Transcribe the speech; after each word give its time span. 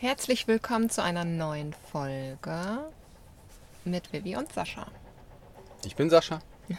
Herzlich 0.00 0.48
willkommen 0.48 0.88
zu 0.88 1.02
einer 1.02 1.26
neuen 1.26 1.74
Folge 1.74 2.90
mit 3.84 4.14
Vivi 4.14 4.34
und 4.34 4.50
Sascha. 4.50 4.86
Ich 5.84 5.94
bin 5.94 6.08
Sascha. 6.08 6.40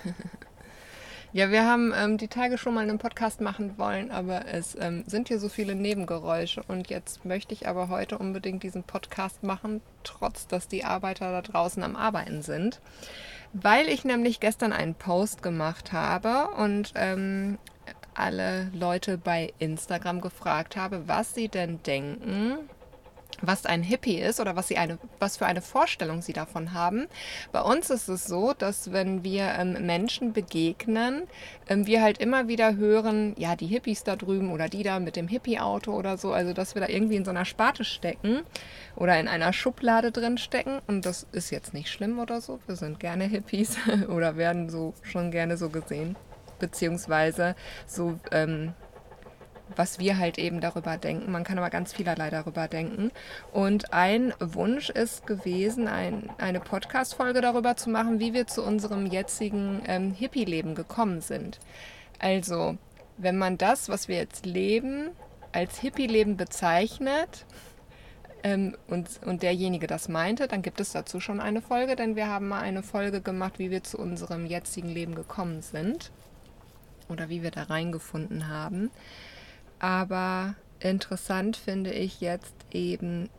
Ja, 1.34 1.49
wir 1.49 1.65
haben 1.65 1.93
ähm, 1.95 2.17
die 2.17 2.27
Tage 2.27 2.57
schon 2.57 2.73
mal 2.73 2.81
einen 2.81 2.97
Podcast 2.97 3.39
machen 3.39 3.77
wollen, 3.77 4.12
aber 4.12 4.48
es 4.48 4.76
ähm, 4.77 5.05
sind 5.07 5.29
hier 5.29 5.39
so 5.39 5.48
viele 5.48 5.76
Nebengeräusche 5.76 6.62
und 6.67 6.89
jetzt 6.89 7.23
möchte 7.23 7.53
ich 7.53 7.70
aber 7.70 7.88
heute 7.88 8.17
unbedingt 8.17 8.63
diesen 8.63 8.84
Podcast 8.84 9.41
machen, 9.41 9.79
trotz 10.03 10.48
dass 10.48 10.67
die 10.67 10.84
Arbeiter 10.84 11.31
da 11.31 11.41
draußen 11.41 11.84
am 11.84 11.95
Arbeiten 11.95 12.41
sind, 12.41 12.81
weil 13.53 13.88
ich 13.88 14.03
nämlich 14.03 14.41
gestern 14.41 14.73
einen 14.73 14.93
Post 14.93 15.41
gemacht 15.41 15.93
habe 15.93 16.53
und 16.55 16.91
ähm, 16.95 17.59
alle 18.13 18.70
Leute 18.73 19.17
bei 19.17 19.53
Instagram 19.57 20.20
gefragt 20.20 20.76
habe, 20.76 21.07
was 21.07 21.34
sie 21.34 21.48
denn 21.48 21.81
denken, 21.84 22.57
was 23.41 23.66
ein 23.66 23.84
Hippie 23.84 24.20
ist 24.20 24.40
oder 24.40 24.55
was, 24.55 24.68
sie 24.68 24.77
eine, 24.77 24.98
was 25.20 25.38
für 25.38 25.45
eine 25.45 25.62
Vorstellung 25.62 26.22
sie 26.22 26.34
davon 26.34 26.73
haben. 26.73 27.08
Bei 27.52 27.62
uns 27.62 27.90
ist 27.90 28.08
es 28.08 28.26
so, 28.26 28.54
dass 28.54 28.91
wenn 28.91 29.23
wir 29.23 29.54
ähm, 29.58 29.86
Menschen 29.86 30.34
begegnen, 30.34 31.23
ähm, 31.68 31.85
wir 31.85 32.02
halt 32.02 32.20
immer 32.20 32.48
wieder 32.48 32.76
hören, 32.76 33.35
ja, 33.38 33.55
die 33.55 33.68
Hippies 33.68 34.04
da 34.04 34.16
drüben 34.16 34.52
oder 34.52 34.70
die 34.70 34.84
da 34.84 34.99
mit 34.99 35.16
dem 35.16 35.27
Hippie-Auto 35.27 35.93
oder 35.93 36.18
so, 36.18 36.34
also 36.34 36.54
dass 36.54 36.76
wir 36.76 36.82
da 36.82 36.88
irgendwie 36.88 37.15
in 37.15 37.26
so 37.26 37.32
einer 37.32 37.46
Sparte 37.46 37.84
stecken 37.84 38.41
oder 38.96 39.20
in 39.20 39.27
einer 39.27 39.54
Schublade 39.54 40.12
drin 40.12 40.37
stecken. 40.37 40.80
Und 40.87 41.05
das 41.05 41.27
ist 41.32 41.52
jetzt 41.52 41.74
nicht 41.74 41.90
schlimm 41.90 42.20
oder 42.20 42.41
so. 42.41 42.60
Wir 42.68 42.76
sind 42.76 42.99
gerne 42.99 43.26
Hippies 43.26 43.77
oder 44.10 44.37
werden 44.37 44.70
so 44.70 44.93
schon 45.02 45.32
gerne 45.32 45.58
so 45.58 45.70
gesehen. 45.70 46.15
Beziehungsweise 46.60 47.55
so 47.87 48.20
ähm, 48.32 48.74
was 49.76 50.00
wir 50.00 50.18
halt 50.18 50.38
eben 50.38 50.62
darüber 50.62 50.98
denken. 50.98 51.32
Man 51.32 51.44
kann 51.44 51.58
aber 51.58 51.70
ganz 51.70 51.94
vielerlei 51.94 52.30
darüber 52.30 52.68
denken. 52.68 53.12
Und 53.52 53.94
ein 53.94 54.34
Wunsch 54.40 54.90
ist 54.90 55.27
gewesen, 55.27 55.88
ein, 55.88 56.30
eine 56.38 56.60
Podcast-Folge 56.60 57.41
darüber 57.41 57.76
zu 57.76 57.90
machen, 57.90 58.20
wie 58.20 58.34
wir 58.34 58.48
zu 58.48 58.64
unserem 58.64 59.05
jetzigen 59.05 59.82
ähm, 59.88 60.14
Hippie-Leben 60.14 60.76
gekommen 60.76 61.22
sind. 61.22 61.60
Also, 62.20 62.77
wenn 63.18 63.38
man 63.38 63.58
das, 63.58 63.90
was 63.90 64.08
wir 64.08 64.18
jetzt 64.18 64.46
leben, 64.46 65.09
als 65.52 65.80
Hippie-Leben 65.80 66.38
bezeichnet, 66.38 67.46
ähm, 68.44 68.75
und, 68.88 69.08
und 69.25 69.44
derjenige 69.44 69.88
das 69.88 70.09
meinte, 70.09 70.47
dann 70.47 70.62
gibt 70.62 70.80
es 70.80 70.92
dazu 70.92 71.19
schon 71.19 71.40
eine 71.40 71.62
Folge, 71.62 71.96
denn 71.96 72.16
wir 72.16 72.28
haben 72.28 72.47
mal 72.47 72.62
eine 72.62 72.84
Folge 72.84 73.22
gemacht, 73.22 73.59
wie 73.59 73.72
wir 73.72 73.84
zu 73.84 73.97
unserem 73.97 74.46
jetzigen 74.46 74.90
Leben 74.90 75.16
gekommen 75.16 75.62
sind 75.62 76.12
oder 77.09 77.30
wie 77.30 77.44
wir 77.44 77.52
da 77.52 77.64
reingefunden 77.64 78.47
haben. 78.47 78.90
Aber 79.81 80.53
interessant 80.79 81.57
finde 81.57 81.91
ich 81.91 82.22
jetzt 82.22 82.53
eben 82.72 83.29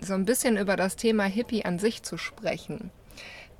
so 0.00 0.14
ein 0.14 0.24
bisschen 0.24 0.56
über 0.56 0.76
das 0.76 0.94
Thema 0.94 1.24
Hippie 1.24 1.64
an 1.64 1.80
sich 1.80 2.04
zu 2.04 2.16
sprechen. 2.16 2.92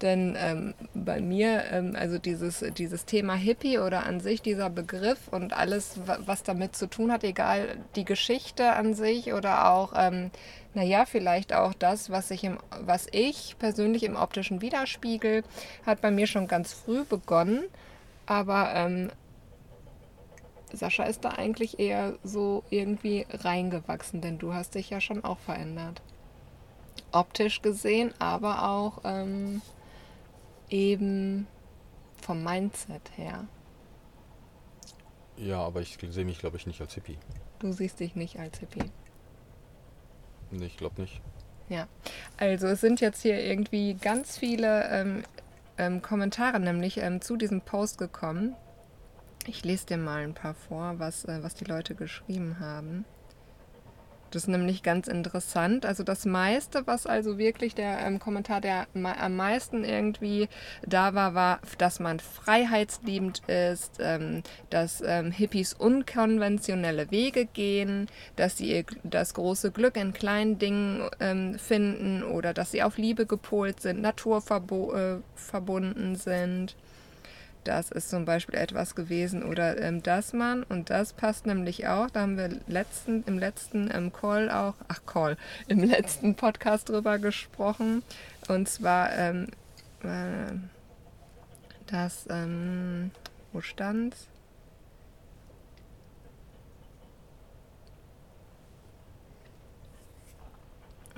Denn 0.03 0.36
ähm, 0.39 0.75
bei 0.94 1.20
mir, 1.20 1.64
ähm, 1.72 1.97
also 1.98 2.19
dieses, 2.19 2.64
dieses 2.77 3.06
Thema 3.06 3.34
Hippie 3.34 3.81
oder 3.81 4.06
an 4.06 4.20
sich 4.20 4.41
dieser 4.41 4.70
Begriff 4.70 5.27
und 5.33 5.53
alles, 5.53 5.98
was 6.05 6.44
damit 6.44 6.77
zu 6.77 6.86
tun 6.86 7.11
hat, 7.11 7.25
egal 7.25 7.78
die 7.97 8.05
Geschichte 8.05 8.72
an 8.75 8.94
sich 8.94 9.33
oder 9.33 9.69
auch, 9.69 9.94
ähm, 9.97 10.31
naja, 10.75 11.06
vielleicht 11.06 11.53
auch 11.53 11.75
das, 11.75 12.09
was 12.09 12.31
ich, 12.31 12.44
im, 12.44 12.59
was 12.81 13.09
ich 13.10 13.56
persönlich 13.59 14.05
im 14.05 14.15
optischen 14.15 14.62
Widerspiegel, 14.62 15.43
hat 15.84 16.00
bei 16.00 16.12
mir 16.12 16.28
schon 16.28 16.47
ganz 16.47 16.72
früh 16.72 17.03
begonnen. 17.03 17.65
Aber 18.26 18.72
ähm, 18.76 19.10
Sascha 20.77 21.05
ist 21.05 21.25
da 21.25 21.31
eigentlich 21.31 21.79
eher 21.79 22.19
so 22.23 22.65
irgendwie 22.71 23.27
reingewachsen, 23.31 24.21
denn 24.21 24.39
du 24.39 24.55
hast 24.55 24.75
dich 24.75 24.91
ja 24.91 25.01
schon 25.01 25.25
auch 25.25 25.39
verändert. 25.39 26.03
Optisch 27.12 27.62
gesehen, 27.62 28.12
aber 28.19 28.69
auch 28.69 29.01
ähm, 29.05 29.62
eben 30.69 31.47
vom 32.21 32.43
Mindset 32.43 33.11
her. 33.17 33.47
Ja, 35.37 35.61
aber 35.61 35.81
ich 35.81 35.99
sehe 36.11 36.25
mich, 36.25 36.39
glaube 36.39 36.56
ich, 36.56 36.67
nicht 36.67 36.81
als 36.81 36.95
Hippie. 36.95 37.19
Du 37.61 37.73
siehst 37.73 38.00
dich 38.00 38.17
nicht 38.17 38.39
als 38.39 38.59
Hippie. 38.59 38.91
Nee, 40.50 40.67
ich 40.67 40.77
glaube 40.77 41.00
nicht. 41.00 41.21
Ja, 41.69 41.87
also 42.39 42.67
es 42.67 42.81
sind 42.81 43.00
jetzt 43.00 43.23
hier 43.23 43.39
irgendwie 43.45 43.95
ganz 43.95 44.39
viele 44.39 44.89
ähm, 44.91 45.23
ähm, 45.77 46.03
Kommentare 46.03 46.59
nämlich 46.61 46.99
ähm, 46.99 47.21
zu 47.21 47.37
diesem 47.37 47.61
Post 47.61 47.99
gekommen. 47.99 48.56
Ich 49.48 49.64
lese 49.64 49.86
dir 49.86 49.97
mal 49.97 50.25
ein 50.25 50.34
paar 50.34 50.53
vor, 50.53 50.97
was, 50.98 51.25
äh, 51.25 51.42
was 51.42 51.54
die 51.54 51.64
Leute 51.64 51.94
geschrieben 51.94 52.59
haben. 52.60 53.06
Das 54.31 54.42
ist 54.42 54.48
nämlich 54.48 54.82
ganz 54.82 55.09
interessant. 55.09 55.86
Also 55.86 56.03
das 56.03 56.26
meiste, 56.26 56.86
was 56.86 57.06
also 57.06 57.38
wirklich 57.38 57.75
der 57.75 57.98
ähm, 58.00 58.19
Kommentar, 58.19 58.60
der 58.60 58.87
am 58.92 59.37
meisten 59.37 59.84
irgendwie 59.84 60.50
da 60.87 61.14
war, 61.14 61.34
war, 61.34 61.60
dass 61.78 61.98
man 61.98 62.20
freiheitsliebend 62.20 63.41
ist, 63.48 63.97
ähm, 64.00 64.42
dass 64.69 65.00
ähm, 65.00 65.31
Hippies 65.31 65.72
unkonventionelle 65.72 67.10
Wege 67.10 67.47
gehen, 67.47 68.06
dass 68.37 68.58
sie 68.58 68.84
das 69.03 69.32
große 69.32 69.70
Glück 69.70 69.97
in 69.97 70.12
kleinen 70.12 70.58
Dingen 70.58 71.08
ähm, 71.20 71.58
finden 71.58 72.22
oder 72.22 72.53
dass 72.53 72.70
sie 72.70 72.82
auf 72.82 72.98
Liebe 72.98 73.25
gepolt 73.25 73.81
sind, 73.81 74.03
naturverbunden 74.03 76.12
äh, 76.12 76.19
sind 76.19 76.76
das 77.69 77.91
ist 77.91 78.09
zum 78.09 78.25
Beispiel 78.25 78.55
etwas 78.59 78.95
gewesen. 78.95 79.43
Oder 79.43 79.81
ähm, 79.81 80.03
das 80.03 80.33
Mann, 80.33 80.62
und 80.62 80.89
das 80.89 81.12
passt 81.12 81.47
nämlich 81.47 81.87
auch, 81.87 82.09
da 82.09 82.23
haben 82.23 82.39
wir 82.39 82.49
letzten, 82.67 83.23
im 83.25 83.39
letzten 83.39 83.91
ähm, 83.93 84.11
Call 84.11 84.51
auch, 84.51 84.75
ach 84.89 85.01
Call, 85.05 85.37
im 85.69 85.84
letzten 85.84 86.34
Podcast 86.34 86.89
drüber 86.89 87.19
gesprochen. 87.19 88.03
Und 88.49 88.69
zwar, 88.69 89.12
ähm, 89.12 89.49
äh, 90.03 90.55
das, 91.87 92.27
ähm, 92.31 93.11
wo 93.53 93.61
stand's? 93.61 94.29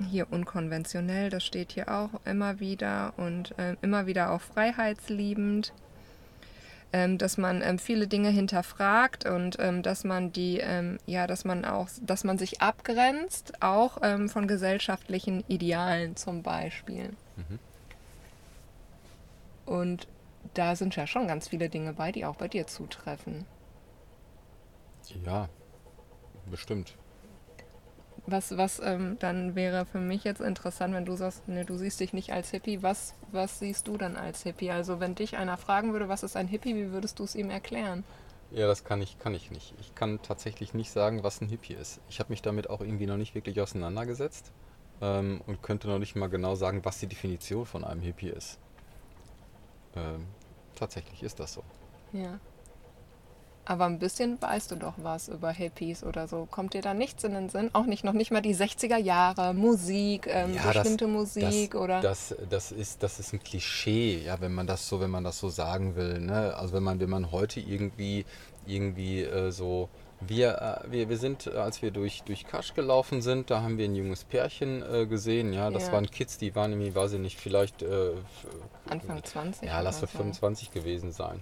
hier 0.09 0.25
unkonventionell, 0.31 1.29
das 1.29 1.45
steht 1.45 1.73
hier 1.73 1.89
auch 1.89 2.09
immer 2.25 2.59
wieder 2.59 3.13
und 3.17 3.57
äh, 3.59 3.75
immer 3.83 4.07
wieder 4.07 4.31
auch 4.31 4.41
freiheitsliebend 4.41 5.73
ähm, 6.93 7.17
dass 7.17 7.37
man 7.37 7.61
ähm, 7.61 7.79
viele 7.79 8.07
Dinge 8.07 8.29
hinterfragt 8.29 9.25
und 9.25 9.57
ähm, 9.59 9.81
dass 9.81 10.03
man 10.03 10.31
die, 10.31 10.59
ähm, 10.59 10.97
ja, 11.05 11.27
dass 11.27 11.45
man 11.45 11.65
auch, 11.65 11.87
dass 12.01 12.23
man 12.23 12.37
sich 12.37 12.61
abgrenzt, 12.61 13.61
auch 13.61 13.99
ähm, 14.01 14.29
von 14.29 14.47
gesellschaftlichen 14.47 15.43
Idealen 15.47 16.15
zum 16.15 16.43
Beispiel. 16.43 17.11
Mhm. 17.37 17.59
Und 19.65 20.07
da 20.53 20.75
sind 20.75 20.95
ja 20.95 21.07
schon 21.07 21.27
ganz 21.27 21.47
viele 21.47 21.69
Dinge 21.69 21.93
bei, 21.93 22.11
die 22.11 22.25
auch 22.25 22.35
bei 22.35 22.47
dir 22.47 22.67
zutreffen. 22.67 23.45
Ja, 25.25 25.47
bestimmt. 26.49 26.95
Was, 28.27 28.55
was 28.55 28.79
ähm, 28.83 29.17
dann 29.19 29.55
wäre 29.55 29.85
für 29.85 29.99
mich 29.99 30.23
jetzt 30.23 30.41
interessant, 30.41 30.93
wenn 30.93 31.05
du 31.05 31.15
sagst, 31.15 31.47
ne, 31.47 31.65
du 31.65 31.77
siehst 31.77 31.99
dich 31.99 32.13
nicht 32.13 32.31
als 32.31 32.51
Hippie, 32.51 32.83
was, 32.83 33.15
was 33.31 33.59
siehst 33.59 33.87
du 33.87 33.97
dann 33.97 34.15
als 34.15 34.43
Hippie? 34.43 34.71
Also 34.71 34.99
wenn 34.99 35.15
dich 35.15 35.37
einer 35.37 35.57
fragen 35.57 35.91
würde, 35.91 36.07
was 36.07 36.23
ist 36.23 36.37
ein 36.37 36.47
Hippie, 36.47 36.75
wie 36.75 36.91
würdest 36.91 37.19
du 37.19 37.23
es 37.23 37.35
ihm 37.35 37.49
erklären? 37.49 38.03
Ja, 38.51 38.67
das 38.67 38.83
kann 38.83 39.01
ich, 39.01 39.17
kann 39.17 39.33
ich 39.33 39.49
nicht. 39.49 39.73
Ich 39.79 39.95
kann 39.95 40.21
tatsächlich 40.21 40.73
nicht 40.73 40.91
sagen, 40.91 41.23
was 41.23 41.41
ein 41.41 41.47
Hippie 41.47 41.73
ist. 41.73 41.99
Ich 42.09 42.19
habe 42.19 42.31
mich 42.31 42.41
damit 42.41 42.69
auch 42.69 42.81
irgendwie 42.81 43.07
noch 43.07 43.17
nicht 43.17 43.33
wirklich 43.33 43.59
auseinandergesetzt 43.59 44.51
ähm, 45.01 45.41
und 45.47 45.63
könnte 45.63 45.87
noch 45.87 45.99
nicht 45.99 46.15
mal 46.15 46.27
genau 46.27 46.55
sagen, 46.55 46.83
was 46.83 46.99
die 46.99 47.07
Definition 47.07 47.65
von 47.65 47.83
einem 47.83 48.01
Hippie 48.01 48.29
ist. 48.29 48.59
Ähm, 49.95 50.27
tatsächlich 50.75 51.23
ist 51.23 51.39
das 51.39 51.53
so. 51.53 51.63
Ja. 52.11 52.39
Aber 53.63 53.85
ein 53.85 53.99
bisschen 53.99 54.41
weißt 54.41 54.71
du 54.71 54.75
doch 54.75 54.93
was 54.97 55.27
über 55.27 55.51
Hippies 55.51 56.03
oder 56.03 56.27
so. 56.27 56.47
Kommt 56.49 56.73
dir 56.73 56.81
da 56.81 56.93
nichts 56.93 57.23
in 57.23 57.33
den 57.33 57.49
Sinn? 57.49 57.69
Auch 57.73 57.85
nicht, 57.85 58.03
noch 58.03 58.13
nicht 58.13 58.31
mal 58.31 58.41
die 58.41 58.55
60er 58.55 58.97
Jahre, 58.97 59.53
Musik, 59.53 60.27
ähm, 60.27 60.55
ja, 60.55 60.71
bestimmte 60.71 61.05
das, 61.05 61.13
Musik 61.13 61.71
das, 61.71 61.81
oder. 61.81 62.01
Das, 62.01 62.35
das, 62.49 62.71
ist, 62.71 63.03
das 63.03 63.19
ist 63.19 63.33
ein 63.33 63.43
Klischee, 63.43 64.23
ja, 64.25 64.41
wenn 64.41 64.53
man 64.53 64.65
das 64.65 64.87
so, 64.87 64.99
wenn 64.99 65.11
man 65.11 65.23
das 65.23 65.39
so 65.39 65.49
sagen 65.49 65.95
will. 65.95 66.19
Ne? 66.19 66.55
Also 66.55 66.73
wenn 66.73 66.83
man, 66.83 66.99
wenn 66.99 67.09
man 67.09 67.31
heute 67.31 67.59
irgendwie, 67.59 68.25
irgendwie 68.65 69.21
äh, 69.21 69.51
so. 69.51 69.89
Wir, 70.23 70.83
äh, 70.85 70.91
wir, 70.91 71.09
wir 71.09 71.17
sind, 71.17 71.47
als 71.47 71.81
wir 71.81 71.89
durch, 71.89 72.21
durch 72.23 72.45
Kasch 72.45 72.75
gelaufen 72.75 73.21
sind, 73.21 73.49
da 73.49 73.63
haben 73.63 73.77
wir 73.79 73.85
ein 73.85 73.95
junges 73.95 74.23
Pärchen 74.23 74.83
äh, 74.83 75.07
gesehen. 75.07 75.51
Ja, 75.51 75.71
das 75.71 75.87
ja. 75.87 75.93
waren 75.93 76.09
Kids, 76.09 76.37
die 76.37 76.55
waren 76.55 76.71
irgendwie, 76.71 76.93
weiß 76.93 77.13
ich 77.13 77.19
nicht, 77.19 77.39
vielleicht. 77.39 77.81
Äh, 77.81 78.13
Anfang 78.87 79.23
20. 79.23 79.67
Ja, 79.67 79.81
lass 79.81 80.01
wir 80.01 80.07
25 80.07 80.71
gewesen 80.71 81.11
sein. 81.11 81.41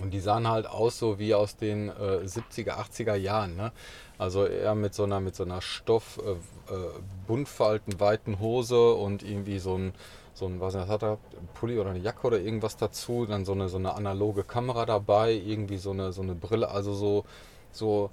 Und 0.00 0.10
die 0.10 0.20
sahen 0.20 0.48
halt 0.48 0.66
aus 0.66 0.98
so 0.98 1.18
wie 1.18 1.34
aus 1.34 1.56
den 1.56 1.88
äh, 1.88 2.24
70er, 2.24 2.76
80er 2.76 3.14
Jahren. 3.14 3.56
Ne? 3.56 3.72
Also 4.16 4.46
eher 4.46 4.74
mit 4.74 4.94
so 4.94 5.04
einer, 5.04 5.20
mit 5.20 5.34
so 5.34 5.44
einer 5.44 5.60
Stoff, 5.60 6.20
äh, 6.24 6.32
äh, 6.72 6.90
buntfalten, 7.26 7.98
weiten 8.00 8.38
Hose 8.38 8.94
und 8.94 9.22
irgendwie 9.22 9.58
so 9.58 9.76
ein, 9.76 9.92
so 10.34 10.46
ein, 10.46 10.60
was 10.60 10.74
hat 10.76 11.02
er, 11.02 11.18
Pulli 11.54 11.78
oder 11.78 11.90
eine 11.90 11.98
Jacke 11.98 12.26
oder 12.26 12.38
irgendwas 12.38 12.76
dazu. 12.76 13.26
Dann 13.26 13.44
so 13.44 13.52
eine, 13.52 13.68
so 13.68 13.78
eine 13.78 13.94
analoge 13.94 14.44
Kamera 14.44 14.86
dabei, 14.86 15.32
irgendwie 15.32 15.78
so 15.78 15.90
eine, 15.90 16.12
so 16.12 16.22
eine 16.22 16.34
Brille. 16.34 16.68
Also 16.68 16.94
so, 16.94 17.24
so, 17.72 18.10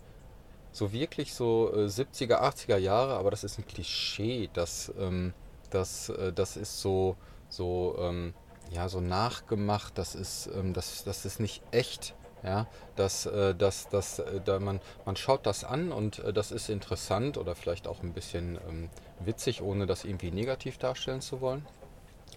so 0.71 0.91
wirklich 0.91 1.33
so 1.33 1.71
äh, 1.73 1.85
70er, 1.85 2.41
80er 2.41 2.77
Jahre, 2.77 3.13
aber 3.15 3.31
das 3.31 3.43
ist 3.43 3.57
ein 3.57 3.65
Klischee, 3.65 4.49
das, 4.53 4.91
ähm, 4.99 5.33
das, 5.69 6.09
äh, 6.09 6.33
das 6.33 6.57
ist 6.57 6.81
so, 6.81 7.15
so, 7.49 7.95
ähm, 7.99 8.33
ja, 8.71 8.89
so 8.89 9.00
nachgemacht, 9.01 9.97
das 9.97 10.15
ist, 10.15 10.47
ähm, 10.47 10.73
das, 10.73 11.03
das 11.03 11.25
ist 11.25 11.39
nicht 11.39 11.62
echt. 11.71 12.13
Ja, 12.44 12.67
dass, 12.95 13.25
äh, 13.25 13.56
dass, 13.56 13.89
dass 13.89 14.19
äh, 14.19 14.39
da 14.44 14.59
man, 14.59 14.79
man 15.03 15.15
schaut 15.15 15.47
das 15.47 15.63
an 15.63 15.91
und 15.91 16.19
äh, 16.19 16.31
das 16.31 16.51
ist 16.51 16.69
interessant 16.69 17.39
oder 17.39 17.56
vielleicht 17.56 17.88
auch 17.88 18.03
ein 18.03 18.13
bisschen 18.13 18.59
ähm, 18.69 18.89
witzig, 19.19 19.63
ohne 19.63 19.88
das 19.88 20.06
irgendwie 20.06 20.29
negativ 20.29 20.77
darstellen 20.77 21.21
zu 21.21 21.41
wollen. 21.41 21.65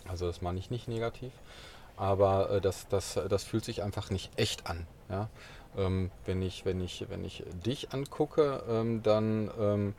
Also 0.09 0.27
das 0.27 0.41
meine 0.41 0.59
ich 0.59 0.71
nicht 0.71 0.89
negativ, 0.89 1.33
aber 1.99 2.51
äh, 2.51 2.61
das, 2.63 2.89
das, 2.89 3.19
das 3.29 3.45
fühlt 3.45 3.67
sich 3.67 3.83
einfach 3.83 4.09
nicht 4.09 4.31
echt 4.37 4.67
an. 4.67 4.87
Ja? 5.11 5.29
Ähm, 5.77 6.11
wenn, 6.25 6.41
ich, 6.41 6.65
wenn, 6.65 6.81
ich, 6.81 7.05
wenn 7.11 7.25
ich 7.25 7.45
dich 7.65 7.93
angucke, 7.93 8.63
ähm, 8.69 9.03
dann, 9.03 9.51
ähm, 9.61 9.95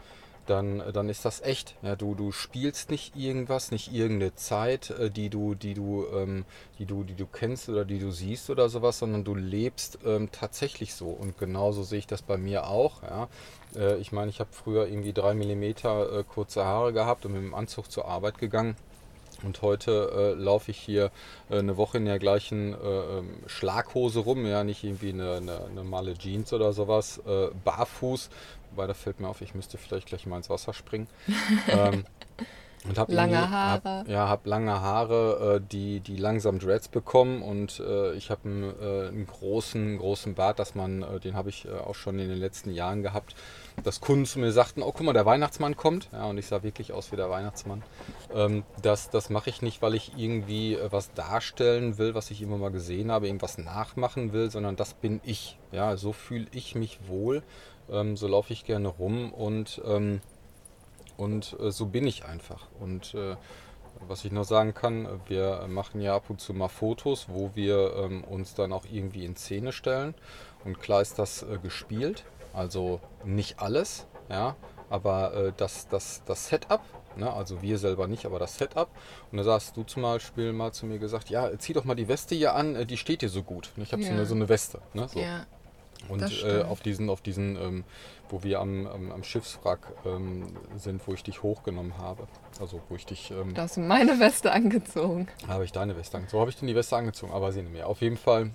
dann, 0.50 0.84
dann 0.94 1.10
ist 1.10 1.26
das 1.26 1.42
echt. 1.42 1.76
Ja? 1.82 1.96
Du, 1.96 2.16
du 2.16 2.32
spielst 2.32 2.90
nicht 2.90 3.16
irgendwas, 3.16 3.72
nicht 3.72 3.94
irgendeine 3.94 4.36
Zeit, 4.36 4.90
äh, 4.92 5.10
die, 5.10 5.30
du, 5.30 5.56
die, 5.56 5.74
du, 5.74 6.06
ähm, 6.14 6.46
die, 6.78 6.86
du, 6.86 7.04
die 7.04 7.16
du 7.16 7.26
kennst 7.26 7.70
oder 7.70 7.86
die 7.86 8.00
du 8.00 8.12
siehst 8.12 8.50
oder 8.50 8.70
sowas, 8.70 9.00
sondern 9.00 9.24
du 9.24 9.36
lebst 9.36 10.00
ähm, 10.06 10.30
tatsächlich 10.32 10.94
so. 10.94 11.10
Und 11.10 11.38
genauso 11.38 11.84
sehe 11.84 12.00
ich 12.00 12.08
das 12.08 12.22
bei 12.22 12.38
mir 12.38 12.68
auch. 12.68 13.04
Ja? 13.04 13.30
Äh, 13.76 13.98
ich 13.98 14.12
meine, 14.12 14.30
ich 14.30 14.40
habe 14.40 14.50
früher 14.52 14.88
irgendwie 14.88 15.14
drei 15.14 15.34
Millimeter 15.34 16.20
äh, 16.20 16.24
kurze 16.24 16.66
Haare 16.66 16.94
gehabt 16.94 17.26
und 17.26 17.34
mit 17.34 17.42
dem 17.42 17.54
Anzug 17.54 17.92
zur 17.92 18.06
Arbeit 18.06 18.38
gegangen. 18.38 18.76
Und 19.44 19.62
heute 19.62 20.36
äh, 20.38 20.42
laufe 20.42 20.72
ich 20.72 20.78
hier 20.78 21.12
äh, 21.50 21.60
eine 21.60 21.78
Woche 21.78 21.98
in 21.98 22.06
der 22.06 22.20
gleichen 22.20 22.74
äh, 22.74 22.78
ähm, 22.78 23.30
Schlaghose 23.48 24.20
rum, 24.20 24.46
ja, 24.46 24.64
nicht 24.64 24.84
irgendwie 24.84 25.10
eine, 25.10 25.36
eine, 25.36 25.66
eine 25.66 25.76
normale 25.76 26.18
Jeans 26.18 26.52
oder 26.54 26.74
sowas, 26.74 27.22
äh, 27.26 27.48
barfuß. 27.64 28.30
Wobei 28.72 28.88
da 28.88 28.94
fällt 28.94 29.20
mir 29.20 29.28
auf, 29.28 29.42
ich 29.42 29.56
müsste 29.56 29.78
vielleicht 29.78 30.08
gleich 30.08 30.26
mal 30.26 30.38
ins 30.38 30.50
Wasser 30.50 30.74
springen. 30.74 31.08
ähm, 31.68 32.06
und 32.88 32.98
hab 32.98 33.12
lange 33.12 33.50
Haare. 33.50 34.00
Hab, 34.00 34.08
ja, 34.08 34.28
habe 34.28 34.50
lange 34.50 34.82
Haare, 34.82 35.58
äh, 35.58 35.68
die, 35.72 36.00
die 36.00 36.16
langsam 36.16 36.60
Dreads 36.60 36.88
bekommen 36.88 37.42
und 37.42 37.80
äh, 37.80 38.14
ich 38.14 38.32
habe 38.32 38.42
einen, 38.46 38.80
einen, 38.80 39.28
großen, 39.28 39.98
großen 39.98 40.36
Bart, 40.36 40.60
dass 40.60 40.76
man, 40.76 41.06
den 41.24 41.36
habe 41.36 41.50
ich 41.50 41.68
auch 41.70 41.96
schon 41.96 42.20
in 42.20 42.30
den 42.30 42.40
letzten 42.40 42.72
Jahren 42.72 43.04
gehabt 43.04 43.36
dass 43.84 44.02
Kunden 44.02 44.26
zu 44.26 44.40
mir 44.40 44.52
sagten, 44.52 44.82
oh 44.82 44.92
guck 44.92 45.06
mal, 45.06 45.14
der 45.14 45.26
Weihnachtsmann 45.26 45.76
kommt. 45.76 46.10
Ja, 46.12 46.26
und 46.26 46.38
ich 46.38 46.48
sah 46.48 46.64
wirklich 46.64 46.94
aus 46.94 47.12
wie 47.12 47.16
der 47.16 47.30
Weihnachtsmann. 47.30 47.84
Ähm, 48.34 48.64
das 48.82 49.10
das 49.10 49.30
mache 49.30 49.50
ich 49.50 49.62
nicht, 49.62 49.82
weil 49.82 49.96
ich 49.96 50.14
irgendwie 50.18 50.76
äh, 50.76 50.92
was 50.92 51.14
darstellen 51.14 51.98
will, 51.98 52.16
was 52.16 52.32
ich 52.32 52.42
immer 52.42 52.58
mal 52.58 52.72
gesehen 52.72 53.12
habe, 53.12 53.28
irgendwas 53.28 53.58
nachmachen 53.58 54.34
will, 54.34 54.50
sondern 54.52 54.76
das 54.76 54.94
bin 54.94 55.22
ich. 55.24 55.58
Ja, 55.72 55.98
so 55.98 56.14
fühle 56.14 56.48
ich 56.52 56.76
mich 56.76 57.00
wohl. 57.08 57.44
Ähm, 57.90 58.18
so 58.18 58.28
laufe 58.28 58.54
ich 58.54 58.66
gerne 58.66 58.88
rum 58.88 59.34
und, 59.34 59.82
ähm, 59.86 60.22
und 61.20 61.58
äh, 61.60 61.72
so 61.72 61.86
bin 61.86 62.08
ich 62.08 62.26
einfach. 62.26 62.68
Und 62.80 63.14
äh, 63.14 63.36
was 64.08 64.24
ich 64.24 64.32
noch 64.32 64.46
sagen 64.46 64.74
kann, 64.74 65.08
wir 65.28 65.66
machen 65.68 66.00
ja 66.00 66.16
ab 66.16 66.30
und 66.30 66.40
zu 66.40 66.54
mal 66.54 66.70
Fotos, 66.70 67.28
wo 67.30 67.52
wir 67.56 67.94
ähm, 67.98 68.24
uns 68.24 68.56
dann 68.56 68.72
auch 68.72 68.86
irgendwie 68.90 69.26
in 69.26 69.36
Szene 69.36 69.72
stellen. 69.72 70.16
Und 70.64 70.80
klar 70.80 71.02
ist 71.02 71.20
das 71.20 71.44
äh, 71.44 71.58
gespielt. 71.62 72.24
Also 72.54 73.00
nicht 73.26 73.60
alles, 73.60 74.08
ja, 74.30 74.56
aber 74.90 75.34
äh, 75.34 75.54
das, 75.56 75.88
das, 75.88 76.24
das 76.26 76.48
Setup, 76.48 76.82
ne, 77.16 77.32
also 77.32 77.62
wir 77.62 77.78
selber 77.78 78.08
nicht, 78.08 78.26
aber 78.26 78.40
das 78.40 78.58
Setup. 78.58 78.90
Und 79.32 79.38
da 79.38 79.46
hast 79.46 79.78
du 79.78 79.84
zum 79.84 80.02
Beispiel 80.02 80.52
mal 80.52 80.72
zu 80.72 80.86
mir 80.86 80.98
gesagt, 80.98 81.30
ja, 81.30 81.58
zieh 81.60 81.74
doch 81.74 81.84
mal 81.84 81.96
die 81.96 82.08
Weste 82.08 82.34
hier 82.34 82.56
an, 82.56 82.76
äh, 82.76 82.86
die 82.86 82.98
steht 82.98 83.22
dir 83.22 83.30
so 83.30 83.44
gut. 83.44 83.72
Und 83.76 83.84
ich 83.84 83.92
habe 83.92 84.02
ja. 84.02 84.08
so, 84.08 84.14
eine, 84.14 84.26
so 84.26 84.36
eine 84.36 84.50
Weste. 84.50 84.82
Ne, 84.94 85.08
so. 85.08 85.20
Ja. 85.20 85.46
Und 86.08 86.44
äh, 86.44 86.64
auf 86.64 86.82
diesen, 86.82 87.10
auf 87.10 87.22
diesen 87.22 87.56
ähm, 87.56 87.84
wo 88.30 88.44
wir 88.44 88.60
am, 88.60 88.88
am, 88.88 89.12
am 89.12 89.24
Schiffswrack 89.24 89.80
ähm, 90.06 90.48
sind, 90.78 91.06
wo 91.08 91.14
ich 91.14 91.24
dich 91.24 91.44
hochgenommen 91.44 91.98
habe. 91.98 92.28
Also 92.60 92.82
wo 92.90 92.96
ich 92.96 93.06
dich. 93.06 93.32
Ähm, 93.32 93.54
da 93.54 93.64
hast 93.64 93.78
du 93.78 93.82
meine 93.82 94.20
Weste 94.20 94.52
angezogen. 94.52 95.28
Habe 95.48 95.66
ich 95.66 95.72
deine 95.72 95.98
Weste 95.98 96.18
angezogen. 96.18 96.38
So 96.38 96.40
habe 96.40 96.50
ich 96.50 96.58
denn 96.58 96.68
die 96.68 96.76
Weste 96.76 96.96
angezogen, 96.96 97.34
aber 97.34 97.52
sie 97.52 97.62
nicht 97.62 97.74
mehr. 97.74 97.88
Auf 97.88 98.02
jeden 98.02 98.18
Fall 98.18 98.52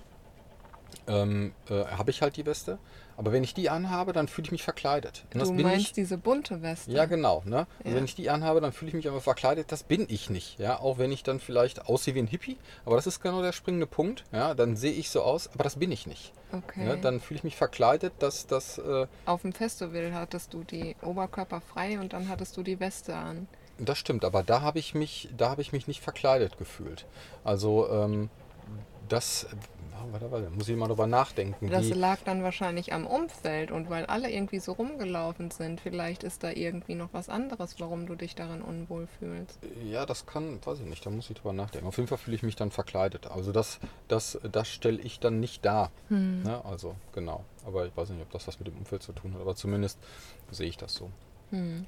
ähm, 1.06 1.52
äh, 1.68 1.84
habe 1.84 2.10
ich 2.10 2.22
halt 2.22 2.36
die 2.36 2.46
Weste. 2.46 2.78
Aber 3.16 3.32
wenn 3.32 3.44
ich 3.44 3.54
die 3.54 3.70
anhabe, 3.70 4.12
dann 4.12 4.28
fühle 4.28 4.46
ich 4.46 4.52
mich 4.52 4.62
verkleidet. 4.62 5.24
Und 5.34 5.40
du 5.40 5.52
meinst 5.62 5.86
ich, 5.86 5.92
diese 5.92 6.18
bunte 6.18 6.62
Weste? 6.62 6.90
Ja, 6.90 7.04
genau. 7.04 7.42
Ne? 7.44 7.66
Ja. 7.84 7.94
Wenn 7.94 8.04
ich 8.04 8.14
die 8.14 8.30
anhabe, 8.30 8.60
dann 8.60 8.72
fühle 8.72 8.88
ich 8.88 8.94
mich 8.94 9.08
aber 9.08 9.20
verkleidet. 9.20 9.70
Das 9.70 9.82
bin 9.82 10.06
ich 10.08 10.30
nicht. 10.30 10.58
Ja? 10.58 10.80
Auch 10.80 10.98
wenn 10.98 11.12
ich 11.12 11.22
dann 11.22 11.40
vielleicht 11.40 11.86
aussehe 11.88 12.14
wie 12.14 12.20
ein 12.20 12.26
Hippie. 12.26 12.58
Aber 12.84 12.96
das 12.96 13.06
ist 13.06 13.20
genau 13.20 13.42
der 13.42 13.52
springende 13.52 13.86
Punkt. 13.86 14.24
Ja? 14.32 14.54
Dann 14.54 14.76
sehe 14.76 14.92
ich 14.92 15.10
so 15.10 15.22
aus, 15.22 15.48
aber 15.52 15.64
das 15.64 15.76
bin 15.76 15.92
ich 15.92 16.06
nicht. 16.06 16.32
Okay. 16.52 16.86
Ja? 16.86 16.96
Dann 16.96 17.20
fühle 17.20 17.38
ich 17.38 17.44
mich 17.44 17.56
verkleidet, 17.56 18.12
dass 18.18 18.46
das... 18.46 18.78
Äh, 18.78 19.06
Auf 19.26 19.42
dem 19.42 19.52
Festival 19.52 20.12
hattest 20.14 20.52
du 20.54 20.64
die 20.64 20.96
Oberkörper 21.02 21.60
frei 21.60 21.98
und 21.98 22.12
dann 22.12 22.28
hattest 22.28 22.56
du 22.56 22.62
die 22.62 22.80
Weste 22.80 23.14
an. 23.14 23.48
Das 23.78 23.98
stimmt, 23.98 24.24
aber 24.24 24.42
da 24.44 24.60
habe 24.60 24.78
ich 24.78 24.94
mich, 24.94 25.28
da 25.36 25.50
habe 25.50 25.60
ich 25.60 25.72
mich 25.72 25.88
nicht 25.88 26.00
verkleidet 26.00 26.58
gefühlt. 26.58 27.06
Also 27.42 27.88
ähm, 27.90 28.30
das 29.08 29.48
warte, 30.12 30.30
warte, 30.30 30.50
muss 30.50 30.68
ich 30.68 30.76
mal 30.76 30.88
drüber 30.88 31.06
nachdenken. 31.06 31.70
Das 31.70 31.88
lag 31.90 32.18
dann 32.24 32.42
wahrscheinlich 32.42 32.92
am 32.92 33.06
Umfeld 33.06 33.70
und 33.70 33.90
weil 33.90 34.06
alle 34.06 34.30
irgendwie 34.30 34.58
so 34.58 34.72
rumgelaufen 34.72 35.50
sind. 35.50 35.80
Vielleicht 35.80 36.24
ist 36.24 36.42
da 36.42 36.50
irgendwie 36.50 36.94
noch 36.94 37.08
was 37.12 37.28
anderes, 37.28 37.76
warum 37.78 38.06
du 38.06 38.14
dich 38.14 38.34
daran 38.34 38.62
unwohl 38.62 39.06
fühlst. 39.06 39.58
Ja, 39.84 40.06
das 40.06 40.26
kann, 40.26 40.58
weiß 40.64 40.80
ich 40.80 40.86
nicht, 40.86 41.04
da 41.04 41.10
muss 41.10 41.30
ich 41.30 41.36
drüber 41.36 41.52
nachdenken. 41.52 41.86
Auf 41.86 41.96
jeden 41.96 42.08
Fall 42.08 42.18
fühle 42.18 42.36
ich 42.36 42.42
mich 42.42 42.56
dann 42.56 42.70
verkleidet. 42.70 43.26
Also 43.26 43.52
das, 43.52 43.78
das, 44.08 44.38
das 44.50 44.68
stelle 44.68 45.00
ich 45.00 45.20
dann 45.20 45.40
nicht 45.40 45.64
dar. 45.64 45.90
Hm. 46.08 46.42
Ne? 46.42 46.64
Also 46.64 46.94
genau. 47.12 47.44
Aber 47.66 47.86
ich 47.86 47.96
weiß 47.96 48.10
nicht, 48.10 48.22
ob 48.22 48.30
das 48.30 48.46
was 48.46 48.58
mit 48.58 48.68
dem 48.68 48.76
Umfeld 48.76 49.02
zu 49.02 49.12
tun 49.12 49.34
hat. 49.34 49.40
Aber 49.40 49.54
zumindest 49.54 49.98
sehe 50.50 50.68
ich 50.68 50.76
das 50.76 50.94
so. 50.94 51.10
Hm. 51.50 51.86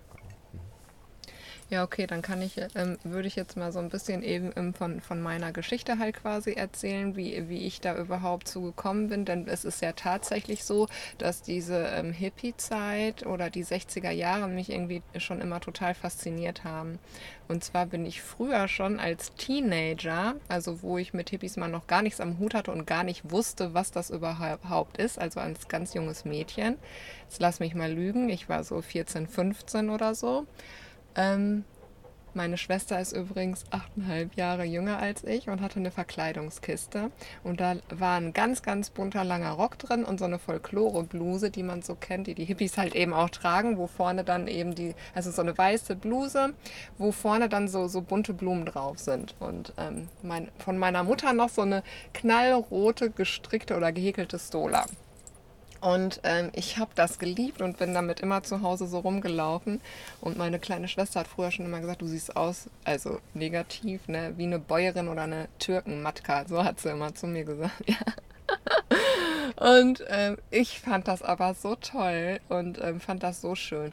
Ja, 1.68 1.82
okay, 1.82 2.06
dann 2.06 2.22
kann 2.22 2.42
ich, 2.42 2.60
ähm, 2.76 2.96
würde 3.02 3.26
ich 3.26 3.34
jetzt 3.34 3.56
mal 3.56 3.72
so 3.72 3.80
ein 3.80 3.88
bisschen 3.88 4.22
eben 4.22 4.52
ähm, 4.54 4.72
von, 4.72 5.00
von 5.00 5.20
meiner 5.20 5.50
Geschichte 5.50 5.98
halt 5.98 6.14
quasi 6.14 6.52
erzählen, 6.52 7.16
wie, 7.16 7.48
wie 7.48 7.66
ich 7.66 7.80
da 7.80 7.98
überhaupt 7.98 8.46
zugekommen 8.46 9.08
bin. 9.08 9.24
Denn 9.24 9.48
es 9.48 9.64
ist 9.64 9.82
ja 9.82 9.90
tatsächlich 9.90 10.62
so, 10.62 10.86
dass 11.18 11.42
diese 11.42 11.88
ähm, 11.88 12.12
Hippie-Zeit 12.12 13.26
oder 13.26 13.50
die 13.50 13.64
60er 13.64 14.12
Jahre 14.12 14.46
mich 14.46 14.70
irgendwie 14.70 15.02
schon 15.18 15.40
immer 15.40 15.58
total 15.58 15.94
fasziniert 15.94 16.62
haben. 16.62 17.00
Und 17.48 17.64
zwar 17.64 17.86
bin 17.86 18.06
ich 18.06 18.22
früher 18.22 18.68
schon 18.68 19.00
als 19.00 19.34
Teenager, 19.34 20.36
also 20.46 20.82
wo 20.82 20.98
ich 20.98 21.14
mit 21.14 21.30
Hippies 21.30 21.56
mal 21.56 21.66
noch 21.66 21.88
gar 21.88 22.02
nichts 22.02 22.20
am 22.20 22.38
Hut 22.38 22.54
hatte 22.54 22.70
und 22.70 22.86
gar 22.86 23.02
nicht 23.02 23.32
wusste, 23.32 23.74
was 23.74 23.90
das 23.90 24.10
überhaupt 24.10 24.98
ist, 24.98 25.18
also 25.18 25.40
als 25.40 25.66
ganz 25.66 25.94
junges 25.94 26.24
Mädchen. 26.24 26.76
Jetzt 27.28 27.40
lass 27.40 27.58
mich 27.58 27.74
mal 27.74 27.90
lügen, 27.90 28.28
ich 28.28 28.48
war 28.48 28.62
so 28.62 28.80
14, 28.80 29.26
15 29.26 29.90
oder 29.90 30.14
so. 30.14 30.46
Ähm, 31.16 31.64
meine 32.36 32.58
Schwester 32.58 33.00
ist 33.00 33.12
übrigens 33.12 33.64
achteinhalb 33.70 34.34
Jahre 34.34 34.64
jünger 34.64 34.98
als 34.98 35.24
ich 35.24 35.48
und 35.48 35.62
hatte 35.62 35.78
eine 35.78 35.90
Verkleidungskiste. 35.90 37.10
Und 37.42 37.62
da 37.62 37.76
war 37.88 38.18
ein 38.18 38.34
ganz, 38.34 38.60
ganz 38.60 38.90
bunter 38.90 39.24
langer 39.24 39.52
Rock 39.52 39.78
drin 39.78 40.04
und 40.04 40.18
so 40.18 40.26
eine 40.26 40.38
Folklore-Bluse, 40.38 41.50
die 41.50 41.62
man 41.62 41.80
so 41.80 41.94
kennt, 41.94 42.26
die 42.26 42.34
die 42.34 42.44
Hippies 42.44 42.76
halt 42.76 42.94
eben 42.94 43.14
auch 43.14 43.30
tragen, 43.30 43.78
wo 43.78 43.86
vorne 43.86 44.22
dann 44.22 44.48
eben 44.48 44.74
die, 44.74 44.94
also 45.14 45.30
so 45.30 45.40
eine 45.40 45.56
weiße 45.56 45.96
Bluse, 45.96 46.52
wo 46.98 47.10
vorne 47.10 47.48
dann 47.48 47.68
so, 47.68 47.88
so 47.88 48.02
bunte 48.02 48.34
Blumen 48.34 48.66
drauf 48.66 48.98
sind. 48.98 49.34
Und 49.40 49.72
ähm, 49.78 50.08
mein, 50.22 50.48
von 50.58 50.76
meiner 50.76 51.04
Mutter 51.04 51.32
noch 51.32 51.48
so 51.48 51.62
eine 51.62 51.82
knallrote 52.12 53.08
gestrickte 53.08 53.78
oder 53.78 53.92
gehäkelte 53.92 54.38
Stola. 54.38 54.84
Und 55.86 56.18
ähm, 56.24 56.50
ich 56.52 56.78
habe 56.78 56.90
das 56.96 57.20
geliebt 57.20 57.62
und 57.62 57.78
bin 57.78 57.94
damit 57.94 58.18
immer 58.18 58.42
zu 58.42 58.60
Hause 58.60 58.88
so 58.88 58.98
rumgelaufen. 58.98 59.80
Und 60.20 60.36
meine 60.36 60.58
kleine 60.58 60.88
Schwester 60.88 61.20
hat 61.20 61.28
früher 61.28 61.52
schon 61.52 61.64
immer 61.64 61.78
gesagt, 61.78 62.02
du 62.02 62.08
siehst 62.08 62.36
aus, 62.36 62.68
also 62.82 63.20
negativ, 63.34 64.08
ne, 64.08 64.34
wie 64.36 64.46
eine 64.46 64.58
Bäuerin 64.58 65.06
oder 65.06 65.22
eine 65.22 65.46
Türkenmatka. 65.60 66.44
So 66.48 66.64
hat 66.64 66.80
sie 66.80 66.90
immer 66.90 67.14
zu 67.14 67.28
mir 67.28 67.44
gesagt. 67.44 67.70
Ja. 67.86 67.96
Und 69.56 70.04
ähm, 70.08 70.36
ich 70.50 70.80
fand 70.80 71.08
das 71.08 71.22
aber 71.22 71.54
so 71.54 71.76
toll 71.76 72.40
und 72.48 72.78
ähm, 72.82 73.00
fand 73.00 73.22
das 73.22 73.40
so 73.40 73.54
schön. 73.54 73.92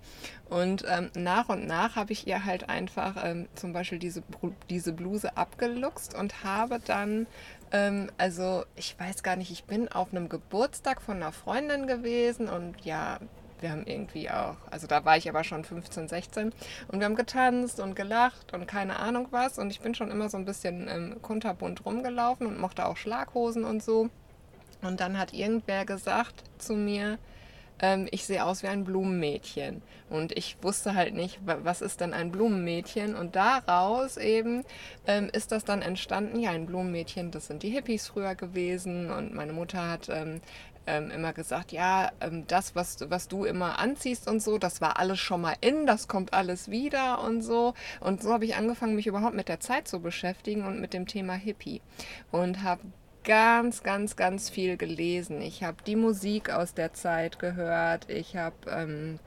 Und 0.49 0.83
ähm, 0.87 1.09
nach 1.15 1.49
und 1.49 1.65
nach 1.65 1.95
habe 1.95 2.11
ich 2.11 2.27
ihr 2.27 2.45
halt 2.45 2.69
einfach 2.69 3.15
ähm, 3.23 3.47
zum 3.55 3.71
Beispiel 3.71 3.97
diese, 3.97 4.23
diese 4.69 4.93
Bluse 4.93 5.37
abgeluchst 5.37 6.15
und 6.15 6.43
habe 6.43 6.79
dann 6.85 7.27
ähm, 7.73 8.09
also 8.17 8.63
ich 8.75 8.97
weiß 8.97 9.23
gar 9.23 9.35
nicht, 9.35 9.51
ich 9.51 9.65
bin 9.65 9.91
auf 9.91 10.11
einem 10.11 10.29
Geburtstag 10.29 11.01
von 11.01 11.17
einer 11.17 11.31
Freundin 11.31 11.87
gewesen 11.87 12.47
und 12.47 12.79
ja, 12.85 13.19
wir 13.59 13.71
haben 13.71 13.85
irgendwie 13.85 14.29
auch, 14.29 14.57
also 14.71 14.87
da 14.87 15.03
war 15.05 15.17
ich 15.17 15.27
aber 15.27 15.43
schon 15.43 15.63
15, 15.63 16.07
16 16.07 16.53
und 16.89 16.99
wir 16.99 17.05
haben 17.05 17.15
getanzt 17.15 17.79
und 17.79 17.95
gelacht 17.95 18.53
und 18.53 18.67
keine 18.67 18.99
Ahnung 18.99 19.27
was 19.31 19.57
und 19.57 19.71
ich 19.71 19.81
bin 19.81 19.95
schon 19.95 20.11
immer 20.11 20.29
so 20.29 20.37
ein 20.37 20.45
bisschen 20.45 20.87
ähm, 20.87 21.21
kunterbunt 21.21 21.85
rumgelaufen 21.85 22.45
und 22.45 22.59
mochte 22.59 22.85
auch 22.85 22.97
Schlaghosen 22.97 23.63
und 23.63 23.81
so. 23.81 24.09
Und 24.81 24.99
dann 24.99 25.17
hat 25.17 25.33
irgendwer 25.33 25.85
gesagt 25.85 26.43
zu 26.57 26.73
mir, 26.73 27.17
ähm, 27.79 28.07
ich 28.11 28.25
sehe 28.25 28.45
aus 28.45 28.63
wie 28.63 28.67
ein 28.67 28.83
Blumenmädchen. 28.83 29.81
Und 30.09 30.31
ich 30.37 30.57
wusste 30.61 30.95
halt 30.95 31.13
nicht, 31.13 31.39
was 31.45 31.81
ist 31.81 32.01
denn 32.01 32.13
ein 32.13 32.31
Blumenmädchen? 32.31 33.15
Und 33.15 33.35
daraus 33.35 34.17
eben 34.17 34.63
ähm, 35.07 35.29
ist 35.33 35.51
das 35.51 35.65
dann 35.65 35.81
entstanden, 35.81 36.39
ja, 36.39 36.51
ein 36.51 36.65
Blumenmädchen, 36.65 37.31
das 37.31 37.47
sind 37.47 37.63
die 37.63 37.69
Hippies 37.69 38.07
früher 38.07 38.35
gewesen. 38.35 39.09
Und 39.09 39.33
meine 39.33 39.53
Mutter 39.53 39.89
hat 39.89 40.09
ähm, 40.09 40.41
ähm, 40.85 41.11
immer 41.11 41.33
gesagt, 41.33 41.71
ja, 41.71 42.11
ähm, 42.21 42.45
das, 42.47 42.75
was, 42.75 42.97
was 43.09 43.27
du 43.27 43.45
immer 43.45 43.79
anziehst 43.79 44.27
und 44.27 44.41
so, 44.41 44.57
das 44.57 44.81
war 44.81 44.99
alles 44.99 45.19
schon 45.19 45.41
mal 45.41 45.55
in, 45.61 45.85
das 45.85 46.07
kommt 46.07 46.33
alles 46.33 46.69
wieder 46.69 47.23
und 47.23 47.41
so. 47.41 47.73
Und 47.99 48.21
so 48.21 48.33
habe 48.33 48.45
ich 48.45 48.55
angefangen, 48.55 48.95
mich 48.95 49.07
überhaupt 49.07 49.35
mit 49.35 49.47
der 49.49 49.59
Zeit 49.59 49.87
zu 49.87 49.99
beschäftigen 49.99 50.65
und 50.65 50.79
mit 50.79 50.93
dem 50.93 51.07
Thema 51.07 51.33
Hippie. 51.33 51.81
Und 52.31 52.63
habe 52.63 52.81
ganz, 53.23 53.83
ganz, 53.83 54.15
ganz 54.15 54.49
viel 54.49 54.77
gelesen. 54.77 55.41
Ich 55.41 55.63
habe 55.63 55.77
die 55.85 55.95
Musik 55.95 56.49
aus 56.51 56.73
der 56.73 56.93
Zeit 56.93 57.39
gehört. 57.39 58.09
Ich 58.09 58.35
habe, 58.35 58.55
ähm, 58.69 59.19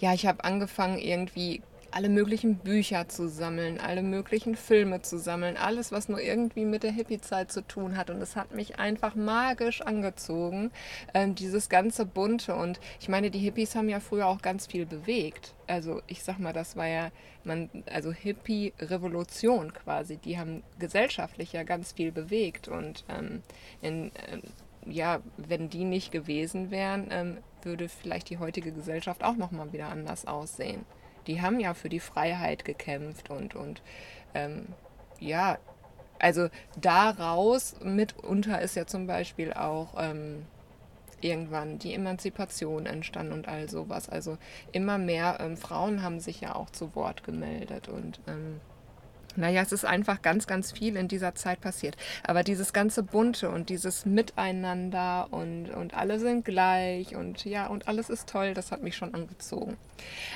ja, 0.00 0.14
ich 0.14 0.26
habe 0.26 0.44
angefangen 0.44 0.98
irgendwie 0.98 1.62
alle 1.94 2.08
möglichen 2.08 2.56
Bücher 2.56 3.08
zu 3.08 3.28
sammeln, 3.28 3.78
alle 3.78 4.02
möglichen 4.02 4.56
Filme 4.56 5.02
zu 5.02 5.16
sammeln, 5.16 5.56
alles, 5.56 5.92
was 5.92 6.08
nur 6.08 6.20
irgendwie 6.20 6.64
mit 6.64 6.82
der 6.82 6.90
Hippie-Zeit 6.90 7.52
zu 7.52 7.62
tun 7.62 7.96
hat. 7.96 8.10
Und 8.10 8.20
es 8.20 8.34
hat 8.34 8.52
mich 8.52 8.80
einfach 8.80 9.14
magisch 9.14 9.80
angezogen, 9.80 10.72
ähm, 11.14 11.36
dieses 11.36 11.68
ganze 11.68 12.04
Bunte. 12.04 12.56
Und 12.56 12.80
ich 12.98 13.08
meine, 13.08 13.30
die 13.30 13.38
Hippies 13.38 13.76
haben 13.76 13.88
ja 13.88 14.00
früher 14.00 14.26
auch 14.26 14.42
ganz 14.42 14.66
viel 14.66 14.86
bewegt. 14.86 15.54
Also 15.68 16.02
ich 16.08 16.24
sag 16.24 16.40
mal, 16.40 16.52
das 16.52 16.74
war 16.74 16.88
ja, 16.88 17.12
man, 17.44 17.70
also 17.86 18.10
Hippie-Revolution 18.10 19.72
quasi. 19.72 20.16
Die 20.16 20.36
haben 20.36 20.64
gesellschaftlich 20.80 21.52
ja 21.52 21.62
ganz 21.62 21.92
viel 21.92 22.10
bewegt. 22.10 22.66
Und 22.66 23.04
ähm, 23.08 23.42
in, 23.82 24.10
ähm, 24.32 24.42
ja, 24.84 25.20
wenn 25.36 25.70
die 25.70 25.84
nicht 25.84 26.10
gewesen 26.10 26.72
wären, 26.72 27.06
ähm, 27.12 27.38
würde 27.62 27.88
vielleicht 27.88 28.30
die 28.30 28.38
heutige 28.38 28.72
Gesellschaft 28.72 29.22
auch 29.22 29.36
nochmal 29.36 29.72
wieder 29.72 29.90
anders 29.90 30.26
aussehen 30.26 30.84
die 31.26 31.42
haben 31.42 31.60
ja 31.60 31.74
für 31.74 31.88
die 31.88 32.00
Freiheit 32.00 32.64
gekämpft 32.64 33.30
und, 33.30 33.54
und 33.54 33.82
ähm, 34.34 34.66
ja, 35.20 35.58
also 36.18 36.48
daraus 36.80 37.76
mitunter 37.82 38.60
ist 38.60 38.76
ja 38.76 38.86
zum 38.86 39.06
Beispiel 39.06 39.52
auch 39.52 39.94
ähm, 39.98 40.46
irgendwann 41.20 41.78
die 41.78 41.94
Emanzipation 41.94 42.86
entstanden 42.86 43.32
und 43.32 43.48
all 43.48 43.68
sowas. 43.68 44.08
Also 44.08 44.38
immer 44.72 44.98
mehr 44.98 45.38
ähm, 45.40 45.56
Frauen 45.56 46.02
haben 46.02 46.20
sich 46.20 46.40
ja 46.40 46.54
auch 46.54 46.70
zu 46.70 46.94
Wort 46.94 47.24
gemeldet 47.24 47.88
und 47.88 48.20
ähm, 48.26 48.60
naja, 49.36 49.62
es 49.62 49.72
ist 49.72 49.84
einfach 49.84 50.22
ganz, 50.22 50.46
ganz 50.46 50.72
viel 50.72 50.96
in 50.96 51.08
dieser 51.08 51.34
Zeit 51.34 51.60
passiert. 51.60 51.96
Aber 52.26 52.42
dieses 52.42 52.72
ganze 52.72 53.02
Bunte 53.02 53.50
und 53.50 53.68
dieses 53.68 54.06
Miteinander 54.06 55.28
und, 55.30 55.70
und 55.70 55.94
alle 55.94 56.18
sind 56.18 56.44
gleich 56.44 57.16
und 57.16 57.44
ja, 57.44 57.66
und 57.66 57.88
alles 57.88 58.10
ist 58.10 58.28
toll, 58.28 58.54
das 58.54 58.72
hat 58.72 58.82
mich 58.82 58.96
schon 58.96 59.14
angezogen. 59.14 59.76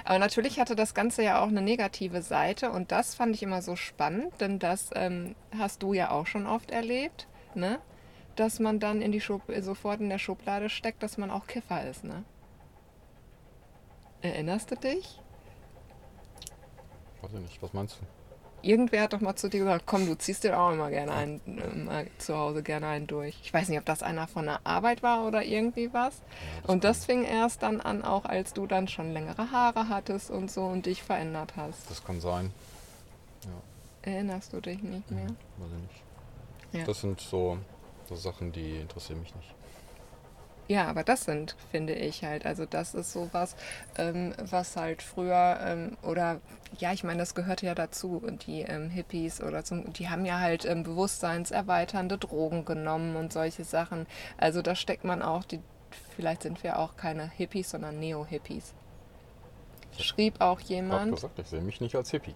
Aber 0.05 0.19
natürlich 0.19 0.59
hatte 0.59 0.77
das 0.77 0.95
Ganze 0.95 1.23
ja 1.23 1.41
auch 1.43 1.49
eine 1.49 1.63
negative 1.63 2.23
Seite 2.23 2.71
und 2.71 2.93
das 2.93 3.15
fand 3.15 3.35
ich 3.35 3.43
immer 3.43 3.63
so 3.63 3.77
spannend, 3.77 4.33
denn 4.41 4.59
das 4.59 4.91
ähm, 4.95 5.35
hast 5.57 5.83
du 5.83 5.93
ja 5.93 6.11
auch 6.11 6.27
schon 6.27 6.47
oft 6.47 6.71
erlebt, 6.71 7.27
ne? 7.55 7.79
Dass 8.37 8.61
man 8.61 8.79
dann 8.79 9.03
in 9.03 9.11
die 9.11 9.21
Schub 9.21 9.43
sofort 9.61 10.01
in 10.01 10.11
der 10.11 10.19
Schublade 10.19 10.71
steckt, 10.71 11.03
dass 11.03 11.19
man 11.19 11.31
auch 11.31 11.47
Kiffer 11.47 11.89
ist, 11.89 12.05
ne? 12.05 12.25
Erinnerst 14.21 14.71
du 14.71 14.77
dich? 14.77 15.21
Weiß 17.23 17.33
ich 17.33 17.41
nicht, 17.41 17.63
was 17.63 17.73
meinst 17.73 17.99
du? 18.01 18.18
Irgendwer 18.63 19.03
hat 19.03 19.13
doch 19.13 19.21
mal 19.21 19.37
zu 19.37 19.49
dir 19.49 19.61
gesagt, 19.61 19.85
komm, 19.87 20.07
du 20.07 20.17
ziehst 20.17 20.45
dir 20.45 20.59
auch 20.59 20.73
immer 20.73 20.91
gerne 20.91 21.13
einen, 21.13 21.41
immer 21.47 22.05
zu 22.19 22.37
Hause 22.37 22.63
gerne 22.63 22.89
einen 22.89 23.07
durch. 23.07 23.39
Ich 23.43 23.53
weiß 23.53 23.69
nicht, 23.69 23.79
ob 23.79 23.85
das 23.85 24.03
einer 24.03 24.27
von 24.27 24.47
der 24.47 24.61
Arbeit 24.65 25.03
war 25.03 25.27
oder 25.27 25.45
irgendwie 25.45 25.93
was. 25.93 26.19
Ja, 26.63 26.71
und 26.71 26.85
das 26.85 27.05
fing 27.05 27.25
erst 27.25 27.63
dann 27.63 27.81
an, 27.81 28.03
auch 28.03 28.25
als 28.25 28.53
du 28.53 28.67
dann 28.67 28.89
schon 28.89 29.13
längere 29.13 29.51
Haare 29.51 29.89
hattest 29.89 30.31
und 30.31 30.51
so 30.51 30.65
und 30.65 30.87
dich 30.87 31.03
verändert 31.03 31.55
hast. 31.57 31.91
Das 31.91 32.05
kann 32.05 32.21
sein. 32.21 32.53
Ja. 33.45 34.13
Erinnerst 34.13 34.53
du 34.53 34.61
dich 34.61 34.83
nicht 34.83 35.11
mehr? 35.11 35.27
Ja, 35.27 35.65
weiß 35.65 35.71
ich 35.77 35.83
nicht. 35.83 36.03
Ja. 36.73 36.85
Das 36.85 37.01
sind 37.01 37.21
so, 37.21 37.59
so 38.09 38.15
Sachen, 38.15 38.53
die 38.53 38.77
interessieren 38.77 39.21
mich 39.21 39.35
nicht. 39.35 39.55
Ja, 40.69 40.87
aber 40.87 41.03
das 41.03 41.25
sind, 41.25 41.57
finde 41.71 41.95
ich 41.95 42.23
halt, 42.25 42.45
also 42.45 42.67
das 42.67 42.95
ist 42.95 43.15
sowas, 43.15 43.57
ähm, 43.97 44.35
was 44.39 44.77
halt 44.77 45.03
früher, 45.03 45.59
ähm, 45.63 45.97
oder 46.03 46.41
ja, 46.77 46.93
ich 46.93 47.05
meine, 47.05 47.21
das 47.21 47.35
gehörte 47.35 47.65
ja 47.65 47.75
dazu, 47.75 48.21
und 48.23 48.47
die 48.47 48.61
ähm, 48.61 48.91
Hippies 48.91 49.43
oder 49.43 49.65
zum, 49.65 49.91
die 49.95 50.11
haben 50.11 50.27
ja 50.27 50.39
halt 50.39 50.67
ähm, 50.67 50.83
bewusstseinserweiternde 50.83 52.19
Drogen 52.19 52.67
genommen 52.67 53.17
und 53.17 53.33
solche 53.33 53.65
Sachen. 53.65 54.07
Also 54.37 54.61
da 54.61 54.75
steckt 54.75 55.05
man 55.05 55.23
auch, 55.23 55.45
die, 55.45 55.61
vielleicht 56.15 56.43
sind 56.43 56.63
wir 56.63 56.79
auch 56.79 56.97
keine 56.97 57.31
Hippies, 57.31 57.71
sondern 57.71 57.99
Neo-Hippies. 57.99 58.75
Schrieb 59.99 60.41
auch 60.43 60.61
jemand. 60.61 61.09
Ich 61.09 61.15
gesagt, 61.15 61.39
ich 61.39 61.47
sehe 61.47 61.63
mich 61.63 61.81
nicht 61.81 61.97
als 61.97 62.11
Hippie. 62.11 62.35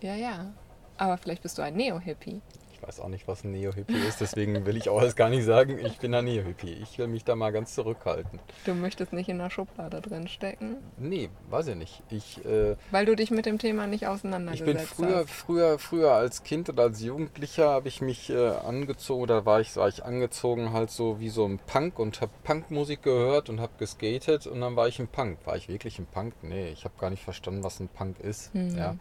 Ja, 0.00 0.16
ja. 0.16 0.52
Aber 0.98 1.16
vielleicht 1.16 1.42
bist 1.42 1.58
du 1.58 1.62
ein 1.62 1.76
Neo-Hippie. 1.76 2.40
Ich 2.76 2.82
weiß 2.86 3.00
auch 3.00 3.08
nicht, 3.08 3.26
was 3.26 3.42
ein 3.42 3.52
Neo-Hippie 3.52 3.96
ist, 4.06 4.20
deswegen 4.20 4.66
will 4.66 4.76
ich 4.76 4.90
auch 4.90 5.00
alles 5.00 5.16
gar 5.16 5.30
nicht 5.30 5.44
sagen, 5.44 5.78
ich 5.78 5.98
bin 5.98 6.12
ein 6.14 6.26
Neo-Hippie. 6.26 6.74
Ich 6.82 6.98
will 6.98 7.06
mich 7.06 7.24
da 7.24 7.34
mal 7.34 7.50
ganz 7.50 7.74
zurückhalten. 7.74 8.38
Du 8.66 8.74
möchtest 8.74 9.14
nicht 9.14 9.30
in 9.30 9.38
der 9.38 9.48
Schublade 9.48 10.02
drin 10.02 10.28
stecken? 10.28 10.76
Nee, 10.98 11.30
weiß 11.48 11.68
ich 11.68 11.76
nicht. 11.76 12.02
Ich, 12.10 12.44
äh, 12.44 12.76
Weil 12.90 13.06
du 13.06 13.16
dich 13.16 13.30
mit 13.30 13.46
dem 13.46 13.58
Thema 13.58 13.86
nicht 13.86 14.06
auseinandergesetzt 14.06 14.68
hast. 14.68 14.90
Ich 14.90 14.96
bin 14.96 15.06
früher, 15.06 15.18
hast. 15.20 15.30
früher, 15.30 15.78
früher 15.78 16.12
als 16.12 16.42
Kind 16.42 16.68
oder 16.68 16.82
als 16.82 17.00
Jugendlicher 17.00 17.70
habe 17.70 17.88
ich 17.88 18.02
mich 18.02 18.28
äh, 18.28 18.48
angezogen, 18.48 19.22
oder 19.22 19.46
war 19.46 19.60
ich, 19.60 19.74
war 19.76 19.88
ich 19.88 20.04
angezogen 20.04 20.74
halt 20.74 20.90
so 20.90 21.18
wie 21.18 21.30
so 21.30 21.46
ein 21.46 21.58
Punk 21.58 21.98
und 21.98 22.20
habe 22.20 22.32
Punkmusik 22.44 23.02
gehört 23.02 23.48
und 23.48 23.58
habe 23.58 23.72
geskatet 23.78 24.46
und 24.46 24.60
dann 24.60 24.76
war 24.76 24.86
ich 24.86 24.98
ein 24.98 25.08
Punk. 25.08 25.38
War 25.46 25.56
ich 25.56 25.70
wirklich 25.70 25.98
ein 25.98 26.06
Punk? 26.06 26.34
Nee, 26.42 26.68
ich 26.68 26.84
habe 26.84 26.94
gar 27.00 27.08
nicht 27.08 27.24
verstanden, 27.24 27.64
was 27.64 27.80
ein 27.80 27.88
Punk 27.88 28.20
ist. 28.20 28.54
Mhm. 28.54 28.76
Ja. 28.76 28.96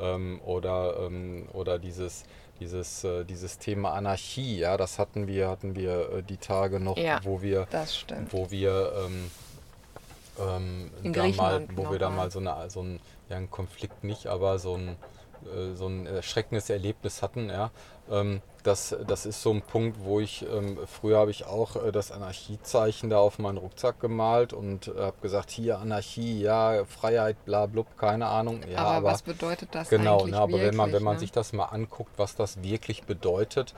Ähm, 0.00 0.40
oder, 0.44 0.96
ähm, 1.06 1.46
oder 1.52 1.78
dieses 1.78 2.24
dieses, 2.60 3.04
äh, 3.04 3.24
dieses 3.24 3.58
Thema 3.58 3.92
Anarchie, 3.94 4.58
ja, 4.58 4.76
das 4.76 4.98
hatten 4.98 5.26
wir, 5.26 5.48
hatten 5.48 5.74
wir 5.74 6.12
äh, 6.12 6.22
die 6.22 6.36
Tage 6.36 6.78
noch, 6.78 6.96
ja, 6.96 7.20
wo 7.24 7.42
wir, 7.42 7.66
wo 8.30 8.50
wir 8.50 8.92
ähm, 9.06 9.30
ähm, 10.38 11.12
da 11.12 11.28
mal, 11.28 11.66
wo 11.74 11.90
wir 11.90 11.98
da 11.98 12.10
mal 12.10 12.30
so, 12.30 12.38
eine, 12.38 12.70
so 12.70 12.82
ein, 12.82 13.00
ja, 13.28 13.36
einen 13.36 13.50
Konflikt 13.50 14.04
nicht, 14.04 14.26
aber 14.26 14.58
so 14.58 14.76
ein, 14.76 14.96
äh, 15.44 15.74
so 15.74 15.86
ein 15.86 16.06
erschreckendes 16.06 16.70
Erlebnis 16.70 17.22
hatten, 17.22 17.48
ja. 17.48 17.70
Ähm, 18.10 18.42
das, 18.62 18.96
das 19.06 19.26
ist 19.26 19.42
so 19.42 19.50
ein 19.50 19.62
Punkt, 19.62 19.98
wo 20.02 20.20
ich, 20.20 20.44
ähm, 20.50 20.78
früher 20.86 21.18
habe 21.18 21.30
ich 21.30 21.46
auch 21.46 21.76
äh, 21.76 21.92
das 21.92 22.12
Anarchiezeichen 22.12 23.10
da 23.10 23.18
auf 23.18 23.38
meinen 23.38 23.58
Rucksack 23.58 24.00
gemalt 24.00 24.52
und 24.52 24.88
äh, 24.88 25.00
habe 25.00 25.16
gesagt, 25.22 25.50
hier 25.50 25.78
Anarchie, 25.78 26.40
ja, 26.40 26.84
Freiheit, 26.84 27.44
bla 27.44 27.66
blub, 27.66 27.86
keine 27.98 28.26
Ahnung. 28.26 28.60
Ja, 28.70 28.78
aber, 28.78 28.88
aber 28.90 29.08
was 29.08 29.22
bedeutet 29.22 29.70
das 29.72 29.88
genau, 29.88 30.18
eigentlich? 30.18 30.26
Genau, 30.26 30.42
aber 30.42 30.52
wirklich, 30.52 30.68
wenn 30.68 30.76
man, 30.76 30.92
wenn 30.92 31.02
man 31.02 31.14
ne? 31.14 31.20
sich 31.20 31.32
das 31.32 31.52
mal 31.52 31.66
anguckt, 31.66 32.12
was 32.16 32.36
das 32.36 32.62
wirklich 32.62 33.04
bedeutet, 33.04 33.74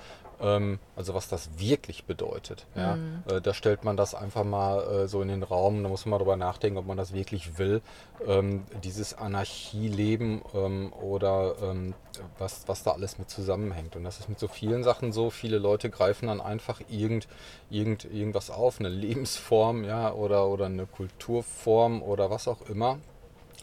also 0.97 1.15
was 1.15 1.29
das 1.29 1.51
wirklich 1.59 2.05
bedeutet, 2.05 2.67
ja, 2.75 2.97
Mhm. 2.97 3.23
äh, 3.31 3.41
da 3.41 3.55
stellt 3.55 3.85
man 3.85 3.97
das 3.97 4.15
einfach 4.15 4.45
mal 4.45 4.83
äh, 5.05 5.09
so 5.09 5.23
in 5.23 5.29
den 5.29 5.43
Raum, 5.43 5.83
da 5.83 5.89
muss 5.89 6.05
man 6.05 6.11
mal 6.13 6.19
drüber 6.19 6.37
nachdenken, 6.37 6.79
ob 6.79 6.87
man 6.87 6.97
das 6.97 7.13
wirklich 7.13 7.59
will, 7.59 7.81
ähm, 8.27 8.65
dieses 8.83 9.15
Anarchieleben 9.15 10.43
ähm, 10.55 10.93
oder 10.93 11.55
ähm, 11.63 11.95
was, 12.39 12.65
was 12.67 12.83
da 12.83 12.93
alles 12.93 13.19
mit 13.19 13.31
zusammenhängt. 13.31 13.97
Und 13.97 14.05
das 14.05 14.19
ist 14.19 14.29
mit 14.29 14.39
so 14.39 14.49
vielen 14.49 14.83
Sachen 14.85 15.13
so. 15.13 15.31
Viele 15.31 15.59
Leute 15.59 15.91
greifen 15.91 16.27
dann 16.27 16.41
einfach 16.41 16.81
irgend, 16.89 17.29
irgend, 17.71 18.05
irgendwas 18.05 18.51
auf, 18.51 18.81
eine 18.81 18.89
Lebensform, 18.89 19.85
ja, 19.85 20.13
oder, 20.13 20.49
oder 20.49 20.67
eine 20.67 20.87
Kulturform 20.87 22.03
oder 22.03 22.31
was 22.31 22.49
auch 22.49 22.63
immer. 22.69 22.99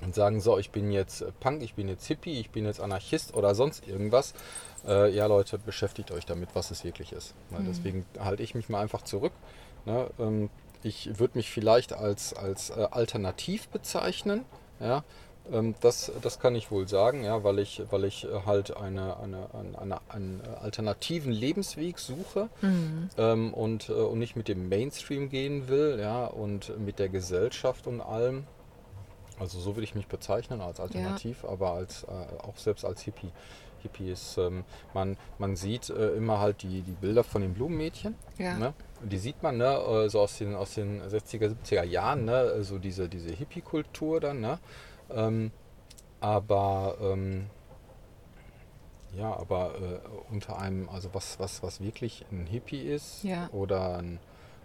Und 0.01 0.15
sagen 0.15 0.39
so, 0.39 0.57
ich 0.57 0.69
bin 0.71 0.91
jetzt 0.91 1.25
Punk, 1.41 1.62
ich 1.62 1.74
bin 1.74 1.89
jetzt 1.89 2.05
Hippie, 2.07 2.39
ich 2.39 2.51
bin 2.51 2.63
jetzt 2.65 2.79
Anarchist 2.79 3.33
oder 3.36 3.53
sonst 3.53 3.86
irgendwas. 3.86 4.33
Äh, 4.88 5.13
ja, 5.13 5.25
Leute, 5.25 5.57
beschäftigt 5.57 6.12
euch 6.12 6.25
damit, 6.25 6.50
was 6.53 6.71
es 6.71 6.83
wirklich 6.83 7.12
ist. 7.12 7.33
Weil 7.50 7.62
Mhm. 7.62 7.65
Deswegen 7.67 8.05
halte 8.19 8.43
ich 8.43 8.55
mich 8.55 8.69
mal 8.69 8.81
einfach 8.81 9.01
zurück. 9.01 9.33
Ne? 9.86 10.09
Ähm, 10.19 10.50
ich 10.83 11.19
würde 11.19 11.38
mich 11.38 11.51
vielleicht 11.51 11.93
als, 11.93 12.33
als 12.33 12.69
äh, 12.69 12.88
alternativ 12.91 13.67
bezeichnen. 13.69 14.45
Ja? 14.79 15.03
Ähm, 15.51 15.75
das, 15.81 16.12
das 16.21 16.39
kann 16.39 16.55
ich 16.55 16.71
wohl 16.71 16.88
sagen, 16.88 17.24
ja, 17.24 17.43
weil 17.43 17.59
ich, 17.59 17.81
weil 17.89 18.05
ich 18.05 18.25
äh, 18.25 18.41
halt 18.45 18.75
eine, 18.77 19.17
eine, 19.17 19.50
eine, 19.53 19.79
eine, 19.81 20.00
einen 20.09 20.41
alternativen 20.62 21.31
Lebensweg 21.31 22.00
suche 22.00 22.50
Mhm. 22.62 23.09
ähm, 23.17 23.53
und, 23.53 23.89
äh, 23.89 23.93
und 23.93 24.19
nicht 24.19 24.36
mit 24.36 24.48
dem 24.48 24.69
Mainstream 24.69 25.29
gehen 25.29 25.67
will, 25.67 25.98
ja, 26.00 26.25
und 26.25 26.77
mit 26.79 27.00
der 27.00 27.09
Gesellschaft 27.09 27.88
und 27.88 28.01
allem. 28.01 28.45
Also 29.39 29.59
so 29.59 29.75
würde 29.75 29.86
ich 29.86 29.95
mich 29.95 30.07
bezeichnen 30.07 30.59
als 30.62 30.79
alternativ, 30.79 31.45
aber 31.45 31.71
als 31.71 32.03
äh, 32.03 32.07
auch 32.43 32.57
selbst 32.57 32.83
als 32.83 33.01
Hippie. 33.01 33.31
Hippie 33.81 34.12
ist, 34.12 34.38
ähm, 34.38 34.63
man, 34.93 35.17
man 35.38 35.55
sieht 35.55 35.89
äh, 35.89 36.12
immer 36.12 36.39
halt 36.39 36.62
die, 36.63 36.81
die 36.81 36.91
Bilder 36.91 37.24
von 37.24 37.41
den 37.41 37.53
Blumenmädchen. 37.53 38.15
Ja. 38.38 38.57
Ne? 38.57 38.74
Die 39.03 39.17
sieht 39.17 39.41
man, 39.41 39.57
ne, 39.57 39.65
äh, 39.65 40.09
so 40.09 40.19
aus 40.21 40.38
den, 40.38 40.55
aus 40.55 40.75
den 40.75 41.01
60er, 41.01 41.55
70er 41.63 41.83
Jahren, 41.83 42.25
ne, 42.25 42.63
so 42.63 42.77
diese, 42.77 43.09
diese 43.09 43.31
Hippie-Kultur 43.31 44.19
dann, 44.19 44.41
ne? 44.41 44.59
Ähm, 45.09 45.51
aber 46.19 46.98
ähm, 47.01 47.48
ja, 49.17 49.36
aber 49.36 49.74
äh, 49.75 50.31
unter 50.33 50.59
einem, 50.59 50.89
also 50.89 51.09
was, 51.13 51.39
was, 51.39 51.63
was 51.63 51.81
wirklich 51.81 52.25
ein 52.31 52.45
Hippie 52.45 52.81
ist 52.81 53.24
Ja. 53.24 53.50
oder 53.51 53.98
ein, 53.98 54.19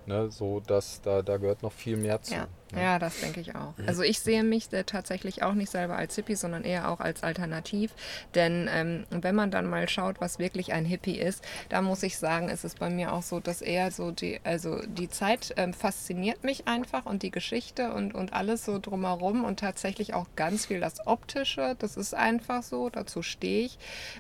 Ne, 0.07 0.31
so 0.31 0.61
dass 0.61 1.01
da, 1.01 1.23
da 1.23 1.39
gehört 1.39 1.63
noch 1.63 1.73
viel 1.73 1.97
mehr 1.97 2.21
zu. 2.21 2.35
Ja, 2.35 2.47
ne? 2.75 2.83
ja 2.83 2.99
das 2.99 3.21
denke 3.21 3.41
ich 3.41 3.55
auch. 3.55 3.75
Also 3.87 4.03
ich 4.03 4.21
sehe 4.21 4.43
mich 4.43 4.69
tatsächlich 4.87 5.43
auch 5.43 5.55
nicht 5.55 5.71
selber 5.71 5.97
als 5.97 6.15
Hippie, 6.15 6.35
sondern 6.35 6.65
eher 6.65 6.91
auch 6.91 7.01
als 7.01 7.23
Alternativ. 7.23 7.93
Denn 8.35 8.69
ähm, 8.73 9.05
wenn 9.11 9.35
man 9.35 9.51
dann 9.51 9.69
mal 9.69 9.89
schaut, 9.89 10.21
was 10.21 10.39
wirklich 10.39 10.73
ein 10.73 10.85
Hippie 10.85 11.19
ist, 11.19 11.45
da 11.69 11.83
muss 11.83 12.03
ich 12.03 12.19
sagen, 12.19 12.49
ist 12.49 12.65
es 12.65 12.75
bei 12.75 12.91
mir 12.91 13.13
auch 13.13 13.23
so, 13.23 13.41
dass 13.41 13.63
eher 13.63 13.91
so 13.91 14.11
die, 14.11 14.41
also 14.45 14.81
die 14.87 15.09
Zeit 15.09 15.55
ähm, 15.57 15.75
fasziniert 15.75 16.45
mich 16.45 16.67
einfach 16.67 17.07
und 17.07 17.23
die 17.23 17.31
Geschichte 17.31 17.93
und, 17.93 18.15
und 18.15 18.33
alles 18.33 18.65
so 18.65 18.79
drumherum 18.79 19.45
und 19.45 19.61
tatsächlich 19.61 20.15
auch 20.15 20.27
ganz 20.37 20.67
viel 20.67 20.81
das 20.81 21.07
Optische. 21.07 21.77
Das 21.79 21.97
ist 21.97 22.15
einfach 22.15 22.63
so, 22.63 22.91
dazu 22.91 23.23
stehe 23.23 23.67
ich. 23.67 23.79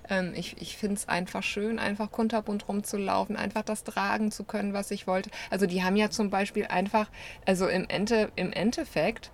Ähm, 0.08 0.32
ich 0.34 0.56
ich 0.61 0.76
finde 0.76 0.96
es 0.96 1.08
einfach 1.08 1.42
schön, 1.42 1.78
einfach 1.78 2.11
kunterbunt 2.11 2.68
rumzulaufen, 2.68 3.37
einfach 3.37 3.62
das 3.62 3.84
tragen 3.84 4.30
zu 4.30 4.44
können, 4.44 4.73
was 4.73 4.90
ich 4.90 5.06
wollte. 5.06 5.30
Also 5.50 5.66
die 5.66 5.82
haben 5.82 5.96
ja 5.96 6.11
zum 6.11 6.30
Beispiel 6.30 6.66
einfach, 6.66 7.08
also 7.46 7.66
im, 7.68 7.88
Ende, 7.88 8.30
im 8.44 8.52
Endeffekt 8.52 9.30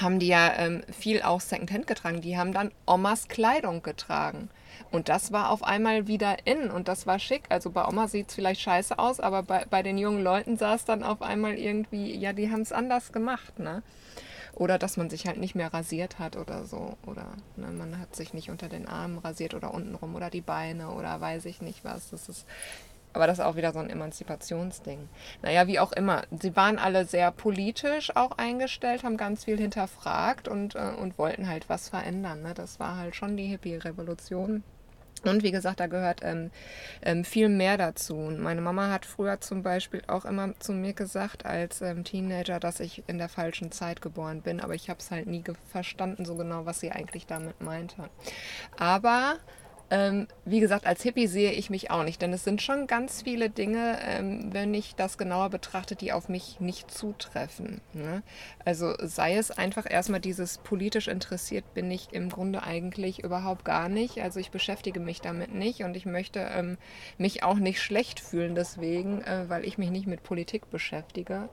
haben 0.00 0.18
die 0.18 0.28
ja 0.28 0.52
ähm, 0.56 0.82
viel 0.90 1.22
auch 1.22 1.40
Secondhand 1.40 1.86
getragen. 1.86 2.20
Die 2.20 2.38
haben 2.38 2.52
dann 2.52 2.70
Omas 2.86 3.28
Kleidung 3.28 3.82
getragen. 3.82 4.48
Und 4.90 5.08
das 5.08 5.32
war 5.32 5.50
auf 5.50 5.62
einmal 5.62 6.06
wieder 6.06 6.46
in 6.46 6.70
und 6.70 6.88
das 6.88 7.06
war 7.06 7.18
schick. 7.18 7.42
Also 7.48 7.70
bei 7.70 7.86
Oma 7.86 8.08
sieht 8.08 8.28
es 8.28 8.34
vielleicht 8.34 8.60
scheiße 8.60 8.98
aus, 8.98 9.20
aber 9.20 9.42
bei, 9.42 9.66
bei 9.68 9.82
den 9.82 9.98
jungen 9.98 10.22
Leuten 10.22 10.56
sah 10.56 10.74
es 10.74 10.84
dann 10.84 11.02
auf 11.02 11.22
einmal 11.22 11.54
irgendwie, 11.54 12.16
ja, 12.16 12.32
die 12.32 12.50
haben 12.50 12.62
es 12.62 12.72
anders 12.72 13.12
gemacht, 13.12 13.58
ne? 13.58 13.82
Oder 14.54 14.78
dass 14.78 14.96
man 14.96 15.10
sich 15.10 15.26
halt 15.26 15.38
nicht 15.38 15.54
mehr 15.54 15.72
rasiert 15.72 16.18
hat 16.18 16.36
oder 16.36 16.64
so. 16.64 16.96
Oder 17.06 17.26
ne, 17.56 17.68
man 17.68 17.98
hat 17.98 18.16
sich 18.16 18.34
nicht 18.34 18.50
unter 18.50 18.68
den 18.68 18.88
Armen 18.88 19.18
rasiert 19.18 19.54
oder 19.54 19.72
untenrum 19.72 20.14
oder 20.14 20.28
die 20.28 20.40
Beine 20.40 20.90
oder 20.90 21.20
weiß 21.20 21.44
ich 21.44 21.62
nicht 21.62 21.84
was. 21.84 22.10
Das 22.10 22.28
ist 22.28 22.46
aber 23.12 23.26
das 23.26 23.38
ist 23.38 23.44
auch 23.44 23.56
wieder 23.56 23.72
so 23.72 23.78
ein 23.78 23.90
Emanzipationsding. 23.90 25.08
Naja, 25.42 25.66
wie 25.66 25.78
auch 25.78 25.92
immer. 25.92 26.22
Sie 26.30 26.54
waren 26.56 26.78
alle 26.78 27.04
sehr 27.04 27.30
politisch 27.30 28.14
auch 28.16 28.32
eingestellt, 28.38 29.02
haben 29.02 29.16
ganz 29.16 29.44
viel 29.44 29.58
hinterfragt 29.58 30.48
und, 30.48 30.74
äh, 30.74 30.92
und 31.00 31.18
wollten 31.18 31.48
halt 31.48 31.68
was 31.68 31.88
verändern. 31.88 32.42
Ne? 32.42 32.54
Das 32.54 32.80
war 32.80 32.96
halt 32.96 33.16
schon 33.16 33.36
die 33.36 33.46
Hippie-Revolution. 33.46 34.62
Und 35.24 35.42
wie 35.42 35.50
gesagt, 35.50 35.80
da 35.80 35.86
gehört 35.86 36.20
ähm, 36.22 36.50
ähm, 37.02 37.24
viel 37.24 37.48
mehr 37.48 37.76
dazu. 37.76 38.16
Und 38.16 38.40
meine 38.40 38.62
Mama 38.62 38.90
hat 38.90 39.04
früher 39.04 39.40
zum 39.40 39.62
Beispiel 39.62 40.02
auch 40.06 40.24
immer 40.24 40.58
zu 40.60 40.72
mir 40.72 40.94
gesagt, 40.94 41.44
als 41.44 41.82
ähm, 41.82 42.04
Teenager, 42.04 42.58
dass 42.58 42.80
ich 42.80 43.02
in 43.06 43.18
der 43.18 43.28
falschen 43.28 43.70
Zeit 43.70 44.00
geboren 44.00 44.40
bin. 44.40 44.60
Aber 44.60 44.74
ich 44.74 44.88
habe 44.88 45.00
es 45.00 45.10
halt 45.10 45.26
nie 45.26 45.44
verstanden 45.70 46.24
so 46.24 46.36
genau, 46.36 46.64
was 46.64 46.80
sie 46.80 46.90
eigentlich 46.90 47.26
damit 47.26 47.60
meinte. 47.60 48.08
Aber 48.78 49.36
ähm, 49.90 50.28
wie 50.44 50.60
gesagt, 50.60 50.86
als 50.86 51.02
Hippie 51.02 51.26
sehe 51.26 51.52
ich 51.52 51.68
mich 51.68 51.90
auch 51.90 52.04
nicht, 52.04 52.22
denn 52.22 52.32
es 52.32 52.44
sind 52.44 52.62
schon 52.62 52.86
ganz 52.86 53.22
viele 53.22 53.50
Dinge, 53.50 53.98
ähm, 54.04 54.52
wenn 54.52 54.72
ich 54.72 54.94
das 54.94 55.18
genauer 55.18 55.50
betrachte, 55.50 55.96
die 55.96 56.12
auf 56.12 56.28
mich 56.28 56.60
nicht 56.60 56.90
zutreffen. 56.90 57.80
Ne? 57.92 58.22
Also 58.64 58.94
sei 59.00 59.36
es 59.36 59.50
einfach 59.50 59.90
erstmal 59.90 60.20
dieses 60.20 60.58
politisch 60.58 61.08
interessiert 61.08 61.74
bin 61.74 61.90
ich 61.90 62.12
im 62.12 62.28
Grunde 62.28 62.62
eigentlich 62.62 63.24
überhaupt 63.24 63.64
gar 63.64 63.88
nicht. 63.88 64.20
Also 64.20 64.38
ich 64.38 64.50
beschäftige 64.50 65.00
mich 65.00 65.20
damit 65.20 65.54
nicht 65.54 65.82
und 65.82 65.96
ich 65.96 66.06
möchte 66.06 66.40
ähm, 66.40 66.78
mich 67.18 67.42
auch 67.42 67.56
nicht 67.56 67.82
schlecht 67.82 68.20
fühlen 68.20 68.54
deswegen, 68.54 69.22
äh, 69.22 69.48
weil 69.48 69.64
ich 69.64 69.76
mich 69.76 69.90
nicht 69.90 70.06
mit 70.06 70.22
Politik 70.22 70.70
beschäftige 70.70 71.48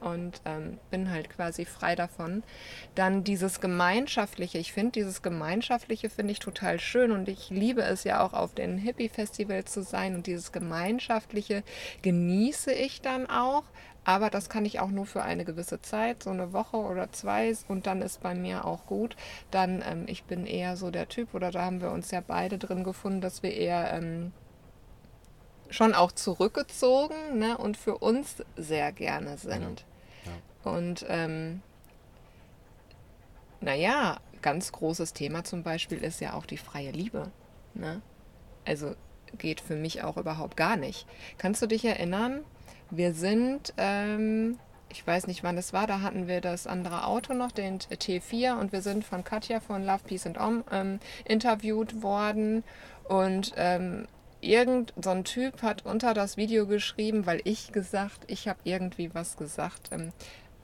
und 0.00 0.40
ähm, 0.44 0.78
bin 0.90 1.10
halt 1.10 1.30
quasi 1.30 1.64
frei 1.64 1.94
davon. 1.94 2.42
Dann 2.94 3.24
dieses 3.24 3.60
Gemeinschaftliche. 3.60 4.58
Ich 4.58 4.72
finde 4.72 4.92
dieses 4.92 5.22
Gemeinschaftliche 5.22 6.10
finde 6.10 6.32
ich 6.32 6.38
total 6.38 6.78
schön 6.78 7.12
und 7.12 7.28
ich 7.28 7.50
liebe 7.50 7.82
es 7.82 8.04
ja 8.04 8.20
auch 8.20 8.32
auf 8.32 8.54
den 8.54 8.78
Hippie-Festivals 8.78 9.72
zu 9.72 9.82
sein 9.82 10.14
und 10.14 10.26
dieses 10.26 10.52
Gemeinschaftliche 10.52 11.62
genieße 12.02 12.72
ich 12.72 13.00
dann 13.00 13.28
auch. 13.28 13.64
Aber 14.04 14.30
das 14.30 14.48
kann 14.48 14.64
ich 14.64 14.80
auch 14.80 14.88
nur 14.88 15.04
für 15.04 15.22
eine 15.22 15.44
gewisse 15.44 15.82
Zeit, 15.82 16.22
so 16.22 16.30
eine 16.30 16.52
Woche 16.52 16.78
oder 16.78 17.12
zwei 17.12 17.52
und 17.68 17.86
dann 17.86 18.00
ist 18.00 18.22
bei 18.22 18.34
mir 18.34 18.64
auch 18.64 18.86
gut. 18.86 19.16
Dann, 19.50 19.82
ähm, 19.86 20.04
ich 20.06 20.24
bin 20.24 20.46
eher 20.46 20.76
so 20.76 20.90
der 20.90 21.08
Typ 21.08 21.34
oder 21.34 21.50
da 21.50 21.64
haben 21.64 21.82
wir 21.82 21.90
uns 21.90 22.10
ja 22.10 22.22
beide 22.26 22.58
drin 22.58 22.84
gefunden, 22.84 23.20
dass 23.20 23.42
wir 23.42 23.52
eher... 23.52 23.92
Ähm, 23.92 24.32
schon 25.70 25.94
auch 25.94 26.12
zurückgezogen 26.12 27.38
ne, 27.38 27.58
und 27.58 27.76
für 27.76 27.98
uns 27.98 28.42
sehr 28.56 28.92
gerne 28.92 29.36
sind. 29.38 29.84
Und 30.64 31.04
ähm, 31.08 31.62
naja, 33.60 34.18
ganz 34.42 34.72
großes 34.72 35.12
Thema 35.12 35.44
zum 35.44 35.62
Beispiel 35.62 35.98
ist 35.98 36.20
ja 36.20 36.34
auch 36.34 36.46
die 36.46 36.58
freie 36.58 36.90
Liebe. 36.90 37.30
Ne? 37.74 38.02
Also 38.64 38.94
geht 39.36 39.60
für 39.60 39.76
mich 39.76 40.02
auch 40.02 40.16
überhaupt 40.16 40.56
gar 40.56 40.76
nicht. 40.76 41.06
Kannst 41.36 41.62
du 41.62 41.66
dich 41.66 41.84
erinnern? 41.84 42.40
Wir 42.90 43.12
sind, 43.12 43.74
ähm, 43.76 44.58
ich 44.88 45.06
weiß 45.06 45.26
nicht 45.26 45.42
wann 45.44 45.58
es 45.58 45.72
war, 45.72 45.86
da 45.86 46.00
hatten 46.00 46.26
wir 46.26 46.40
das 46.40 46.66
andere 46.66 47.06
Auto 47.06 47.34
noch, 47.34 47.52
den 47.52 47.78
T4, 47.78 48.58
und 48.58 48.72
wir 48.72 48.80
sind 48.80 49.04
von 49.04 49.24
Katja 49.24 49.60
von 49.60 49.84
Love, 49.84 50.04
Peace 50.06 50.26
and 50.26 50.38
Om 50.38 50.64
ähm, 50.70 51.00
interviewt 51.24 52.02
worden. 52.02 52.64
Und 53.04 53.52
ähm, 53.56 54.06
irgend 54.40 54.94
so 55.02 55.10
ein 55.10 55.24
Typ 55.24 55.62
hat 55.62 55.84
unter 55.84 56.14
das 56.14 56.36
Video 56.36 56.66
geschrieben, 56.66 57.26
weil 57.26 57.40
ich 57.44 57.72
gesagt, 57.72 58.20
ich 58.26 58.48
habe 58.48 58.60
irgendwie 58.64 59.14
was 59.14 59.36
gesagt. 59.36 59.90
Ähm, 59.92 60.12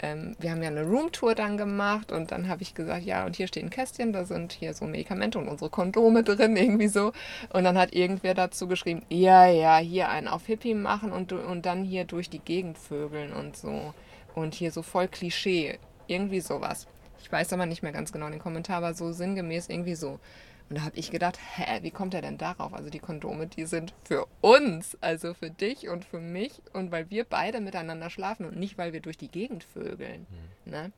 ähm, 0.04 0.36
wir 0.38 0.50
haben 0.50 0.62
ja 0.62 0.68
eine 0.68 0.84
Roomtour 0.84 1.34
dann 1.34 1.56
gemacht 1.56 2.12
und 2.12 2.30
dann 2.30 2.48
habe 2.48 2.62
ich 2.62 2.74
gesagt, 2.74 3.04
ja, 3.04 3.24
und 3.24 3.36
hier 3.36 3.46
steht 3.46 3.64
ein 3.64 3.70
Kästchen, 3.70 4.12
da 4.12 4.26
sind 4.26 4.52
hier 4.52 4.74
so 4.74 4.84
Medikamente 4.84 5.38
und 5.38 5.48
unsere 5.48 5.70
Kondome 5.70 6.22
drin, 6.22 6.56
irgendwie 6.58 6.88
so. 6.88 7.12
Und 7.50 7.64
dann 7.64 7.78
hat 7.78 7.94
irgendwer 7.94 8.34
dazu 8.34 8.68
geschrieben, 8.68 9.02
ja, 9.08 9.46
ja, 9.46 9.78
hier 9.78 10.10
einen 10.10 10.28
auf 10.28 10.44
Hippie 10.46 10.74
machen 10.74 11.10
und, 11.10 11.32
und 11.32 11.64
dann 11.64 11.84
hier 11.84 12.04
durch 12.04 12.28
die 12.28 12.38
Gegend 12.38 12.76
vögeln 12.76 13.32
und 13.32 13.56
so. 13.56 13.94
Und 14.34 14.54
hier 14.54 14.72
so 14.72 14.82
voll 14.82 15.08
Klischee, 15.08 15.78
irgendwie 16.06 16.40
sowas. 16.40 16.86
Ich 17.22 17.32
weiß 17.32 17.54
aber 17.54 17.64
nicht 17.64 17.82
mehr 17.82 17.92
ganz 17.92 18.12
genau 18.12 18.28
den 18.28 18.40
Kommentar, 18.40 18.78
aber 18.78 18.92
so 18.92 19.12
sinngemäß 19.12 19.70
irgendwie 19.70 19.94
so. 19.94 20.20
Und 20.68 20.78
da 20.78 20.84
habe 20.84 20.96
ich 20.96 21.10
gedacht, 21.10 21.38
hä, 21.56 21.82
wie 21.82 21.90
kommt 21.90 22.14
er 22.14 22.22
denn 22.22 22.38
darauf? 22.38 22.72
Also 22.72 22.88
die 22.90 22.98
Kondome, 22.98 23.46
die 23.46 23.66
sind 23.66 23.92
für 24.04 24.26
uns, 24.40 24.96
also 25.00 25.34
für 25.34 25.50
dich 25.50 25.88
und 25.88 26.04
für 26.04 26.20
mich 26.20 26.62
und 26.72 26.90
weil 26.90 27.10
wir 27.10 27.24
beide 27.24 27.60
miteinander 27.60 28.08
schlafen 28.08 28.46
und 28.46 28.56
nicht, 28.56 28.78
weil 28.78 28.92
wir 28.92 29.00
durch 29.00 29.18
die 29.18 29.28
Gegend 29.28 29.64
vögeln. 29.64 30.26
Mhm. 30.64 30.70
Ne? 30.70 30.92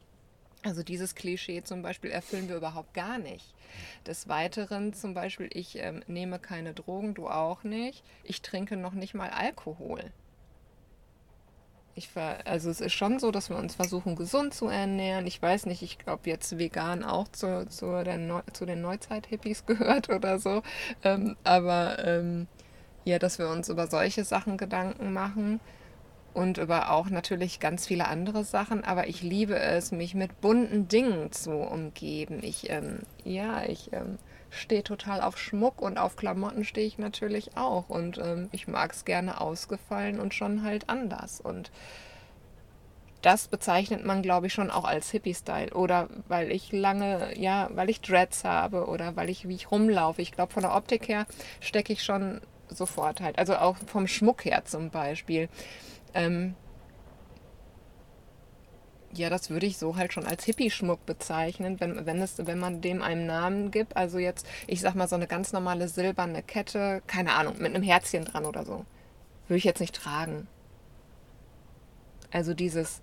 Also 0.63 0.83
dieses 0.83 1.15
Klischee 1.15 1.63
zum 1.63 1.83
Beispiel 1.83 2.11
erfüllen 2.11 2.49
wir 2.49 2.57
überhaupt 2.57 2.95
gar 2.95 3.19
nicht. 3.19 3.55
Des 4.07 4.29
Weiteren 4.29 4.93
zum 4.95 5.15
Beispiel, 5.15 5.49
ich 5.53 5.79
ähm, 5.79 6.03
nehme 6.07 6.39
keine 6.39 6.75
Drogen, 6.75 7.15
du 7.15 7.29
auch 7.29 7.63
nicht. 7.63 8.03
Ich 8.25 8.43
trinke 8.43 8.77
noch 8.77 8.95
nicht 8.95 9.15
mal 9.15 9.31
Alkohol. 9.31 10.13
Ich 11.99 12.09
ver 12.09 12.41
also 12.45 12.69
es 12.69 12.83
ist 12.83 12.93
schon 12.93 13.19
so, 13.19 13.31
dass 13.31 13.49
wir 13.49 13.57
uns 13.57 13.75
versuchen, 13.75 14.17
gesund 14.17 14.53
zu 14.53 14.69
ernähren. 14.69 15.27
Ich 15.27 15.41
weiß 15.41 15.65
nicht, 15.65 15.81
ich 15.81 15.99
glaube 15.99 16.29
jetzt 16.29 16.59
vegan 16.59 17.03
auch 17.03 17.27
zu, 17.29 17.67
zu, 17.69 17.87
Neu 17.87 18.43
zu 18.53 18.67
den 18.67 18.83
Neuzeit-Hippies 18.83 19.65
gehört 19.67 20.11
oder 20.11 20.39
so. 20.39 20.63
Ähm, 21.03 21.37
aber 21.43 22.05
ähm, 22.05 22.49
ja, 23.07 23.19
dass 23.19 23.39
wir 23.39 23.49
uns 23.49 23.71
über 23.71 23.87
solche 23.87 24.25
Sachen 24.25 24.59
Gedanken 24.59 25.15
machen 25.15 25.59
und 26.35 26.59
über 26.59 26.91
auch 26.91 27.09
natürlich 27.09 27.61
ganz 27.61 27.87
viele 27.87 28.09
andere 28.09 28.45
Sachen. 28.45 28.85
Aber 28.85 29.09
ich 29.09 29.23
liebe 29.23 29.59
es, 29.59 29.91
mich 29.91 30.15
mit 30.15 30.43
bunten 30.43 30.89
Dingen 30.89 31.33
zu 31.33 31.53
umgeben. 31.53 32.41
Ich, 32.43 32.69
ähm, 32.69 32.99
ja, 33.25 33.65
ich 33.65 33.91
ähm, 33.95 34.19
stehe 34.57 34.83
total 34.83 35.21
auf 35.23 35.39
Schmuck 35.39 35.81
und 35.81 35.99
auf 35.99 36.17
Klamotten 36.17 36.65
stehe 36.65 36.87
ich 36.87 36.99
natürlich 36.99 37.57
auch. 37.57 37.89
Und 37.89 38.19
ähm, 38.19 38.49
ich 38.53 38.69
mag 38.69 38.93
es 38.93 39.05
gerne 39.05 39.41
ausgefallen 39.41 40.21
und 40.21 40.35
schon 40.35 40.63
halt 40.63 40.89
anders. 40.89 41.41
Und 41.41 41.71
das 43.23 43.49
bezeichnet 43.49 44.05
man, 44.05 44.23
glaube 44.23 44.47
ich, 44.47 44.53
schon 44.53 44.71
auch 44.71 44.85
als 44.85 45.11
Hippie-Style. 45.11 45.75
Oder 45.75 46.09
weil 46.29 46.51
ich 46.51 46.73
lange, 46.73 47.37
ja, 47.39 47.69
weil 47.73 47.91
ich 47.91 48.01
Dreads 48.01 48.45
habe 48.45 48.87
oder 48.87 49.17
weil 49.17 49.31
ich, 49.31 49.49
wie 49.49 49.55
ich 49.55 49.71
rumlaufe. 49.71 50.23
Ich 50.23 50.33
glaube, 50.33 50.53
von 50.53 50.63
der 50.63 50.75
Optik 50.75 51.09
her 51.09 51.27
stecke 51.61 51.93
ich 51.93 52.03
schon 52.03 52.41
sofort 52.69 53.21
halt. 53.21 53.39
Also 53.39 53.57
auch 53.57 53.77
vom 53.87 54.07
Schmuck 54.07 54.45
her 54.45 54.65
zum 54.65 54.91
Beispiel. 54.91 55.49
Ähm, 56.15 56.55
ja, 59.19 59.31
das 59.31 59.51
würde 59.51 59.67
ich 59.67 59.79
so 59.79 59.97
halt 59.97 60.13
schon 60.13 60.27
als 60.27 60.45
Hippie-Schmuck 60.45 61.05
bezeichnen, 61.07 61.81
wenn, 61.81 62.07
wenn, 62.07 62.21
es, 62.21 62.47
wenn 62.47 62.59
man 62.59 62.81
dem 62.81 63.03
einen 63.03 63.27
Namen 63.27 63.71
gibt. 63.71 63.97
Also 63.97 64.19
jetzt, 64.19 64.47
ich 64.67 64.81
sag 64.81 64.95
mal, 64.95 65.09
so 65.09 65.17
eine 65.17 65.27
ganz 65.27 65.53
normale 65.53 65.89
silberne 65.89 66.43
Kette, 66.43 67.03
keine 67.07 67.33
Ahnung, 67.33 67.57
mit 67.59 67.75
einem 67.75 67.83
Herzchen 67.83 68.25
dran 68.25 68.45
oder 68.45 68.65
so. 68.65 68.85
Würde 69.49 69.59
ich 69.59 69.65
jetzt 69.65 69.81
nicht 69.81 69.95
tragen. 69.95 70.49
Also 72.31 72.55
dieses 72.55 73.01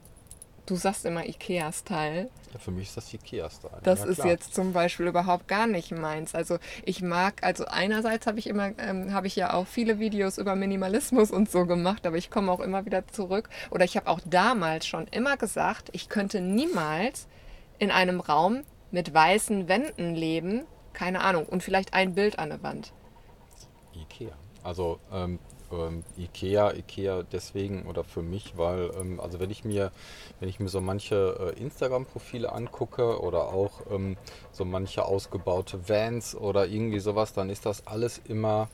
Du 0.65 0.75
sagst 0.75 1.05
immer 1.05 1.25
Ikea-Style. 1.25 2.29
Ja, 2.53 2.59
für 2.59 2.71
mich 2.71 2.87
ist 2.87 2.95
das 2.95 3.13
Ikea-Style. 3.13 3.81
Das 3.83 3.99
ja, 3.99 4.05
ist 4.05 4.23
jetzt 4.23 4.55
zum 4.55 4.71
Beispiel 4.71 5.07
überhaupt 5.07 5.49
gar 5.49 5.67
nicht 5.67 5.91
meins. 5.91 6.33
Also 6.35 6.57
ich 6.85 7.01
mag, 7.01 7.43
also 7.43 7.65
einerseits 7.65 8.27
habe 8.27 8.39
ich 8.39 8.47
immer, 8.47 8.71
ähm, 8.79 9.13
habe 9.13 9.27
ich 9.27 9.35
ja 9.35 9.53
auch 9.53 9.67
viele 9.67 9.99
Videos 9.99 10.37
über 10.37 10.55
Minimalismus 10.55 11.31
und 11.31 11.51
so 11.51 11.65
gemacht, 11.65 12.05
aber 12.05 12.15
ich 12.15 12.29
komme 12.29 12.49
auch 12.49 12.61
immer 12.61 12.85
wieder 12.85 13.05
zurück. 13.07 13.49
Oder 13.71 13.83
ich 13.83 13.97
habe 13.97 14.07
auch 14.07 14.21
damals 14.25 14.87
schon 14.87 15.07
immer 15.07 15.35
gesagt, 15.35 15.89
ich 15.91 16.07
könnte 16.07 16.39
niemals 16.39 17.27
in 17.77 17.91
einem 17.91 18.21
Raum 18.21 18.63
mit 18.91 19.13
weißen 19.13 19.67
Wänden 19.67 20.15
leben. 20.15 20.63
Keine 20.93 21.21
Ahnung. 21.21 21.45
Und 21.45 21.61
vielleicht 21.61 21.93
ein 21.93 22.15
Bild 22.15 22.39
an 22.39 22.49
der 22.49 22.63
Wand. 22.63 22.93
Ikea. 23.93 24.31
Also 24.63 24.99
ähm, 25.11 25.39
ähm, 25.73 26.03
Ikea, 26.17 26.73
Ikea 26.73 27.23
deswegen 27.31 27.83
oder 27.83 28.03
für 28.03 28.21
mich, 28.21 28.53
weil 28.57 28.91
ähm, 28.99 29.19
also 29.19 29.39
wenn 29.39 29.49
ich 29.49 29.65
mir, 29.65 29.91
wenn 30.39 30.49
ich 30.49 30.59
mir 30.59 30.69
so 30.69 30.81
manche 30.81 31.53
äh, 31.55 31.61
Instagram-Profile 31.61 32.51
angucke 32.51 33.19
oder 33.21 33.47
auch 33.49 33.81
ähm, 33.91 34.17
so 34.51 34.65
manche 34.65 35.05
ausgebaute 35.05 35.89
Vans 35.89 36.35
oder 36.35 36.67
irgendwie 36.67 36.99
sowas, 36.99 37.33
dann 37.33 37.49
ist 37.49 37.65
das 37.65 37.87
alles 37.87 38.21
immer 38.27 38.69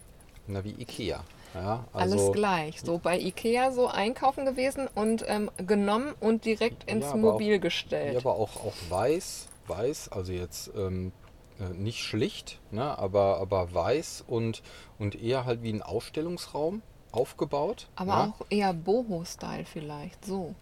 na, 0.48 0.64
wie 0.64 0.76
Ikea. 0.80 1.24
Ja, 1.54 1.86
also, 1.94 2.16
Alles 2.16 2.32
gleich. 2.32 2.82
So 2.82 3.00
bei 3.00 3.18
Ikea 3.20 3.72
so 3.72 3.88
einkaufen 3.88 4.46
gewesen 4.46 4.88
und 4.94 5.26
ähm, 5.28 5.50
genommen 5.58 6.14
und 6.20 6.46
direkt 6.46 6.90
ins 6.90 7.06
ja, 7.06 7.16
Mobil 7.16 7.58
auch, 7.58 7.62
gestellt. 7.62 8.14
Ja, 8.14 8.20
aber 8.20 8.36
auch, 8.36 8.56
auch 8.58 8.74
weiß, 8.90 9.48
weiß, 9.68 10.12
also 10.12 10.32
jetzt 10.32 10.72
ähm, 10.76 11.08
äh, 11.08 11.29
nicht 11.74 12.04
schlicht, 12.04 12.60
ne, 12.72 12.98
aber, 12.98 13.38
aber 13.40 13.74
weiß 13.74 14.24
und, 14.28 14.62
und 14.98 15.22
eher 15.22 15.46
halt 15.46 15.62
wie 15.62 15.74
ein 15.74 15.82
Ausstellungsraum 15.82 16.82
aufgebaut. 17.12 17.88
Aber 17.96 18.12
ja. 18.12 18.26
auch 18.28 18.46
eher 18.50 18.74
Boho-Style 18.74 19.66
vielleicht, 19.66 20.26
so. 20.26 20.56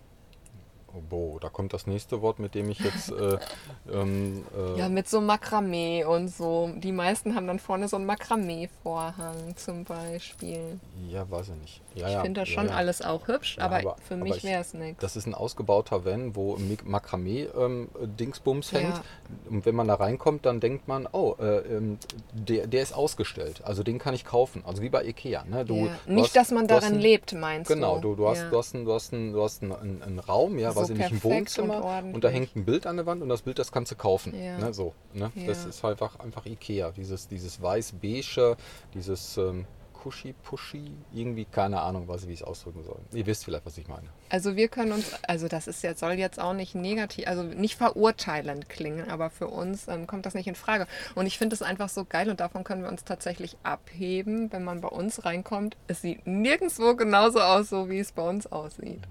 Oh, 0.94 1.02
Bo, 1.10 1.38
da 1.42 1.50
kommt 1.50 1.74
das 1.74 1.86
nächste 1.86 2.22
Wort, 2.22 2.40
mit 2.40 2.56
dem 2.56 2.70
ich 2.70 2.80
jetzt. 2.80 3.12
Äh, 3.12 3.38
ähm, 3.92 4.46
äh 4.56 4.80
ja, 4.80 4.90
mit 4.90 5.10
so 5.10 5.20
Makramee 5.20 6.06
und 6.06 6.30
so. 6.30 6.72
Die 6.76 6.92
meisten 6.92 7.36
haben 7.36 7.48
dann 7.48 7.60
vorne 7.60 7.88
so 7.88 7.98
einen 7.98 8.06
Makramee-Vorhang 8.06 9.56
zum 9.58 9.84
Beispiel. 9.84 10.80
Ja, 11.10 11.30
weiß 11.30 11.50
ich 11.50 11.56
nicht. 11.56 11.82
Ja, 11.96 12.08
ich 12.08 12.14
ja, 12.14 12.22
finde 12.22 12.42
das 12.42 12.50
schon 12.50 12.68
ja, 12.68 12.76
alles 12.76 13.02
auch 13.02 13.28
hübsch, 13.28 13.58
aber, 13.60 13.78
aber, 13.78 13.98
für 14.08 14.16
mich 14.16 14.44
wäre 14.44 14.62
es 14.62 14.74
nichts. 14.74 15.02
Das 15.02 15.16
ist 15.16 15.26
ein 15.26 15.34
ausgebauter 15.34 16.06
Van, 16.06 16.36
wo 16.36 16.58
Makramee-Dingsbums 16.86 18.74
ähm, 18.74 18.80
hängt. 18.80 19.02
Und 19.50 19.66
wenn 19.66 19.76
man 19.76 19.88
da 19.88 19.96
reinkommt, 19.96 20.46
dann 20.46 20.60
denkt 20.60 20.88
man, 20.88 21.08
oh, 21.12 21.36
äh, 21.40 21.58
ähm, 21.58 21.98
der, 22.32 22.68
der 22.68 22.82
ist 22.82 22.94
ausgestellt. 22.94 23.62
Also 23.66 23.84
den 23.84 24.00
kann 24.00 24.14
ich 24.14 24.24
kaufen. 24.24 24.64
Also 24.66 24.82
wie 24.82 24.90
bei 24.90 25.04
Ikea. 25.04 25.44
Ne? 25.46 25.66
Du, 25.66 25.90
nicht, 26.06 26.26
hast, 26.26 26.36
dass 26.36 26.52
man 26.52 26.68
darin 26.68 26.94
ein, 26.94 27.00
lebt, 27.00 27.34
meinst 27.34 27.68
genau, 27.70 27.96
du? 27.96 28.16
Genau, 28.16 28.16
du, 28.16 28.30
hast, 28.30 28.52
du 28.52 28.58
hast, 28.58 28.76
einen, 28.76 28.86
du 28.86 28.94
hast, 28.94 29.14
einen, 29.14 29.34
du 29.34 29.44
hast 29.44 29.62
einen 29.64 30.20
Raum, 30.20 30.60
ja, 30.60 30.77
so 30.78 30.82
weiß 30.84 30.90
ich 30.92 30.98
nicht, 30.98 31.12
ein 31.12 31.24
Wohnzimmer 31.24 31.84
und, 31.84 32.16
und, 32.16 32.24
da 32.24 32.30
hängt 32.30 32.56
ein 32.56 32.66
Bild 32.66 32.86
an 32.86 32.98
der 32.98 33.06
Wand 33.06 33.22
und 33.22 33.30
das 33.30 33.42
Bild, 33.42 33.60
das 33.60 33.72
kannst 33.72 33.92
du 33.92 33.96
kaufen. 33.96 34.34
Ja. 34.36 34.58
Ne? 34.58 34.74
So, 34.74 34.94
ne? 35.14 35.32
Das 35.46 35.66
ist 35.66 35.84
einfach, 35.84 36.20
einfach 36.20 36.46
Ikea. 36.46 36.92
Dieses, 36.92 37.28
dieses 37.28 37.62
weiß-beige, 37.62 38.58
dieses 38.94 39.38
ähm, 39.38 39.66
Kuschi-Puschi, 40.08 40.92
irgendwie 41.14 41.46
keine 41.46 41.82
Ahnung, 41.82 42.08
was, 42.08 42.28
wie 42.28 42.34
ich 42.34 42.42
es 42.42 42.46
ausdrücken 42.46 42.84
soll. 42.84 43.00
Ihr 43.12 43.26
wisst 43.26 43.44
vielleicht, 43.44 43.66
was 43.66 43.78
ich 43.78 43.88
meine. 43.88 44.08
Also 44.30 44.56
wir 44.56 44.68
können 44.68 44.92
uns, 44.92 45.12
also 45.24 45.48
das 45.48 45.68
ist 45.68 45.84
jetzt, 45.84 46.00
soll 46.00 46.14
jetzt 46.14 46.40
auch 46.40 46.54
nicht 46.54 46.76
negativ, 46.76 47.28
also 47.28 47.44
nicht 47.44 47.76
verurteilend 47.76 48.70
klingen, 48.70 49.10
aber 49.10 49.30
für 49.30 49.48
uns 49.48 49.88
ähm, 49.88 50.08
kommt 50.08 50.26
das 50.26 50.34
nicht 50.34 50.48
in 50.48 50.56
Frage. 50.56 50.88
Und 51.16 51.26
ich 51.26 51.38
finde 51.38 51.56
es 51.56 51.62
einfach 51.62 51.90
so 51.90 52.06
geil 52.06 52.30
und 52.30 52.40
davon 52.40 52.64
können 52.64 52.84
wir 52.84 52.90
uns 52.90 53.04
tatsächlich 53.04 53.58
abheben, 53.64 54.52
wenn 54.52 54.64
man 54.64 54.82
bei 54.82 54.90
uns 54.90 55.26
reinkommt. 55.26 55.78
Es 55.88 56.02
sieht 56.02 56.26
nirgendwo 56.26 56.96
genauso 56.96 57.40
aus, 57.40 57.70
so 57.70 57.90
wie 57.90 58.00
es 58.00 58.12
bei 58.12 58.28
uns 58.28 58.48
aussieht. 58.48 59.02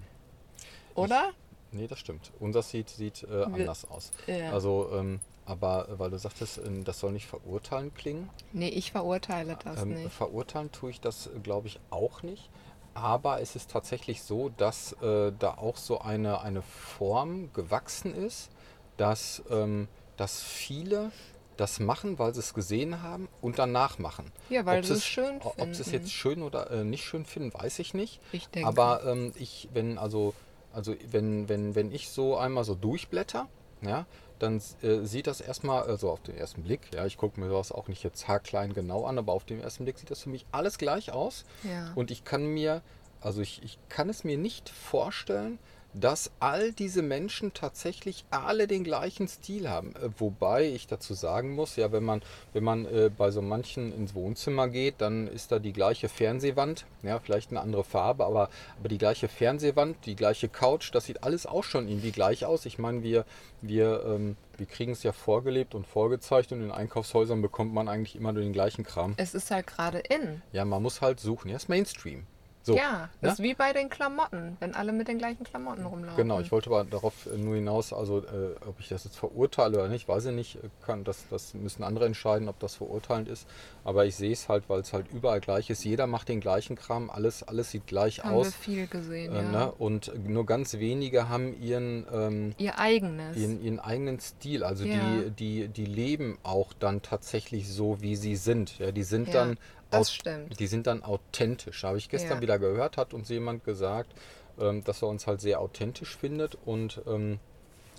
Oder? 0.94 1.30
Ich, 1.30 1.45
nee, 1.72 1.86
das 1.86 1.98
stimmt. 1.98 2.32
Unser 2.40 2.62
sieht, 2.62 2.88
sieht 2.90 3.24
äh, 3.24 3.44
anders 3.44 3.84
aus. 3.90 4.10
Ja. 4.26 4.52
Also 4.52 4.90
ähm, 4.92 5.20
aber 5.46 5.88
äh, 5.88 5.98
weil 5.98 6.10
du 6.10 6.18
sagtest, 6.18 6.58
ähm, 6.58 6.84
das 6.84 7.00
soll 7.00 7.12
nicht 7.12 7.26
verurteilen 7.26 7.94
klingen. 7.94 8.28
Nee, 8.52 8.68
ich 8.68 8.92
verurteile 8.92 9.56
das 9.64 9.82
ähm, 9.82 9.94
nicht. 9.94 10.12
Verurteilen 10.12 10.72
tue 10.72 10.90
ich 10.90 11.00
das, 11.00 11.28
äh, 11.28 11.38
glaube 11.42 11.68
ich, 11.68 11.80
auch 11.90 12.22
nicht. 12.22 12.50
Aber 12.94 13.40
es 13.40 13.56
ist 13.56 13.70
tatsächlich 13.70 14.22
so, 14.22 14.50
dass 14.56 14.92
äh, 15.02 15.32
da 15.38 15.54
auch 15.54 15.76
so 15.76 16.00
eine, 16.00 16.40
eine 16.40 16.62
Form 16.62 17.52
gewachsen 17.52 18.14
ist, 18.14 18.50
dass, 18.96 19.42
ähm, 19.50 19.86
dass 20.16 20.42
viele 20.42 21.12
das 21.56 21.78
machen, 21.78 22.18
weil 22.18 22.34
sie 22.34 22.40
es 22.40 22.52
gesehen 22.52 23.02
haben 23.02 23.28
und 23.40 23.58
danach 23.58 23.98
machen. 23.98 24.32
Ja, 24.50 24.66
weil 24.66 24.84
sie 24.84 24.94
es 24.94 25.04
schön 25.04 25.40
finden. 25.40 25.60
Ob 25.60 25.74
sie 25.74 25.82
es 25.82 25.90
jetzt 25.90 26.12
schön 26.12 26.42
oder 26.42 26.70
äh, 26.70 26.84
nicht 26.84 27.04
schön 27.04 27.24
finden, 27.24 27.52
weiß 27.54 27.78
ich 27.78 27.94
nicht. 27.94 28.20
Ich 28.32 28.48
denke. 28.48 28.68
Aber 28.68 29.04
ähm, 29.06 29.32
ich, 29.36 29.68
wenn, 29.72 29.98
also, 29.98 30.34
also 30.76 30.94
wenn, 31.10 31.48
wenn, 31.48 31.74
wenn 31.74 31.90
ich 31.90 32.10
so 32.10 32.36
einmal 32.36 32.62
so 32.64 32.74
durchblätter, 32.74 33.48
ja, 33.80 34.04
dann 34.38 34.60
äh, 34.82 35.00
sieht 35.04 35.26
das 35.26 35.40
erstmal, 35.40 35.84
also 35.84 36.10
auf 36.10 36.20
den 36.20 36.36
ersten 36.36 36.62
Blick, 36.62 36.92
ja, 36.94 37.06
ich 37.06 37.16
gucke 37.16 37.40
mir 37.40 37.48
das 37.48 37.72
auch 37.72 37.88
nicht 37.88 38.02
jetzt 38.02 38.28
haarklein 38.28 38.74
genau 38.74 39.06
an, 39.06 39.18
aber 39.18 39.32
auf 39.32 39.44
den 39.44 39.58
ersten 39.58 39.84
Blick 39.84 39.98
sieht 39.98 40.10
das 40.10 40.22
für 40.22 40.28
mich 40.28 40.44
alles 40.52 40.76
gleich 40.76 41.12
aus. 41.12 41.44
Ja. 41.62 41.92
Und 41.94 42.10
ich 42.10 42.24
kann 42.24 42.44
mir, 42.44 42.82
also 43.22 43.40
ich, 43.40 43.62
ich 43.62 43.78
kann 43.88 44.10
es 44.10 44.22
mir 44.22 44.36
nicht 44.36 44.68
vorstellen, 44.68 45.58
dass 45.98 46.30
all 46.40 46.72
diese 46.72 47.02
Menschen 47.02 47.54
tatsächlich 47.54 48.24
alle 48.30 48.66
den 48.66 48.84
gleichen 48.84 49.28
Stil 49.28 49.68
haben. 49.68 49.94
Äh, 49.96 50.10
wobei 50.18 50.64
ich 50.64 50.86
dazu 50.86 51.14
sagen 51.14 51.54
muss, 51.54 51.76
ja, 51.76 51.90
wenn 51.92 52.04
man, 52.04 52.22
wenn 52.52 52.64
man 52.64 52.84
äh, 52.86 53.10
bei 53.16 53.30
so 53.30 53.40
manchen 53.40 53.92
ins 53.92 54.14
Wohnzimmer 54.14 54.68
geht, 54.68 54.96
dann 54.98 55.26
ist 55.26 55.52
da 55.52 55.58
die 55.58 55.72
gleiche 55.72 56.08
Fernsehwand, 56.08 56.84
ja, 57.02 57.18
vielleicht 57.18 57.50
eine 57.50 57.60
andere 57.60 57.84
Farbe, 57.84 58.24
aber, 58.24 58.50
aber 58.78 58.88
die 58.88 58.98
gleiche 58.98 59.28
Fernsehwand, 59.28 59.96
die 60.04 60.16
gleiche 60.16 60.48
Couch, 60.48 60.90
das 60.92 61.06
sieht 61.06 61.22
alles 61.24 61.46
auch 61.46 61.64
schon 61.64 61.88
irgendwie 61.88 62.12
gleich 62.12 62.44
aus. 62.44 62.66
Ich 62.66 62.78
meine, 62.78 63.02
wir, 63.02 63.24
wir, 63.62 64.04
ähm, 64.06 64.36
wir 64.58 64.66
kriegen 64.66 64.92
es 64.92 65.02
ja 65.02 65.12
vorgelebt 65.12 65.74
und 65.74 65.86
vorgezeigt 65.86 66.52
und 66.52 66.62
in 66.62 66.70
Einkaufshäusern 66.70 67.40
bekommt 67.40 67.72
man 67.72 67.88
eigentlich 67.88 68.16
immer 68.16 68.32
nur 68.32 68.42
den 68.42 68.52
gleichen 68.52 68.84
Kram. 68.84 69.14
Es 69.16 69.34
ist 69.34 69.50
halt 69.50 69.66
gerade 69.66 69.98
in. 69.98 70.42
Ja, 70.52 70.64
man 70.64 70.82
muss 70.82 71.00
halt 71.00 71.20
suchen. 71.20 71.50
Ja, 71.50 71.56
ist 71.56 71.68
Mainstream. 71.68 72.26
So, 72.66 72.74
ja, 72.74 73.08
das 73.20 73.22
ne? 73.22 73.32
ist 73.34 73.42
wie 73.44 73.54
bei 73.54 73.72
den 73.72 73.88
Klamotten, 73.88 74.56
wenn 74.58 74.74
alle 74.74 74.92
mit 74.92 75.06
den 75.06 75.18
gleichen 75.18 75.44
Klamotten 75.44 75.86
rumlaufen. 75.86 76.16
Genau, 76.16 76.40
ich 76.40 76.50
wollte 76.50 76.68
aber 76.68 76.82
darauf 76.82 77.14
nur 77.36 77.54
hinaus, 77.54 77.92
also 77.92 78.18
äh, 78.18 78.56
ob 78.66 78.80
ich 78.80 78.88
das 78.88 79.04
jetzt 79.04 79.16
verurteile 79.16 79.78
oder 79.78 79.88
nicht, 79.88 80.08
weiß 80.08 80.26
ich 80.26 80.34
nicht. 80.34 80.58
Kann, 80.84 81.04
das, 81.04 81.26
das 81.30 81.54
müssen 81.54 81.84
andere 81.84 82.06
entscheiden, 82.06 82.48
ob 82.48 82.58
das 82.58 82.74
verurteilend 82.74 83.28
ist. 83.28 83.46
Aber 83.84 84.04
ich 84.04 84.16
sehe 84.16 84.32
es 84.32 84.48
halt, 84.48 84.68
weil 84.68 84.80
es 84.80 84.92
halt 84.92 85.06
überall 85.12 85.40
gleich 85.40 85.70
ist. 85.70 85.84
Jeder 85.84 86.08
macht 86.08 86.28
den 86.28 86.40
gleichen 86.40 86.74
Kram, 86.74 87.08
alles, 87.08 87.44
alles 87.44 87.70
sieht 87.70 87.86
gleich 87.86 88.24
haben 88.24 88.34
aus. 88.34 88.46
Haben 88.46 88.54
wir 88.54 88.74
viel 88.74 88.86
gesehen, 88.88 89.32
äh, 89.32 89.42
ja. 89.44 89.50
Ne? 89.52 89.72
Und 89.78 90.10
nur 90.28 90.44
ganz 90.44 90.74
wenige 90.74 91.28
haben 91.28 91.54
ihren, 91.62 92.04
ähm, 92.12 92.52
Ihr 92.58 92.80
eigenes. 92.80 93.36
Ihren, 93.36 93.62
ihren, 93.62 93.78
eigenen 93.78 94.18
Stil. 94.18 94.64
Also 94.64 94.84
ja. 94.84 94.96
die, 94.96 95.30
die, 95.30 95.68
die 95.68 95.86
leben 95.86 96.36
auch 96.42 96.72
dann 96.72 97.00
tatsächlich 97.00 97.72
so, 97.72 98.02
wie 98.02 98.16
sie 98.16 98.34
sind. 98.34 98.80
Ja, 98.80 98.90
die 98.90 99.04
sind 99.04 99.28
ja. 99.28 99.34
dann 99.34 99.58
das 99.98 100.14
stimmt. 100.14 100.58
Die 100.58 100.66
sind 100.66 100.86
dann 100.86 101.02
authentisch. 101.02 101.84
Habe 101.84 101.98
ich 101.98 102.08
gestern 102.08 102.38
ja. 102.38 102.42
wieder 102.42 102.58
gehört, 102.58 102.96
hat 102.96 103.14
uns 103.14 103.28
jemand 103.28 103.64
gesagt, 103.64 104.12
ähm, 104.58 104.84
dass 104.84 105.02
er 105.02 105.08
uns 105.08 105.26
halt 105.26 105.40
sehr 105.40 105.60
authentisch 105.60 106.16
findet 106.16 106.56
und 106.64 107.02
ähm, 107.06 107.38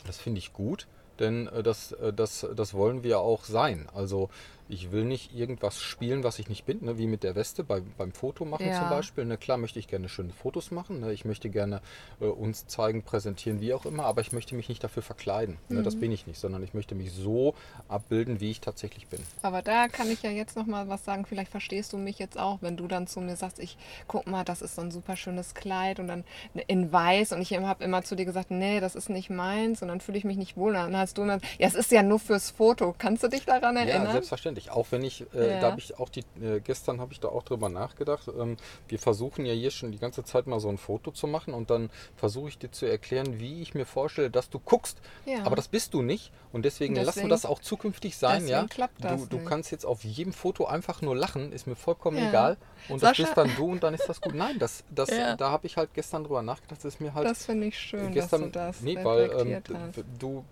das 0.05 0.17
finde 0.17 0.39
ich 0.39 0.53
gut, 0.53 0.87
denn 1.19 1.47
äh, 1.47 1.63
das, 1.63 1.91
äh, 1.93 2.13
das, 2.13 2.47
das 2.55 2.73
wollen 2.73 3.03
wir 3.03 3.19
auch 3.19 3.43
sein. 3.43 3.87
Also 3.93 4.29
ich 4.69 4.91
will 4.91 5.05
nicht 5.05 5.33
irgendwas 5.33 5.81
spielen, 5.81 6.23
was 6.23 6.39
ich 6.39 6.49
nicht 6.49 6.65
bin, 6.65 6.83
ne? 6.83 6.97
wie 6.97 7.07
mit 7.07 7.23
der 7.23 7.35
Weste 7.35 7.63
bei, 7.63 7.81
beim 7.97 8.11
Fotomachen 8.11 8.67
ja. 8.67 8.79
zum 8.79 8.89
Beispiel. 8.89 9.25
Ne? 9.25 9.37
Klar 9.37 9.57
möchte 9.57 9.79
ich 9.79 9.87
gerne 9.87 10.09
schöne 10.09 10.33
Fotos 10.33 10.71
machen, 10.71 10.99
ne? 10.99 11.13
ich 11.13 11.25
möchte 11.25 11.49
gerne 11.49 11.81
äh, 12.19 12.25
uns 12.25 12.67
zeigen, 12.67 13.03
präsentieren, 13.03 13.61
wie 13.61 13.73
auch 13.73 13.85
immer, 13.85 14.05
aber 14.05 14.21
ich 14.21 14.31
möchte 14.31 14.55
mich 14.55 14.69
nicht 14.69 14.83
dafür 14.83 15.03
verkleiden. 15.03 15.57
Mhm. 15.69 15.77
Ne? 15.77 15.83
Das 15.83 15.95
mhm. 15.95 16.01
bin 16.01 16.11
ich 16.11 16.27
nicht, 16.27 16.39
sondern 16.39 16.63
ich 16.63 16.73
möchte 16.73 16.95
mich 16.95 17.11
so 17.11 17.55
abbilden, 17.87 18.41
wie 18.41 18.51
ich 18.51 18.59
tatsächlich 18.59 19.07
bin. 19.07 19.19
Aber 19.41 19.61
da 19.61 19.87
kann 19.87 20.11
ich 20.11 20.21
ja 20.23 20.29
jetzt 20.29 20.57
noch 20.57 20.65
mal 20.65 20.89
was 20.89 21.05
sagen, 21.05 21.25
vielleicht 21.25 21.51
verstehst 21.51 21.93
du 21.93 21.97
mich 21.97 22.19
jetzt 22.19 22.37
auch, 22.37 22.59
wenn 22.61 22.77
du 22.77 22.87
dann 22.87 23.07
zu 23.07 23.21
mir 23.21 23.35
sagst, 23.35 23.59
ich 23.59 23.77
guck 24.07 24.27
mal, 24.27 24.43
das 24.43 24.61
ist 24.61 24.75
so 24.75 24.81
ein 24.81 24.91
super 24.91 25.15
schönes 25.15 25.53
Kleid 25.53 25.99
und 25.99 26.07
dann 26.07 26.23
in 26.67 26.91
weiß 26.91 27.31
und 27.33 27.41
ich 27.41 27.53
habe 27.57 27.83
immer 27.83 28.03
zu 28.03 28.15
dir 28.15 28.25
gesagt, 28.25 28.51
nee, 28.51 28.79
das 28.79 28.95
ist 28.95 29.09
nicht 29.09 29.29
meins 29.29 29.81
und 29.81 29.87
dann 29.87 30.01
fühle 30.01 30.17
ich 30.17 30.23
mich 30.23 30.37
nicht 30.37 30.57
wohl. 30.57 30.73
Dann 30.73 30.95
hast 30.95 31.17
du 31.17 31.23
immer, 31.23 31.39
ja, 31.57 31.67
es 31.67 31.75
ist 31.75 31.91
ja 31.91 32.03
nur 32.03 32.19
fürs 32.19 32.51
Foto. 32.51 32.93
Kannst 32.97 33.23
du 33.23 33.27
dich 33.27 33.45
daran 33.45 33.77
erinnern? 33.77 34.05
Ja, 34.05 34.11
selbstverständlich 34.11 34.56
selbstverständlich. 34.57 34.71
Auch 34.71 34.91
wenn 34.91 35.03
ich, 35.03 35.25
äh, 35.33 35.53
ja. 35.53 35.59
da 35.59 35.71
habe 35.71 35.79
ich 35.79 35.97
auch 35.99 36.09
die, 36.09 36.23
äh, 36.41 36.59
gestern 36.59 36.99
habe 36.99 37.13
ich 37.13 37.19
da 37.19 37.29
auch 37.29 37.43
drüber 37.43 37.69
nachgedacht. 37.69 38.27
Ähm, 38.27 38.57
wir 38.87 38.99
versuchen 38.99 39.45
ja 39.45 39.53
hier 39.53 39.71
schon 39.71 39.91
die 39.91 39.99
ganze 39.99 40.23
Zeit 40.23 40.47
mal 40.47 40.59
so 40.59 40.69
ein 40.69 40.77
Foto 40.77 41.11
zu 41.11 41.27
machen 41.27 41.53
und 41.53 41.69
dann 41.69 41.89
versuche 42.15 42.49
ich 42.49 42.57
dir 42.57 42.71
zu 42.71 42.85
erklären, 42.85 43.39
wie 43.39 43.61
ich 43.61 43.73
mir 43.73 43.85
vorstelle, 43.85 44.29
dass 44.29 44.49
du 44.49 44.59
guckst. 44.59 44.99
Ja. 45.25 45.43
Aber 45.43 45.55
das 45.55 45.67
bist 45.67 45.93
du 45.93 46.01
nicht 46.01 46.31
und 46.51 46.63
deswegen, 46.63 46.95
deswegen 46.95 47.05
lassen 47.05 47.21
wir 47.23 47.29
das 47.29 47.45
auch 47.45 47.59
zukünftig 47.59 48.17
sein. 48.17 48.47
Ja, 48.47 48.63
du, 48.63 49.25
du 49.25 49.43
kannst 49.43 49.71
jetzt 49.71 49.85
auf 49.85 50.03
jedem 50.03 50.33
Foto 50.33 50.65
einfach 50.65 51.01
nur 51.01 51.15
lachen, 51.15 51.51
ist 51.51 51.67
mir 51.67 51.75
vollkommen 51.75 52.17
ja. 52.17 52.29
egal. 52.29 52.57
Und 52.89 52.99
Sascha. 52.99 53.23
das 53.23 53.35
bist 53.35 53.37
dann 53.37 53.55
du 53.55 53.71
und 53.71 53.83
dann 53.83 53.93
ist 53.93 54.07
das 54.07 54.21
gut. 54.21 54.33
Nein, 54.33 54.59
das, 54.59 54.83
das, 54.89 55.09
da 55.09 55.51
habe 55.51 55.67
ich 55.67 55.77
halt 55.77 55.93
gestern 55.93 56.23
drüber 56.23 56.41
nachgedacht. 56.41 56.79
Das 56.79 56.93
ist 56.93 57.01
mir 57.01 57.13
halt. 57.13 57.27
Das 57.27 57.45
finde 57.45 57.67
ich 57.67 57.77
schön, 57.77 58.13
gestern, 58.13 58.51
dass 58.51 58.77
du 58.77 58.81
das 58.81 58.81
nee, 58.81 59.03
weil 59.03 59.61
ähm, 59.65 59.91
du 60.19 60.45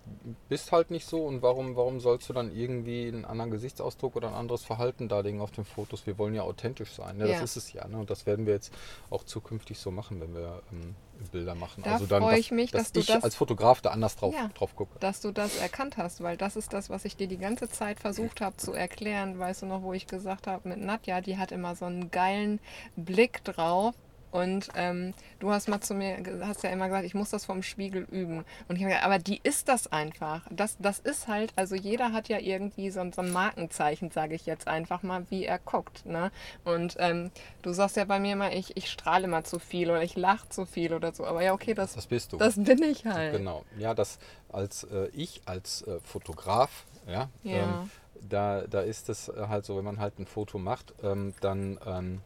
bist 0.48 0.72
halt 0.72 0.90
nicht 0.90 1.06
so 1.06 1.24
und 1.24 1.42
warum, 1.42 1.76
warum 1.76 2.00
sollst 2.00 2.28
du 2.28 2.32
dann 2.32 2.54
irgendwie 2.54 3.08
einen 3.08 3.24
anderen 3.24 3.50
Gesichtsausdruck 3.50 3.95
Gesichtsausdruck 3.96 4.16
oder 4.16 4.28
ein 4.28 4.34
anderes 4.34 4.64
Verhalten 4.64 5.08
darlegen 5.08 5.40
auf 5.40 5.50
den 5.50 5.64
Fotos. 5.64 6.06
Wir 6.06 6.18
wollen 6.18 6.34
ja 6.34 6.42
authentisch 6.42 6.92
sein. 6.92 7.16
Ne? 7.16 7.28
Ja. 7.28 7.40
Das 7.40 7.56
ist 7.56 7.56
es 7.56 7.72
ja. 7.72 7.86
Ne? 7.88 7.98
Und 7.98 8.10
das 8.10 8.26
werden 8.26 8.46
wir 8.46 8.54
jetzt 8.54 8.72
auch 9.10 9.24
zukünftig 9.24 9.78
so 9.78 9.90
machen, 9.90 10.20
wenn 10.20 10.34
wir 10.34 10.62
ähm, 10.72 10.94
Bilder 11.32 11.54
machen. 11.54 11.82
Da 11.82 11.94
also 11.94 12.06
dann, 12.06 12.22
freue 12.22 12.38
ich 12.38 12.50
mich, 12.50 12.70
dass, 12.70 12.92
dass 12.92 13.02
ich 13.02 13.06
das, 13.08 13.24
als 13.24 13.34
Fotograf 13.34 13.80
da 13.80 13.90
anders 13.90 14.16
drauf, 14.16 14.34
ja, 14.34 14.48
drauf 14.54 14.76
gucke. 14.76 14.98
Dass 15.00 15.20
du 15.20 15.32
das 15.32 15.56
erkannt 15.56 15.96
hast, 15.96 16.22
weil 16.22 16.36
das 16.36 16.56
ist 16.56 16.72
das, 16.72 16.90
was 16.90 17.04
ich 17.04 17.16
dir 17.16 17.26
die 17.26 17.38
ganze 17.38 17.68
Zeit 17.68 18.00
versucht 18.00 18.40
habe 18.40 18.56
zu 18.56 18.72
erklären. 18.72 19.38
Weißt 19.38 19.62
du 19.62 19.66
noch, 19.66 19.82
wo 19.82 19.92
ich 19.92 20.06
gesagt 20.06 20.46
habe, 20.46 20.68
mit 20.68 20.78
Nadja, 20.78 21.20
die 21.20 21.38
hat 21.38 21.52
immer 21.52 21.74
so 21.74 21.86
einen 21.86 22.10
geilen 22.10 22.60
Blick 22.96 23.42
drauf 23.44 23.94
Und 24.30 24.68
ähm, 24.74 25.14
du 25.38 25.50
hast 25.50 25.68
mal 25.68 25.80
zu 25.80 25.94
mir, 25.94 26.18
hast 26.42 26.62
ja 26.62 26.70
immer 26.70 26.86
gesagt, 26.86 27.04
ich 27.04 27.14
muss 27.14 27.30
das 27.30 27.44
vom 27.44 27.62
Spiegel 27.62 28.06
üben. 28.10 28.44
Und 28.68 28.76
ich 28.76 28.82
habe 28.82 28.90
gesagt, 28.90 29.04
aber 29.04 29.18
die 29.18 29.40
ist 29.42 29.68
das 29.68 29.90
einfach. 29.92 30.42
Das, 30.50 30.76
das 30.78 30.98
ist 30.98 31.28
halt, 31.28 31.52
also 31.56 31.74
jeder 31.74 32.12
hat 32.12 32.28
ja 32.28 32.38
irgendwie 32.38 32.90
so, 32.90 33.00
so 33.14 33.22
ein 33.22 33.32
Markenzeichen, 33.32 34.10
sage 34.10 34.34
ich 34.34 34.46
jetzt 34.46 34.68
einfach 34.68 35.02
mal, 35.02 35.24
wie 35.30 35.44
er 35.44 35.58
guckt. 35.58 36.04
Ne? 36.06 36.30
Und 36.64 36.96
ähm, 36.98 37.30
du 37.62 37.72
sagst 37.72 37.96
ja 37.96 38.04
bei 38.04 38.18
mir 38.18 38.32
immer, 38.32 38.52
ich, 38.52 38.76
ich 38.76 38.90
strahle 38.90 39.28
mal 39.28 39.44
zu 39.44 39.58
viel 39.58 39.90
oder 39.90 40.02
ich 40.02 40.16
lache 40.16 40.48
zu 40.48 40.66
viel 40.66 40.92
oder 40.92 41.12
so. 41.12 41.24
Aber 41.24 41.42
ja, 41.42 41.52
okay, 41.52 41.74
das, 41.74 41.94
das 41.94 42.06
bist 42.06 42.32
du. 42.32 42.36
Das 42.36 42.56
bin 42.56 42.82
ich 42.82 43.06
halt. 43.06 43.36
Genau. 43.36 43.64
Ja, 43.78 43.94
das 43.94 44.18
als 44.50 44.84
äh, 44.84 45.08
ich 45.12 45.42
als 45.46 45.82
äh, 45.82 45.98
Fotograf, 46.02 46.84
ja, 47.06 47.28
Ja. 47.42 47.56
Ähm, 47.56 47.90
da, 48.28 48.62
da 48.62 48.80
ist 48.80 49.08
es 49.08 49.30
halt 49.36 49.64
so, 49.64 49.76
wenn 49.76 49.84
man 49.84 50.00
halt 50.00 50.18
ein 50.18 50.26
Foto 50.26 50.58
macht, 50.58 50.94
ähm, 51.02 51.34
dann 51.40 51.78
ähm, 51.86 52.20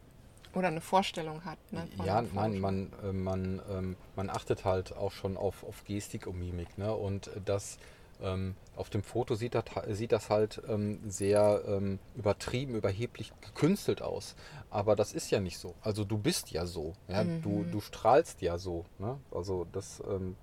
Oder 0.54 0.68
eine 0.68 0.80
Vorstellung 0.80 1.44
hat. 1.44 1.58
Ne, 1.72 1.86
Ja, 2.04 2.22
nein, 2.22 2.58
man, 2.58 2.92
äh, 3.04 3.12
man, 3.12 3.62
ähm, 3.70 3.96
man 4.16 4.30
achtet 4.30 4.64
halt 4.64 4.96
auch 4.96 5.12
schon 5.12 5.36
auf, 5.36 5.62
auf 5.64 5.84
Gestik 5.84 6.26
und 6.26 6.38
Mimik. 6.38 6.76
Ne? 6.76 6.92
Und 6.94 7.30
das 7.44 7.78
ähm, 8.22 8.56
auf 8.76 8.90
dem 8.90 9.02
Foto 9.02 9.34
sieht 9.34 9.54
das, 9.54 9.64
sieht 9.90 10.12
das 10.12 10.28
halt 10.28 10.60
ähm, 10.68 11.00
sehr 11.08 11.62
ähm, 11.66 11.98
übertrieben, 12.16 12.74
überheblich 12.74 13.32
gekünstelt 13.40 14.02
aus. 14.02 14.34
Aber 14.70 14.96
das 14.96 15.12
ist 15.12 15.30
ja 15.30 15.40
nicht 15.40 15.58
so. 15.58 15.74
Also 15.82 16.04
du 16.04 16.18
bist 16.18 16.50
ja 16.50 16.66
so. 16.66 16.94
Ja? 17.08 17.24
Du, 17.24 17.64
du 17.70 17.80
strahlst 17.80 18.42
ja 18.42 18.58
so. 18.58 18.84
Ne? 18.98 19.18
Also 19.30 19.66
das 19.72 20.02
ähm, 20.08 20.36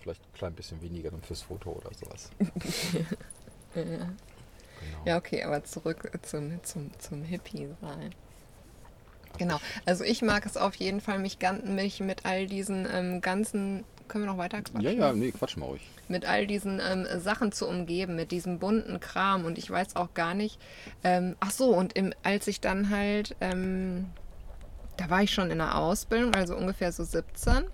vielleicht 0.00 0.22
ein 0.22 0.32
klein 0.34 0.54
bisschen 0.54 0.80
weniger 0.82 1.10
dann 1.10 1.22
fürs 1.22 1.42
Foto 1.42 1.70
oder 1.70 1.90
sowas. 1.94 2.30
Genau. 3.74 5.04
Ja, 5.04 5.16
okay, 5.16 5.42
aber 5.42 5.64
zurück 5.64 6.10
zum, 6.22 6.62
zum, 6.62 6.90
zum 6.98 7.22
Hippie 7.22 7.68
sein. 7.80 8.14
Genau. 9.38 9.58
Also 9.84 10.04
ich 10.04 10.22
mag 10.22 10.46
es 10.46 10.56
auf 10.56 10.74
jeden 10.76 11.00
Fall, 11.00 11.18
mich, 11.18 11.38
mich 11.64 12.00
mit 12.00 12.24
all 12.24 12.46
diesen 12.46 12.86
ähm, 12.92 13.20
ganzen. 13.20 13.84
Können 14.08 14.24
wir 14.24 14.30
noch 14.30 14.38
weiter 14.38 14.62
quatschen? 14.62 14.82
ja, 14.82 14.90
ja, 14.92 15.12
nee, 15.12 15.32
quatsch 15.32 15.56
mal 15.56 15.66
ruhig. 15.66 15.82
mit 16.06 16.26
all 16.26 16.46
diesen 16.46 16.80
ähm, 16.80 17.06
Sachen 17.18 17.50
zu 17.50 17.66
umgeben, 17.66 18.14
mit 18.14 18.30
diesem 18.30 18.60
bunten 18.60 19.00
Kram. 19.00 19.44
Und 19.44 19.58
ich 19.58 19.68
weiß 19.68 19.96
auch 19.96 20.14
gar 20.14 20.34
nicht. 20.34 20.60
Ähm, 21.02 21.34
ach 21.40 21.50
so, 21.50 21.70
und 21.74 21.94
im, 21.94 22.12
als 22.22 22.46
ich 22.46 22.60
dann 22.60 22.90
halt. 22.90 23.34
Ähm, 23.40 24.06
da 24.96 25.10
war 25.10 25.22
ich 25.22 25.32
schon 25.32 25.50
in 25.50 25.58
der 25.58 25.76
Ausbildung, 25.76 26.34
also 26.34 26.56
ungefähr 26.56 26.90
so 26.90 27.04
17. 27.04 27.64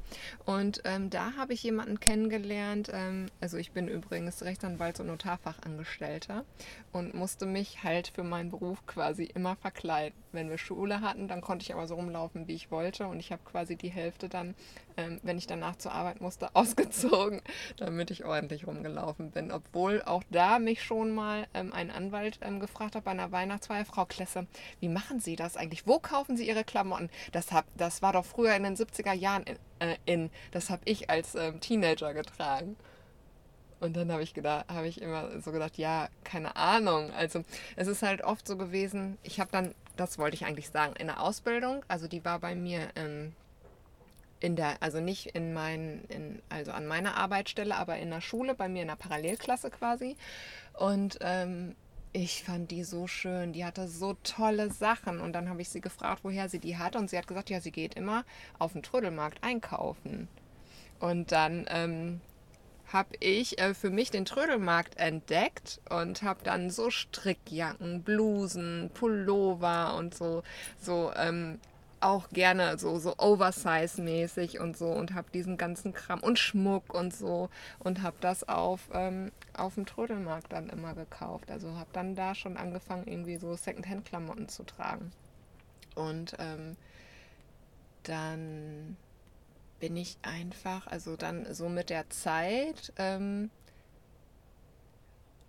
Und 0.44 0.83
ähm, 0.85 1.11
da 1.11 1.37
habe 1.37 1.53
ich 1.53 1.62
jemanden 1.62 2.01
kennengelernt. 2.01 2.90
Ähm, 2.92 3.27
also 3.40 3.57
ich 3.57 3.72
bin 3.72 3.88
übrigens 3.88 4.42
Rechtsanwalts- 4.42 5.01
und 5.01 5.09
Notarfachangestellter 5.09 6.44
und 6.92 7.14
musste 7.14 7.46
mich 7.46 7.83
halt 7.83 8.09
für 8.09 8.22
meinen 8.22 8.51
Beruf 8.51 8.85
quasi 8.87 9.25
immer 9.25 9.57
verkleiden. 9.57 10.18
Wenn 10.33 10.48
wir 10.48 10.59
Schule 10.59 11.01
hatten, 11.01 11.29
dann 11.29 11.40
konnte 11.40 11.64
ich 11.64 11.75
aber 11.75 11.87
so 11.87 11.94
rumlaufen, 11.94 12.48
wie 12.48 12.55
ich 12.55 12.70
wollte. 12.70 13.07
Und 13.07 13.20
ich 13.20 13.33
habe 13.33 13.42
quasi 13.44 13.77
die 13.77 13.90
Hälfte 13.90 14.29
dann, 14.29 14.55
ähm, 14.96 15.20
wenn 15.22 15.38
ich 15.38 15.46
danach 15.46 15.77
zur 15.77 15.92
Arbeit 15.92 16.20
musste, 16.20 16.48
ausgezogen, 16.55 17.40
damit 17.77 18.11
ich 18.11 18.25
ordentlich 18.25 18.66
rumgelaufen 18.66 19.31
bin. 19.31 19.51
Obwohl 19.51 20.03
auch 20.03 20.22
da 20.31 20.59
mich 20.59 20.83
schon 20.83 21.14
mal 21.14 21.46
ähm, 21.55 21.72
ein 21.72 21.90
Anwalt 21.90 22.38
ähm, 22.42 22.61
gefragt 22.61 22.96
hat 22.96 23.05
bei 23.05 23.11
einer 23.11 23.33
Weihnachtsfeier, 23.33 23.85
Frau 23.85 24.07
Klesse, 24.07 24.46
wie 24.81 24.88
machen 24.88 25.20
Sie 25.20 25.37
das 25.37 25.57
eigentlich? 25.57 25.87
Wo 25.87 25.98
kaufen 25.98 26.37
Sie 26.37 26.46
Ihre 26.48 26.64
Klamotten? 26.64 27.11
Das, 27.33 27.53
hab, 27.53 27.66
das 27.77 28.03
war 28.03 28.12
doch 28.12 28.25
früher 28.25 28.55
in 28.55 28.62
den 28.62 28.77
70er 28.77 29.12
Jahren 29.12 29.44
in. 29.44 29.57
Äh, 29.82 29.96
in. 30.06 30.30
Das 30.52 30.70
habe 30.70 30.82
ich 30.84 31.10
als 31.10 31.34
ähm, 31.34 31.60
Teenager 31.60 32.14
getragen. 32.14 32.76
Und 33.80 33.96
dann 33.96 34.12
habe 34.12 34.22
ich 34.22 34.32
gedacht, 34.32 34.66
habe 34.68 34.86
ich 34.86 35.02
immer 35.02 35.40
so 35.40 35.50
gedacht, 35.50 35.76
ja, 35.76 36.08
keine 36.22 36.54
Ahnung. 36.54 37.10
Also 37.12 37.42
es 37.74 37.88
ist 37.88 38.02
halt 38.02 38.22
oft 38.22 38.46
so 38.46 38.56
gewesen, 38.56 39.18
ich 39.24 39.40
habe 39.40 39.50
dann, 39.50 39.74
das 39.96 40.18
wollte 40.18 40.36
ich 40.36 40.46
eigentlich 40.46 40.70
sagen, 40.70 40.94
in 40.96 41.08
der 41.08 41.20
Ausbildung, 41.20 41.84
also 41.88 42.06
die 42.06 42.24
war 42.24 42.38
bei 42.38 42.54
mir 42.54 42.90
ähm, 42.94 43.32
in 44.38 44.54
der, 44.54 44.80
also 44.80 45.00
nicht 45.00 45.34
in 45.34 45.52
mein, 45.52 46.04
in, 46.08 46.40
also 46.48 46.70
an 46.70 46.86
meiner 46.86 47.16
Arbeitsstelle, 47.16 47.74
aber 47.74 47.96
in 47.98 48.10
der 48.10 48.20
Schule, 48.20 48.54
bei 48.54 48.68
mir 48.68 48.82
in 48.82 48.88
der 48.88 48.96
Parallelklasse 48.96 49.70
quasi. 49.70 50.16
Und 50.74 51.18
ähm, 51.20 51.74
ich 52.12 52.44
fand 52.44 52.70
die 52.70 52.85
so 52.85 53.07
schön, 53.07 53.53
die 53.53 53.64
hatte 53.64 53.88
so 53.88 54.16
tolle 54.22 54.70
Sachen. 54.70 55.20
Und 55.20 55.33
dann 55.33 55.48
habe 55.48 55.62
ich 55.62 55.68
sie 55.68 55.81
gefragt, 55.81 56.20
woher 56.25 56.48
sie 56.48 56.59
die 56.59 56.77
hat. 56.77 56.96
Und 56.96 57.09
sie 57.09 57.16
hat 57.16 57.27
gesagt, 57.27 57.51
ja, 57.51 57.61
sie 57.61 57.72
geht 57.72 57.94
immer 57.94 58.25
auf 58.59 58.72
den 58.72 58.83
Trödelmarkt 58.83 59.42
einkaufen. 59.42 60.29
Und 61.01 61.33
dann 61.33 61.66
ähm, 61.68 62.20
habe 62.92 63.16
ich 63.20 63.59
äh, 63.59 63.75
für 63.75 63.90
mich 63.90 64.11
den 64.11 64.25
Trödelmarkt 64.25 64.98
entdeckt 64.98 65.81
und 65.88 66.22
habe 66.22 66.40
dann 66.44 66.70
so 66.70 66.90
Strickjacken, 66.90 68.03
Blusen, 68.03 68.90
Pullover 68.92 69.96
und 69.96 70.14
so, 70.14 70.42
so 70.81 71.12
ähm, 71.16 71.59
auch 72.02 72.28
gerne 72.30 72.78
so, 72.78 72.98
so 72.98 73.16
Oversize-mäßig 73.16 74.60
und 74.60 74.76
so 74.76 74.88
und 74.88 75.14
habe 75.14 75.30
diesen 75.32 75.56
ganzen 75.56 75.92
Kram 75.92 76.20
und 76.20 76.38
Schmuck 76.38 76.92
und 76.94 77.14
so 77.14 77.48
und 77.78 78.02
habe 78.02 78.16
das 78.20 78.48
auf, 78.48 78.90
ähm, 78.92 79.32
auf 79.54 79.74
dem 79.74 79.86
Trödelmarkt 79.86 80.52
dann 80.52 80.68
immer 80.68 80.94
gekauft. 80.94 81.50
Also 81.50 81.76
habe 81.76 81.90
dann 81.92 82.14
da 82.14 82.34
schon 82.34 82.56
angefangen, 82.56 83.06
irgendwie 83.06 83.36
so 83.36 83.54
Secondhand-Klamotten 83.54 84.48
zu 84.48 84.64
tragen. 84.64 85.12
Und 85.94 86.34
ähm, 86.38 86.76
dann 88.02 88.96
bin 89.80 89.96
ich 89.96 90.16
einfach, 90.22 90.86
also 90.86 91.16
dann 91.16 91.52
so 91.54 91.68
mit 91.68 91.90
der 91.90 92.08
Zeit, 92.10 92.92
ähm, 92.96 93.50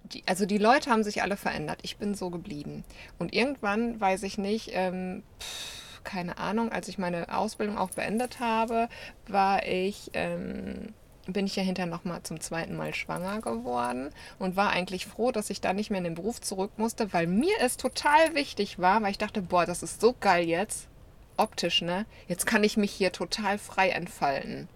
die, 0.06 0.24
also 0.26 0.46
die 0.46 0.58
Leute 0.58 0.90
haben 0.90 1.04
sich 1.04 1.22
alle 1.22 1.38
verändert. 1.38 1.80
Ich 1.84 1.98
bin 1.98 2.14
so 2.14 2.30
geblieben. 2.30 2.84
Und 3.20 3.34
irgendwann, 3.34 4.00
weiß 4.00 4.24
ich 4.24 4.38
nicht, 4.38 4.72
ähm, 4.74 5.24
pff, 5.40 5.83
keine 6.04 6.38
Ahnung, 6.38 6.72
als 6.72 6.88
ich 6.88 6.98
meine 6.98 7.36
Ausbildung 7.36 7.78
auch 7.78 7.92
beendet 7.92 8.40
habe, 8.40 8.90
war 9.28 9.66
ich, 9.66 10.12
ähm, 10.14 10.94
bin 11.26 11.46
ich 11.46 11.56
ja 11.56 11.64
hinterher 11.64 11.90
nochmal 11.90 12.24
zum 12.24 12.40
zweiten 12.40 12.76
Mal 12.76 12.94
schwanger 12.94 13.42
geworden 13.42 14.10
und 14.40 14.56
war 14.56 14.72
eigentlich 14.72 15.06
froh, 15.06 15.32
dass 15.32 15.50
ich 15.50 15.62
da 15.62 15.74
nicht 15.74 15.90
mehr 15.90 16.00
in 16.00 16.04
den 16.04 16.16
Beruf 16.16 16.42
zurück 16.42 16.72
musste, 16.78 17.14
weil 17.14 17.28
mir 17.28 17.56
es 17.62 17.78
total 17.78 18.36
wichtig 18.36 18.80
war, 18.80 19.02
weil 19.02 19.12
ich 19.12 19.18
dachte, 19.18 19.42
boah, 19.42 19.66
das 19.66 19.84
ist 19.84 20.02
so 20.02 20.14
geil 20.20 20.46
jetzt, 20.48 20.88
optisch, 21.38 21.82
ne? 21.82 22.06
Jetzt 22.28 22.46
kann 22.46 22.64
ich 22.64 22.78
mich 22.78 22.92
hier 22.92 23.12
total 23.12 23.58
frei 23.58 23.90
entfalten. 23.90 24.68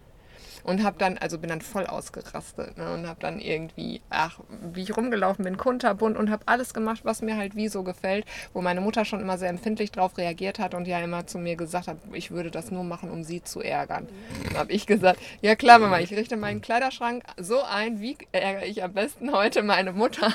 Und 0.67 0.83
hab 0.83 0.99
dann, 0.99 1.17
also 1.17 1.39
bin 1.39 1.49
dann 1.49 1.61
voll 1.61 1.85
ausgerastet 1.85 2.77
ne? 2.77 2.93
und 2.93 3.07
hab 3.07 3.21
dann 3.21 3.39
irgendwie, 3.39 4.01
ach, 4.09 4.41
wie 4.73 4.81
ich 4.81 4.97
rumgelaufen 4.97 5.45
bin, 5.45 5.55
kunterbunt 5.55 6.17
und 6.17 6.29
hab 6.29 6.41
alles 6.45 6.73
gemacht, 6.73 6.99
was 7.03 7.21
mir 7.21 7.37
halt 7.37 7.55
wie 7.55 7.69
so 7.69 7.83
gefällt, 7.83 8.25
wo 8.51 8.61
meine 8.61 8.81
Mutter 8.81 9.05
schon 9.05 9.21
immer 9.21 9.37
sehr 9.37 9.47
empfindlich 9.47 9.93
drauf 9.93 10.17
reagiert 10.17 10.59
hat 10.59 10.73
und 10.73 10.85
ja 10.85 10.99
immer 10.99 11.25
zu 11.25 11.37
mir 11.37 11.55
gesagt 11.55 11.87
hat, 11.87 11.99
ich 12.11 12.31
würde 12.31 12.51
das 12.51 12.69
nur 12.69 12.83
machen, 12.83 13.09
um 13.09 13.23
sie 13.23 13.41
zu 13.41 13.61
ärgern. 13.61 14.09
Dann 14.43 14.57
hab 14.57 14.69
ich 14.69 14.85
gesagt, 14.85 15.21
ja 15.39 15.55
klar, 15.55 15.79
Mama, 15.79 15.99
ich 15.99 16.11
richte 16.11 16.35
meinen 16.35 16.59
Kleiderschrank 16.59 17.23
so 17.37 17.61
ein, 17.63 18.01
wie 18.01 18.17
ärgere 18.33 18.65
ich 18.65 18.83
am 18.83 18.91
besten 18.91 19.31
heute 19.31 19.63
meine 19.63 19.93
Mutter. 19.93 20.33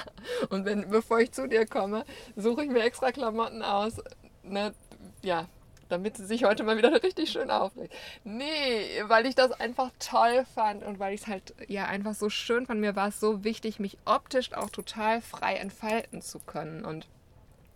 Und 0.49 0.64
wenn, 0.64 0.88
bevor 0.88 1.21
ich 1.21 1.33
zu 1.33 1.47
dir 1.47 1.66
komme, 1.66 2.07
suche 2.37 2.64
ich 2.64 2.71
mir 2.71 2.85
extra 2.85 3.12
Klamotten 3.12 3.62
aus, 3.62 4.01
ne, 4.42 4.73
ja, 5.21 5.47
damit 5.92 6.16
sie 6.16 6.26
sich 6.26 6.44
heute 6.44 6.64
mal 6.64 6.76
wieder 6.76 6.90
richtig 7.02 7.31
schön 7.31 7.50
aufregt. 7.50 7.94
Nee, 8.24 9.02
weil 9.07 9.26
ich 9.26 9.35
das 9.35 9.52
einfach 9.52 9.90
toll 9.98 10.44
fand 10.55 10.83
und 10.83 10.98
weil 10.98 11.14
ich 11.14 11.22
es 11.22 11.26
halt 11.26 11.55
ja 11.68 11.87
einfach 11.87 12.14
so 12.14 12.31
schön 12.31 12.66
fand. 12.66 12.81
Mir 12.81 12.96
war 12.96 13.09
es 13.09 13.20
so 13.20 13.44
wichtig, 13.44 13.78
mich 13.78 13.98
optisch 14.05 14.52
auch 14.55 14.70
total 14.70 15.20
frei 15.20 15.55
entfalten 15.57 16.22
zu 16.22 16.38
können. 16.40 16.85
Und 16.85 17.07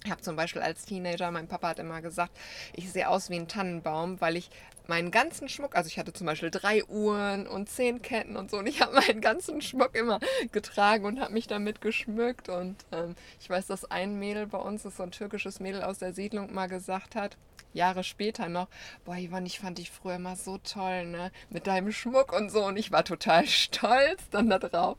ich 0.05 0.11
habe 0.11 0.23
zum 0.23 0.37
Beispiel 0.37 0.63
als 0.63 0.85
Teenager, 0.85 1.31
mein 1.31 1.49
Papa 1.49 1.69
hat 1.69 1.79
immer 1.79 2.01
gesagt, 2.01 2.33
ich 2.75 2.93
sehe 2.93 3.09
aus 3.09 3.29
wie 3.29 3.37
ein 3.37 3.49
Tannenbaum, 3.49 4.21
weil 4.21 4.37
ich 4.37 4.51
meinen 4.87 5.11
ganzen 5.11 5.49
Schmuck, 5.49 5.75
also 5.75 5.89
ich 5.89 5.99
hatte 5.99 6.13
zum 6.13 6.27
Beispiel 6.27 6.51
drei 6.51 6.85
Uhren 6.85 7.49
und 7.49 7.69
zehn 7.69 8.03
Ketten 8.03 8.37
und 8.37 8.51
so, 8.51 8.59
und 8.59 8.69
ich 8.69 8.81
habe 8.81 8.95
meinen 8.95 9.21
ganzen 9.21 9.61
Schmuck 9.61 9.97
immer 9.97 10.21
getragen 10.53 11.05
und 11.05 11.21
habe 11.21 11.33
mich 11.33 11.49
damit 11.49 11.81
geschmückt. 11.81 12.49
Und 12.49 12.77
ähm, 12.93 13.17
ich 13.41 13.51
weiß, 13.51 13.67
dass 13.67 13.91
ein 13.91 14.19
Mädel 14.19 14.47
bei 14.47 14.59
uns, 14.59 14.85
das 14.85 14.93
ist 14.93 14.99
so 14.99 15.03
ein 15.03 15.11
türkisches 15.11 15.61
Mädel 15.61 15.83
aus 15.83 15.99
der 15.99 16.13
Siedlung, 16.13 16.55
mal 16.55 16.69
gesagt 16.69 17.17
hat, 17.17 17.37
Jahre 17.77 18.03
später 18.05 18.49
noch, 18.49 18.69
boah, 19.05 19.17
Ivan, 19.17 19.47
ich 19.47 19.61
fand 19.61 19.79
dich 19.79 19.91
früher 19.91 20.17
immer 20.17 20.37
so 20.37 20.59
toll, 20.59 21.07
ne, 21.07 21.31
mit 21.51 21.67
deinem 21.67 21.93
Schmuck 21.93 22.33
und 22.33 22.51
so, 22.51 22.65
und 22.65 22.77
ich 22.77 22.91
war 22.91 23.05
total 23.05 23.47
stolz 23.47 24.29
dann 24.31 24.51
da 24.51 24.59
drauf. 24.59 24.97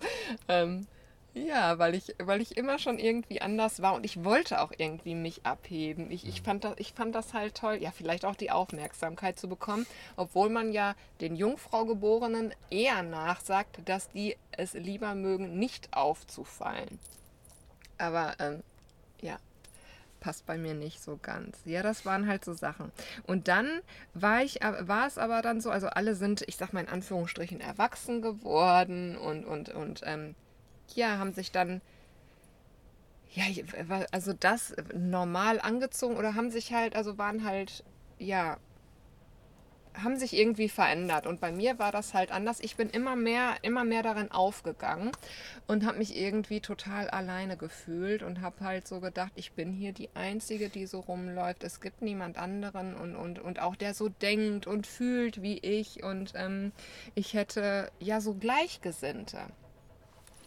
Ähm, 0.48 0.88
ja, 1.46 1.78
weil 1.78 1.94
ich, 1.94 2.16
weil 2.18 2.42
ich 2.42 2.58
immer 2.58 2.80
schon 2.80 2.98
irgendwie 2.98 3.42
anders 3.42 3.82
war 3.82 3.94
und 3.94 4.06
ich 4.06 4.24
wollte 4.24 4.62
auch 4.62 4.72
irgendwie 4.76 5.13
mich 5.13 5.46
abheben. 5.46 6.10
Ich, 6.10 6.28
ich, 6.28 6.42
fand 6.42 6.63
das, 6.63 6.74
ich 6.78 6.94
fand 6.94 7.13
das 7.13 7.34
halt 7.34 7.56
toll, 7.56 7.78
ja, 7.82 7.92
vielleicht 7.92 8.26
auch 8.26 8.36
die 8.36 8.50
Aufmerksamkeit 8.50 9.38
zu 9.38 9.48
bekommen, 9.48 9.86
obwohl 10.16 10.50
man 10.50 10.72
ja 10.72 10.96
den 11.22 11.36
Jungfraugeborenen 11.36 12.54
eher 12.72 13.04
nachsagt, 13.04 13.80
dass 13.86 14.10
die 14.10 14.36
es 14.52 14.74
lieber 14.74 15.13
mögen, 15.13 15.60
nicht 15.60 15.94
aufzufallen. 15.94 17.00
Aber 18.00 18.36
ähm, 18.40 18.63
ja, 19.22 19.38
passt 20.19 20.45
bei 20.45 20.58
mir 20.58 20.73
nicht 20.73 21.01
so 21.01 21.19
ganz. 21.21 21.58
Ja, 21.65 21.84
das 21.84 22.06
waren 22.06 22.27
halt 22.27 22.43
so 22.43 22.53
Sachen. 22.53 22.91
Und 23.23 23.47
dann 23.47 23.82
war 24.13 24.41
ich, 24.43 24.60
war 24.62 25.08
es 25.08 25.17
aber 25.17 25.41
dann 25.41 25.62
so, 25.62 25.69
also 25.69 25.88
alle 25.88 26.15
sind, 26.15 26.43
ich 26.47 26.58
sag 26.58 26.73
mal 26.73 26.82
in 26.82 26.89
Anführungsstrichen, 26.89 27.60
erwachsen 27.62 28.21
geworden 28.21 29.17
und, 29.17 29.45
und, 29.45 29.69
und 29.69 30.01
ähm, 30.06 30.36
ja, 30.95 31.17
haben 31.17 31.34
sich 31.34 31.51
dann, 31.51 31.82
ja, 33.34 33.43
also 34.12 34.34
das 34.34 34.75
normal 34.93 35.60
angezogen 35.60 36.17
oder 36.17 36.36
haben 36.36 36.49
sich 36.49 36.73
halt, 36.73 36.95
also 36.95 37.17
waren 37.17 37.43
halt, 37.43 37.84
ja, 38.17 38.58
haben 40.03 40.17
sich 40.17 40.36
irgendwie 40.36 40.69
verändert. 40.69 41.27
Und 41.27 41.39
bei 41.39 41.51
mir 41.51 41.79
war 41.79 41.91
das 41.91 42.13
halt 42.13 42.31
anders. 42.31 42.60
Ich 42.60 42.75
bin 42.75 42.89
immer 42.89 43.15
mehr, 43.15 43.55
immer 43.62 43.83
mehr 43.83 44.03
darin 44.03 44.31
aufgegangen 44.31 45.12
und 45.67 45.86
habe 45.86 45.97
mich 45.97 46.15
irgendwie 46.15 46.60
total 46.60 47.10
alleine 47.10 47.57
gefühlt 47.57 48.23
und 48.23 48.41
habe 48.41 48.63
halt 48.63 48.88
so 48.88 48.99
gedacht, 48.99 49.31
ich 49.36 49.53
bin 49.53 49.71
hier 49.73 49.93
die 49.93 50.10
Einzige, 50.13 50.69
die 50.69 50.86
so 50.86 50.99
rumläuft. 50.99 51.63
Es 51.63 51.81
gibt 51.81 52.01
niemand 52.01 52.38
anderen 52.38 52.95
und, 52.95 53.15
und, 53.15 53.39
und 53.39 53.60
auch 53.60 53.75
der 53.75 53.93
so 53.93 54.10
denkt 54.10 54.67
und 54.67 54.88
fühlt 54.88 55.41
wie 55.41 55.57
ich. 55.60 56.03
Und 56.03 56.33
ähm, 56.36 56.71
ich 57.15 57.33
hätte 57.33 57.91
ja 57.99 58.21
so 58.21 58.33
Gleichgesinnte. 58.33 59.39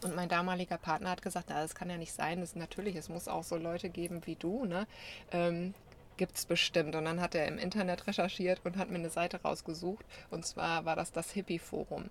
Und 0.02 0.16
mein 0.16 0.28
damaliger 0.28 0.78
Partner 0.78 1.10
hat 1.10 1.22
gesagt, 1.22 1.46
na, 1.50 1.60
das 1.60 1.74
kann 1.74 1.90
ja 1.90 1.98
nicht 1.98 2.14
sein. 2.14 2.40
Das 2.40 2.56
natürlich, 2.56 2.96
es 2.96 3.08
muss 3.08 3.28
auch 3.28 3.44
so 3.44 3.56
Leute 3.56 3.90
geben 3.90 4.22
wie 4.24 4.36
du, 4.36 4.64
ne? 4.64 4.86
Ähm, 5.30 5.74
gibt 6.20 6.36
es 6.36 6.44
bestimmt. 6.44 6.94
Und 6.94 7.06
dann 7.06 7.20
hat 7.20 7.34
er 7.34 7.48
im 7.48 7.56
Internet 7.56 8.06
recherchiert 8.06 8.60
und 8.64 8.76
hat 8.76 8.90
mir 8.90 8.98
eine 8.98 9.08
Seite 9.08 9.40
rausgesucht. 9.40 10.04
Und 10.30 10.44
zwar 10.44 10.84
war 10.84 10.94
das 10.94 11.12
das 11.12 11.30
Hippie-Forum. 11.30 12.10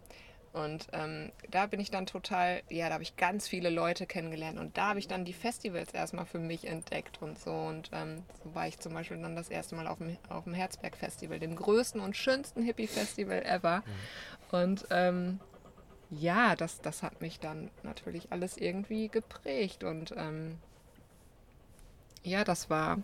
Und 0.52 0.88
ähm, 0.94 1.32
da 1.52 1.68
bin 1.68 1.80
ich 1.80 1.92
dann 1.92 2.08
total, 2.08 2.64
ja, 2.70 2.88
da 2.88 2.96
habe 2.96 3.04
ich 3.04 3.18
ganz 3.18 3.48
viele 3.48 3.70
Leute 3.70 4.08
kennengelernt 4.08 4.58
und 4.58 4.76
da 4.78 4.90
habe 4.90 5.00
ich 5.00 5.08
dann 5.08 5.24
die 5.24 5.34
Festivals 5.34 5.94
erstmal 5.94 6.26
für 6.26 6.40
mich 6.40 6.66
entdeckt 6.66 7.22
und 7.22 7.38
so. 7.38 7.52
Und 7.52 7.92
ähm, 7.94 8.24
so 8.44 8.56
war 8.56 8.68
ich 8.68 8.80
zum 8.80 8.96
Beispiel 8.96 9.22
dann 9.22 9.36
das 9.36 9.50
erste 9.50 9.76
Mal 9.76 9.86
auf 9.86 10.00
dem, 10.00 10.18
auf 10.28 10.46
dem 10.46 10.56
Herzberg-Festival, 10.56 11.40
dem 11.40 11.56
größten 11.56 12.02
und 12.02 12.18
schönsten 12.18 12.64
Hippie-Festival 12.64 13.44
ever. 13.46 13.84
Mhm. 13.86 14.58
Und 14.58 14.88
ähm, 14.90 15.40
ja, 16.10 16.56
das, 16.56 16.82
das 16.82 17.04
hat 17.04 17.22
mich 17.22 17.40
dann 17.40 17.70
natürlich 17.84 18.32
alles 18.32 18.58
irgendwie 18.58 19.10
geprägt 19.10 19.84
und 19.84 20.16
ähm, 20.18 20.58
ja, 22.24 22.44
das 22.44 22.70
war. 22.70 23.00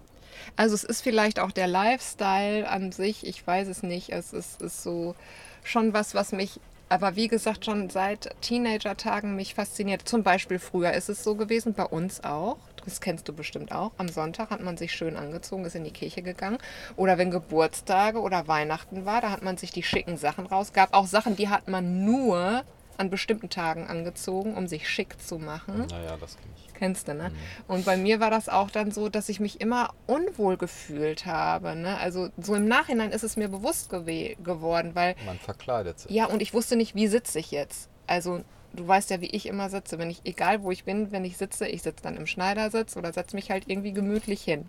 Also 0.56 0.76
es 0.76 0.84
ist 0.84 1.02
vielleicht 1.02 1.40
auch 1.40 1.52
der 1.52 1.68
Lifestyle 1.68 2.70
an 2.70 2.92
sich, 2.92 3.26
ich 3.26 3.46
weiß 3.46 3.68
es 3.68 3.84
nicht. 3.84 4.10
Es 4.10 4.34
ist, 4.34 4.62
ist 4.62 4.84
so 4.84 5.16
schon 5.64 5.94
was, 5.94 6.14
was 6.14 6.32
mich, 6.32 6.60
aber 6.90 7.16
wie 7.16 7.28
gesagt, 7.28 7.66
schon 7.66 7.90
seit 7.90 8.36
Teenager-Tagen 8.42 9.36
mich 9.36 9.56
fasziniert. 9.56 10.08
Zum 10.08 10.24
Beispiel 10.24 10.60
früher 10.60 10.94
ist 10.94 11.10
es 11.10 11.24
so 11.24 11.36
gewesen, 11.36 11.74
bei 11.74 11.86
uns 11.86 12.24
auch. 12.24 12.58
Das 12.84 13.02
kennst 13.02 13.28
du 13.28 13.34
bestimmt 13.34 13.72
auch. 13.72 13.92
Am 13.98 14.10
Sonntag 14.10 14.52
hat 14.52 14.62
man 14.62 14.78
sich 14.78 14.92
schön 14.92 15.16
angezogen, 15.16 15.66
ist 15.66 15.76
in 15.76 15.84
die 15.84 15.92
Kirche 15.92 16.22
gegangen. 16.22 16.60
Oder 16.96 17.18
wenn 17.18 17.32
Geburtstage 17.32 18.22
oder 18.22 18.48
Weihnachten 18.48 19.06
war, 19.06 19.22
da 19.22 19.32
hat 19.32 19.42
man 19.42 19.58
sich 19.58 19.72
die 19.72 19.82
schicken 19.82 20.18
Sachen 20.18 20.46
raus. 20.46 20.72
Gab 20.72 20.94
auch 20.94 21.08
Sachen, 21.08 21.36
die 21.36 21.50
hat 21.50 21.68
man 21.68 22.06
nur 22.06 22.64
an 22.98 23.10
bestimmten 23.10 23.50
Tagen 23.50 23.88
angezogen, 23.88 24.56
um 24.56 24.68
sich 24.68 24.90
schick 24.90 25.20
zu 25.22 25.38
machen. 25.38 25.86
Naja, 25.90 26.18
das 26.20 26.38
kenne 26.38 26.54
ich. 26.58 26.74
Kennst 26.74 27.08
du, 27.08 27.14
ne? 27.14 27.30
Mhm. 27.30 27.36
Und 27.68 27.86
bei 27.86 27.98
mir 27.98 28.20
war 28.20 28.30
das 28.30 28.50
auch 28.50 28.70
dann 28.70 28.92
so, 28.92 29.10
dass 29.10 29.30
ich 29.30 29.40
mich 29.40 29.62
immer 29.62 29.94
unwohl 30.08 30.58
gefühlt 30.58 31.26
habe. 31.26 31.76
Ne? 31.76 31.98
Also 31.98 32.30
so 32.38 32.56
im 32.56 32.68
Nachhinein 32.68 33.12
ist 33.12 33.24
es 33.24 33.38
mir 33.38 33.48
bewusst 33.48 33.90
gew 33.90 34.36
geworden, 34.44 34.92
weil. 34.94 35.16
Man 35.26 35.40
verkleidet 35.40 36.00
sich. 36.00 36.12
Ja, 36.12 36.26
und 36.26 36.42
ich 36.42 36.54
wusste 36.54 36.76
nicht, 36.76 36.96
wie 36.96 37.08
sitze 37.08 37.40
ich 37.40 37.52
jetzt. 37.52 37.90
Also 38.08 38.42
du 38.74 38.88
weißt 38.88 39.10
ja, 39.10 39.22
wie 39.22 39.30
ich 39.30 39.46
immer 39.46 39.70
sitze. 39.70 39.98
Wenn 39.98 40.10
ich, 40.10 40.22
egal 40.26 40.64
wo 40.64 40.72
ich 40.72 40.84
bin, 40.84 41.12
wenn 41.12 41.26
ich 41.26 41.38
sitze, 41.38 41.68
ich 41.68 41.82
sitze 41.82 42.04
dann 42.04 42.18
im 42.18 42.28
Schneidersitz 42.28 42.98
oder 42.98 43.14
setze 43.14 43.36
mich 43.36 43.52
halt 43.52 43.66
irgendwie 43.68 43.94
gemütlich 43.94 44.44
hin. 44.44 44.68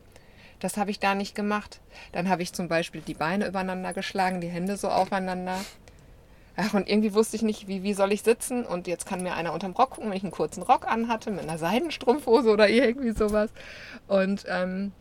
Das 0.61 0.77
habe 0.77 0.91
ich 0.91 1.01
da 1.01 1.15
nicht 1.15 1.35
gemacht. 1.35 1.81
Dann 2.13 2.29
habe 2.29 2.43
ich 2.43 2.53
zum 2.53 2.69
Beispiel 2.69 3.03
die 3.03 3.15
Beine 3.15 3.47
übereinander 3.47 3.93
geschlagen, 3.93 4.41
die 4.41 4.49
Hände 4.49 4.77
so 4.77 4.89
aufeinander. 4.89 5.59
Ach, 6.57 6.73
und 6.75 6.89
irgendwie 6.89 7.13
wusste 7.13 7.37
ich 7.37 7.43
nicht, 7.43 7.69
wie, 7.69 7.83
wie 7.83 7.93
soll 7.93 8.13
ich 8.13 8.23
sitzen. 8.23 8.65
Und 8.65 8.87
jetzt 8.87 9.07
kann 9.07 9.23
mir 9.23 9.35
einer 9.35 9.53
unterm 9.53 9.73
Rock 9.73 9.91
gucken, 9.91 10.11
wenn 10.11 10.17
ich 10.17 10.23
einen 10.23 10.33
kurzen 10.33 10.63
Rock 10.63 10.87
anhatte, 10.91 11.31
mit 11.31 11.43
einer 11.43 11.59
Seidenstrumpfhose 11.59 12.51
oder 12.51 12.69
irgendwie 12.69 13.13
sowas. 13.13 13.51
Und 14.09 14.45
ähm, 14.49 14.93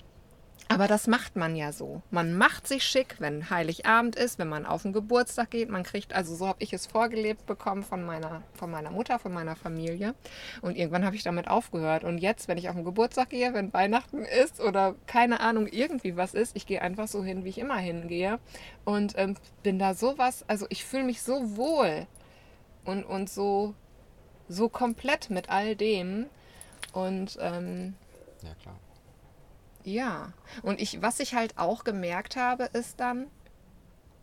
aber 0.68 0.88
das 0.88 1.08
macht 1.08 1.36
man 1.36 1.56
ja 1.56 1.72
so. 1.72 2.02
Man 2.10 2.36
macht 2.36 2.68
sich 2.68 2.84
schick, 2.84 3.18
wenn 3.20 3.50
Heiligabend 3.50 4.16
ist, 4.16 4.40
wenn 4.40 4.48
man 4.48 4.66
auf 4.66 4.82
den 4.82 4.94
Geburtstag 4.94 5.52
geht. 5.52 5.70
Man 5.70 5.84
kriegt, 5.84 6.14
also 6.14 6.36
so 6.36 6.48
habe 6.48 6.64
ich 6.64 6.74
es 6.74 6.88
vorgelebt 6.88 7.46
bekommen 7.46 7.84
von 7.84 8.04
meiner, 8.04 8.42
von 8.54 8.72
meiner 8.72 8.90
Mutter, 8.90 9.20
von 9.20 9.32
meiner 9.32 9.56
Familie. 9.56 10.16
Und 10.62 10.76
irgendwann 10.76 11.06
habe 11.06 11.16
ich 11.16 11.24
damit 11.24 11.48
aufgehört. 11.48 12.04
Und 12.04 12.18
jetzt, 12.18 12.48
wenn 12.48 12.58
ich 12.58 12.68
auf 12.68 12.76
den 12.76 12.84
Geburtstag 12.84 13.30
gehe, 13.30 13.54
wenn 13.54 13.74
Weihnachten 13.74 14.24
ist 14.24 14.60
oder 14.60 14.96
keine 15.06 15.40
Ahnung, 15.40 15.68
irgendwie 15.68 16.18
was 16.18 16.34
ist, 16.34 16.56
ich 16.56 16.66
gehe 16.66 16.82
einfach 16.82 17.08
so 17.08 17.24
hin, 17.24 17.46
wie 17.46 17.50
ich 17.50 17.60
immer 17.60 17.78
hingehe. 17.78 18.40
Und 18.86 19.14
ähm, 19.18 19.36
bin 19.62 19.78
da 19.78 19.94
sowas, 19.94 20.46
also 20.48 20.66
ich 20.70 20.84
fühle 20.84 21.04
mich 21.04 21.22
so 21.22 21.58
wohl 21.58 22.08
und, 22.86 23.04
und 23.04 23.30
so, 23.30 23.76
so 24.50 24.68
komplett 24.68 25.30
mit 25.30 25.50
all 25.50 25.76
dem. 25.76 26.26
Und 26.92 27.38
ähm, 27.40 27.94
ja, 28.42 28.54
klar 28.56 28.76
ja, 29.86 30.34
und 30.64 30.82
ich, 30.82 31.02
was 31.02 31.20
ich 31.20 31.36
halt 31.36 31.58
auch 31.58 31.84
gemerkt 31.84 32.36
habe, 32.36 32.66
ist 32.74 33.00
dann, 33.00 33.28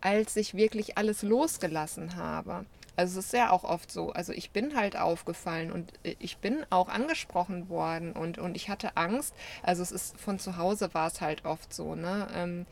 als 0.01 0.37
ich 0.37 0.55
wirklich 0.55 0.99
alles 0.99 1.23
losgelassen 1.23 2.17
habe. 2.17 2.67
Also 2.97 3.21
es 3.21 3.27
ist 3.27 3.33
ja 3.33 3.51
auch 3.51 3.65
oft 3.65 3.91
so. 3.91 4.11
Also 4.11 4.33
ich 4.33 4.51
bin 4.51 4.77
halt 4.77 4.97
aufgefallen 4.97 5.73
und 5.73 5.93
äh, 6.05 6.17
ich 6.19 6.39
bin 6.39 6.67
auch 6.71 6.89
angesprochen 6.89 7.69
worden 7.69 8.13
und, 8.13 8.39
und 8.39 8.57
ich 8.57 8.69
hatte 8.69 8.97
Angst. 8.97 9.35
Also 9.63 9.83
es 9.83 9.93
ist 9.93 10.21
von 10.21 10.39
zu 10.39 10.57
Hause 10.57 10.93
war 10.95 11.07
es 11.07 11.21
halt 11.21 11.45
oft 11.45 11.73
so, 11.73 11.95
ne? 11.95 12.29
Ähm, 12.35 12.67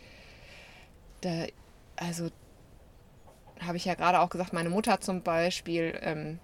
da, 1.23 1.47
also 1.97 2.29
habe 3.61 3.77
ich 3.77 3.85
ja 3.85 3.95
gerade 3.95 4.21
auch 4.21 4.31
gesagt, 4.31 4.53
meine 4.53 4.71
Mutter 4.71 5.01
zum 5.01 5.23
Beispiel, 5.23 5.99
ähm, 6.03 6.39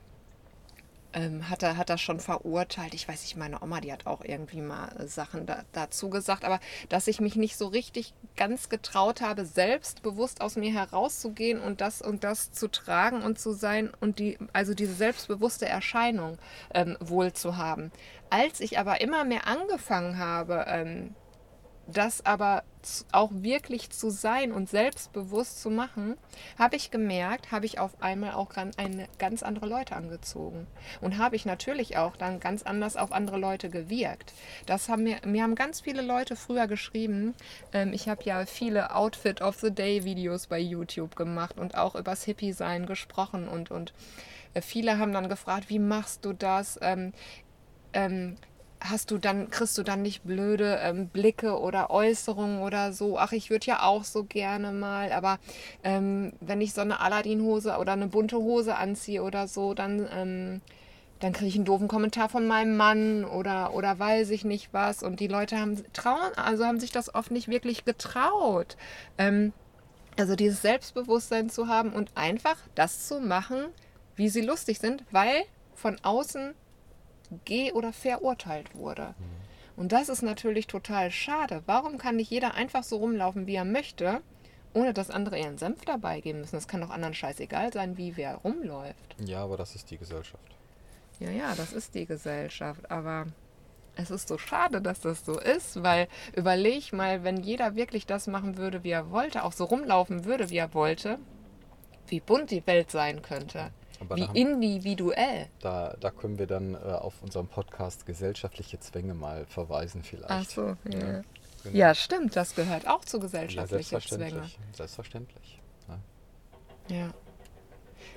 ähm, 1.16 1.48
hat, 1.48 1.62
er, 1.62 1.78
hat 1.78 1.88
er 1.88 1.96
schon 1.96 2.20
verurteilt. 2.20 2.92
Ich 2.92 3.08
weiß 3.08 3.22
nicht, 3.22 3.36
meine 3.36 3.62
Oma, 3.62 3.80
die 3.80 3.92
hat 3.92 4.06
auch 4.06 4.22
irgendwie 4.22 4.60
mal 4.60 4.88
äh, 4.98 5.06
Sachen 5.06 5.46
da, 5.46 5.64
dazu 5.72 6.10
gesagt, 6.10 6.44
aber 6.44 6.60
dass 6.90 7.08
ich 7.08 7.20
mich 7.20 7.36
nicht 7.36 7.56
so 7.56 7.66
richtig 7.68 8.12
ganz 8.36 8.68
getraut 8.68 9.22
habe, 9.22 9.46
selbstbewusst 9.46 10.42
aus 10.42 10.56
mir 10.56 10.72
herauszugehen 10.72 11.58
und 11.58 11.80
das 11.80 12.02
und 12.02 12.22
das 12.22 12.52
zu 12.52 12.68
tragen 12.68 13.22
und 13.22 13.38
zu 13.38 13.52
sein 13.52 13.90
und 14.00 14.18
die, 14.18 14.38
also 14.52 14.74
diese 14.74 14.92
selbstbewusste 14.92 15.66
Erscheinung 15.66 16.36
ähm, 16.74 16.98
wohl 17.00 17.32
zu 17.32 17.56
haben. 17.56 17.90
Als 18.28 18.60
ich 18.60 18.78
aber 18.78 19.00
immer 19.00 19.24
mehr 19.24 19.46
angefangen 19.46 20.18
habe, 20.18 20.66
ähm, 20.68 21.14
das 21.86 22.26
aber 22.26 22.62
auch 23.12 23.30
wirklich 23.32 23.90
zu 23.90 24.10
sein 24.10 24.52
und 24.52 24.68
selbstbewusst 24.68 25.60
zu 25.60 25.70
machen, 25.70 26.16
habe 26.58 26.76
ich 26.76 26.90
gemerkt, 26.90 27.52
habe 27.52 27.66
ich 27.66 27.78
auf 27.78 28.02
einmal 28.02 28.32
auch 28.32 28.50
eine 28.76 29.08
ganz 29.18 29.42
andere 29.42 29.66
Leute 29.66 29.96
angezogen 29.96 30.66
und 31.00 31.18
habe 31.18 31.36
ich 31.36 31.46
natürlich 31.46 31.96
auch 31.96 32.16
dann 32.16 32.40
ganz 32.40 32.62
anders 32.62 32.96
auf 32.96 33.12
andere 33.12 33.38
Leute 33.38 33.70
gewirkt. 33.70 34.32
Das 34.66 34.88
haben 34.88 35.02
mir, 35.02 35.18
mir 35.24 35.42
haben 35.42 35.54
ganz 35.54 35.80
viele 35.80 36.02
Leute 36.02 36.36
früher 36.36 36.66
geschrieben. 36.66 37.34
Ähm, 37.72 37.92
ich 37.92 38.08
habe 38.08 38.22
ja 38.24 38.46
viele 38.46 38.94
Outfit 38.94 39.40
of 39.40 39.56
the 39.60 39.70
Day 39.70 40.04
Videos 40.04 40.46
bei 40.46 40.58
YouTube 40.58 41.16
gemacht 41.16 41.58
und 41.58 41.76
auch 41.76 41.94
übers 41.94 42.24
Hippie 42.24 42.52
sein 42.52 42.86
gesprochen 42.86 43.48
und 43.48 43.70
und 43.70 43.92
äh, 44.54 44.60
viele 44.60 44.98
haben 44.98 45.12
dann 45.12 45.28
gefragt, 45.28 45.68
wie 45.68 45.78
machst 45.78 46.24
du 46.24 46.32
das? 46.32 46.78
Ähm, 46.82 47.12
ähm, 47.92 48.36
hast 48.90 49.10
du 49.10 49.18
dann, 49.18 49.50
kriegst 49.50 49.76
du 49.78 49.82
dann 49.82 50.02
nicht 50.02 50.24
blöde 50.24 50.78
ähm, 50.82 51.08
Blicke 51.08 51.58
oder 51.58 51.90
Äußerungen 51.90 52.60
oder 52.60 52.92
so, 52.92 53.18
ach, 53.18 53.32
ich 53.32 53.50
würde 53.50 53.66
ja 53.66 53.82
auch 53.82 54.04
so 54.04 54.24
gerne 54.24 54.72
mal, 54.72 55.12
aber 55.12 55.38
ähm, 55.84 56.32
wenn 56.40 56.60
ich 56.60 56.72
so 56.72 56.80
eine 56.80 57.00
Aladdin-Hose 57.00 57.76
oder 57.78 57.92
eine 57.92 58.08
bunte 58.08 58.36
Hose 58.36 58.76
anziehe 58.76 59.22
oder 59.22 59.48
so, 59.48 59.74
dann, 59.74 60.08
ähm, 60.12 60.60
dann 61.20 61.32
kriege 61.32 61.48
ich 61.48 61.56
einen 61.56 61.64
doofen 61.64 61.88
Kommentar 61.88 62.28
von 62.28 62.46
meinem 62.46 62.76
Mann 62.76 63.24
oder, 63.24 63.74
oder 63.74 63.98
weiß 63.98 64.30
ich 64.30 64.44
nicht 64.44 64.72
was. 64.72 65.02
Und 65.02 65.20
die 65.20 65.28
Leute 65.28 65.58
haben 65.58 65.82
trauen, 65.92 66.32
also 66.36 66.64
haben 66.64 66.80
sich 66.80 66.92
das 66.92 67.14
oft 67.14 67.30
nicht 67.30 67.48
wirklich 67.48 67.84
getraut. 67.84 68.76
Ähm, 69.18 69.52
also 70.18 70.34
dieses 70.34 70.62
Selbstbewusstsein 70.62 71.50
zu 71.50 71.68
haben 71.68 71.92
und 71.92 72.10
einfach 72.14 72.56
das 72.74 73.06
zu 73.06 73.20
machen, 73.20 73.66
wie 74.14 74.28
sie 74.28 74.40
lustig 74.40 74.78
sind, 74.78 75.04
weil 75.10 75.42
von 75.74 75.98
außen 76.02 76.54
ge- 77.44 77.72
oder 77.72 77.92
verurteilt 77.92 78.74
wurde. 78.74 79.14
Und 79.76 79.92
das 79.92 80.08
ist 80.08 80.22
natürlich 80.22 80.66
total 80.66 81.10
schade. 81.10 81.62
Warum 81.66 81.98
kann 81.98 82.16
nicht 82.16 82.30
jeder 82.30 82.54
einfach 82.54 82.82
so 82.82 82.96
rumlaufen, 82.96 83.46
wie 83.46 83.56
er 83.56 83.64
möchte, 83.64 84.22
ohne 84.72 84.94
dass 84.94 85.10
andere 85.10 85.38
ihren 85.38 85.58
Senf 85.58 85.84
dabei 85.84 86.20
geben 86.20 86.40
müssen? 86.40 86.56
Es 86.56 86.68
kann 86.68 86.80
doch 86.80 86.90
anderen 86.90 87.14
scheißegal 87.14 87.72
sein, 87.72 87.96
wie 87.98 88.16
wer 88.16 88.36
rumläuft. 88.36 89.16
Ja, 89.24 89.44
aber 89.44 89.56
das 89.56 89.74
ist 89.74 89.90
die 89.90 89.98
Gesellschaft. 89.98 90.42
Ja, 91.20 91.30
ja, 91.30 91.54
das 91.54 91.72
ist 91.72 91.94
die 91.94 92.06
Gesellschaft. 92.06 92.90
Aber 92.90 93.26
es 93.96 94.10
ist 94.10 94.28
so 94.28 94.38
schade, 94.38 94.80
dass 94.80 95.00
das 95.00 95.24
so 95.24 95.38
ist, 95.38 95.82
weil 95.82 96.08
überleg 96.34 96.92
mal, 96.92 97.24
wenn 97.24 97.38
jeder 97.42 97.74
wirklich 97.76 98.06
das 98.06 98.26
machen 98.26 98.56
würde, 98.56 98.84
wie 98.84 98.90
er 98.90 99.10
wollte, 99.10 99.44
auch 99.44 99.52
so 99.52 99.64
rumlaufen 99.64 100.24
würde, 100.24 100.50
wie 100.50 100.58
er 100.58 100.74
wollte, 100.74 101.18
wie 102.08 102.20
bunt 102.20 102.50
die 102.50 102.66
Welt 102.66 102.90
sein 102.90 103.22
könnte. 103.22 103.70
Aber 104.00 104.16
Wie 104.16 104.22
haben, 104.22 104.34
individuell. 104.34 105.46
Da, 105.60 105.96
da 106.00 106.10
können 106.10 106.38
wir 106.38 106.46
dann 106.46 106.74
äh, 106.74 106.78
auf 106.78 107.22
unserem 107.22 107.48
Podcast 107.48 108.06
gesellschaftliche 108.06 108.78
Zwänge 108.80 109.14
mal 109.14 109.46
verweisen 109.46 110.02
vielleicht. 110.02 110.30
Ach 110.30 110.44
so, 110.44 110.76
ja. 110.90 110.98
Ja, 110.98 111.22
genau. 111.62 111.76
ja 111.76 111.94
stimmt, 111.94 112.36
das 112.36 112.54
gehört 112.54 112.86
auch 112.86 113.04
zu 113.04 113.20
gesellschaftlichen 113.20 113.60
ja, 113.62 113.66
selbstverständlich, 113.66 114.30
Zwänge. 114.30 114.74
Selbstverständlich. 114.74 115.60
Ja. 116.88 116.96
ja. 116.96 117.14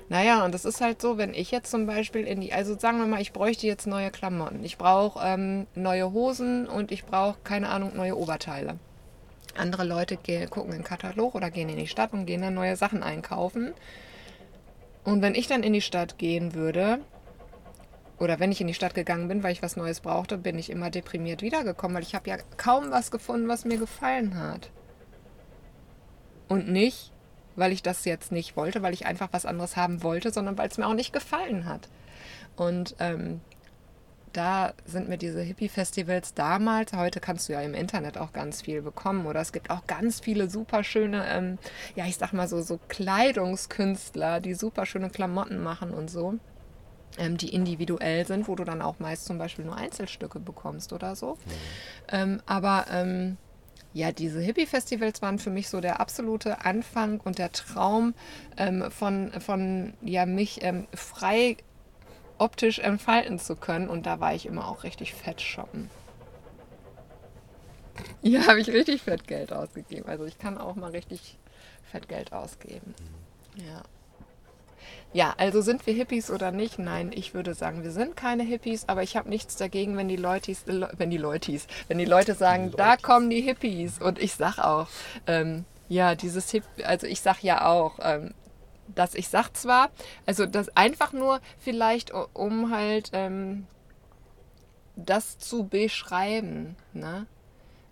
Naja, 0.08 0.44
und 0.44 0.52
das 0.52 0.64
ist 0.64 0.80
halt 0.80 1.00
so, 1.00 1.18
wenn 1.18 1.34
ich 1.34 1.52
jetzt 1.52 1.70
zum 1.70 1.86
Beispiel 1.86 2.26
in 2.26 2.40
die, 2.40 2.52
also 2.52 2.76
sagen 2.76 2.98
wir 2.98 3.06
mal, 3.06 3.20
ich 3.20 3.32
bräuchte 3.32 3.68
jetzt 3.68 3.86
neue 3.86 4.10
Klamotten. 4.10 4.64
Ich 4.64 4.76
brauche 4.76 5.24
ähm, 5.24 5.68
neue 5.76 6.12
Hosen 6.12 6.66
und 6.66 6.90
ich 6.90 7.04
brauche, 7.04 7.38
keine 7.44 7.68
Ahnung, 7.68 7.92
neue 7.94 8.16
Oberteile. 8.16 8.78
Andere 9.56 9.84
Leute 9.84 10.16
gehen, 10.16 10.50
gucken 10.50 10.72
in 10.72 10.78
den 10.78 10.84
Katalog 10.84 11.36
oder 11.36 11.50
gehen 11.50 11.68
in 11.68 11.76
die 11.76 11.86
Stadt 11.86 12.12
und 12.12 12.26
gehen 12.26 12.42
dann 12.42 12.54
neue 12.54 12.76
Sachen 12.76 13.04
einkaufen. 13.04 13.72
Und 15.04 15.22
wenn 15.22 15.34
ich 15.34 15.46
dann 15.46 15.62
in 15.62 15.72
die 15.72 15.80
Stadt 15.80 16.18
gehen 16.18 16.54
würde, 16.54 17.00
oder 18.18 18.38
wenn 18.38 18.52
ich 18.52 18.60
in 18.60 18.66
die 18.66 18.74
Stadt 18.74 18.94
gegangen 18.94 19.28
bin, 19.28 19.42
weil 19.42 19.52
ich 19.52 19.62
was 19.62 19.76
Neues 19.76 20.00
brauchte, 20.00 20.36
bin 20.36 20.58
ich 20.58 20.68
immer 20.68 20.90
deprimiert 20.90 21.40
wiedergekommen, 21.40 21.96
weil 21.96 22.02
ich 22.02 22.14
habe 22.14 22.28
ja 22.28 22.36
kaum 22.58 22.90
was 22.90 23.10
gefunden, 23.10 23.48
was 23.48 23.64
mir 23.64 23.78
gefallen 23.78 24.38
hat. 24.38 24.70
Und 26.46 26.68
nicht, 26.68 27.12
weil 27.56 27.72
ich 27.72 27.82
das 27.82 28.04
jetzt 28.04 28.30
nicht 28.30 28.56
wollte, 28.56 28.82
weil 28.82 28.92
ich 28.92 29.06
einfach 29.06 29.28
was 29.32 29.46
anderes 29.46 29.76
haben 29.76 30.02
wollte, 30.02 30.32
sondern 30.32 30.58
weil 30.58 30.68
es 30.68 30.76
mir 30.76 30.86
auch 30.86 30.94
nicht 30.94 31.14
gefallen 31.14 31.64
hat. 31.64 31.88
Und 32.56 32.94
ähm, 32.98 33.40
da 34.32 34.74
sind 34.84 35.08
mir 35.08 35.18
diese 35.18 35.40
Hippie-Festivals 35.40 36.34
damals, 36.34 36.92
heute 36.92 37.20
kannst 37.20 37.48
du 37.48 37.52
ja 37.52 37.60
im 37.60 37.74
Internet 37.74 38.18
auch 38.18 38.32
ganz 38.32 38.62
viel 38.62 38.82
bekommen 38.82 39.26
oder 39.26 39.40
es 39.40 39.52
gibt 39.52 39.70
auch 39.70 39.86
ganz 39.86 40.20
viele 40.20 40.48
super 40.48 40.84
schöne, 40.84 41.26
ähm, 41.28 41.58
ja 41.96 42.06
ich 42.06 42.16
sag 42.16 42.32
mal 42.32 42.48
so, 42.48 42.62
so 42.62 42.78
Kleidungskünstler, 42.88 44.40
die 44.40 44.54
super 44.54 44.86
schöne 44.86 45.10
Klamotten 45.10 45.62
machen 45.62 45.92
und 45.92 46.10
so, 46.10 46.34
ähm, 47.18 47.36
die 47.36 47.52
individuell 47.54 48.26
sind, 48.26 48.48
wo 48.48 48.54
du 48.54 48.64
dann 48.64 48.82
auch 48.82 48.98
meist 48.98 49.26
zum 49.26 49.38
Beispiel 49.38 49.64
nur 49.64 49.76
Einzelstücke 49.76 50.40
bekommst 50.40 50.92
oder 50.92 51.16
so. 51.16 51.34
Mhm. 51.34 51.38
Ähm, 52.12 52.42
aber 52.46 52.86
ähm, 52.90 53.36
ja, 53.92 54.12
diese 54.12 54.40
Hippie-Festivals 54.40 55.20
waren 55.20 55.38
für 55.38 55.50
mich 55.50 55.68
so 55.68 55.80
der 55.80 56.00
absolute 56.00 56.64
Anfang 56.64 57.20
und 57.20 57.38
der 57.38 57.50
Traum 57.50 58.14
ähm, 58.56 58.90
von, 58.90 59.32
von 59.40 59.94
ja, 60.02 60.26
mich 60.26 60.62
ähm, 60.62 60.86
frei 60.94 61.56
optisch 62.40 62.78
entfalten 62.78 63.38
zu 63.38 63.56
können. 63.56 63.88
Und 63.88 64.06
da 64.06 64.20
war 64.20 64.34
ich 64.34 64.46
immer 64.46 64.68
auch 64.68 64.84
richtig 64.84 65.14
fett 65.14 65.40
shoppen. 65.40 65.90
Hier 68.22 68.46
habe 68.48 68.60
ich 68.60 68.68
richtig 68.68 69.02
fett 69.02 69.26
Geld 69.26 69.52
ausgegeben. 69.52 70.08
Also 70.08 70.24
ich 70.24 70.38
kann 70.38 70.58
auch 70.58 70.74
mal 70.74 70.90
richtig 70.90 71.38
fett 71.90 72.08
Geld 72.08 72.32
ausgeben. 72.32 72.94
Ja. 73.56 73.82
Ja, 75.12 75.34
also 75.38 75.60
sind 75.60 75.86
wir 75.86 75.94
Hippies 75.94 76.30
oder 76.30 76.52
nicht? 76.52 76.78
Nein, 76.78 77.10
ich 77.12 77.34
würde 77.34 77.54
sagen, 77.54 77.82
wir 77.82 77.90
sind 77.90 78.16
keine 78.16 78.44
Hippies, 78.44 78.88
aber 78.88 79.02
ich 79.02 79.16
habe 79.16 79.28
nichts 79.28 79.56
dagegen, 79.56 79.96
wenn 79.96 80.06
die 80.06 80.16
Leute, 80.16 80.52
äh, 80.52 80.86
wenn 80.96 81.10
die 81.10 81.16
Leute, 81.16 81.60
wenn 81.88 81.98
die 81.98 82.04
Leute 82.04 82.34
sagen, 82.34 82.70
die 82.70 82.76
da 82.76 82.96
kommen 82.96 83.28
die 83.28 83.40
Hippies. 83.40 84.00
Und 84.00 84.20
ich 84.20 84.34
sag 84.34 84.58
auch, 84.58 84.86
ähm, 85.26 85.64
ja, 85.88 86.14
dieses 86.14 86.50
Hip, 86.52 86.62
also 86.84 87.08
ich 87.08 87.20
sag 87.20 87.42
ja 87.42 87.66
auch, 87.66 87.98
ähm, 88.00 88.34
dass 88.94 89.14
ich 89.14 89.28
sag 89.28 89.56
zwar, 89.56 89.90
also 90.26 90.46
das 90.46 90.74
einfach 90.76 91.12
nur 91.12 91.40
vielleicht, 91.58 92.12
um 92.34 92.70
halt 92.70 93.10
ähm, 93.12 93.66
das 94.96 95.38
zu 95.38 95.64
beschreiben, 95.64 96.76
ne? 96.92 97.26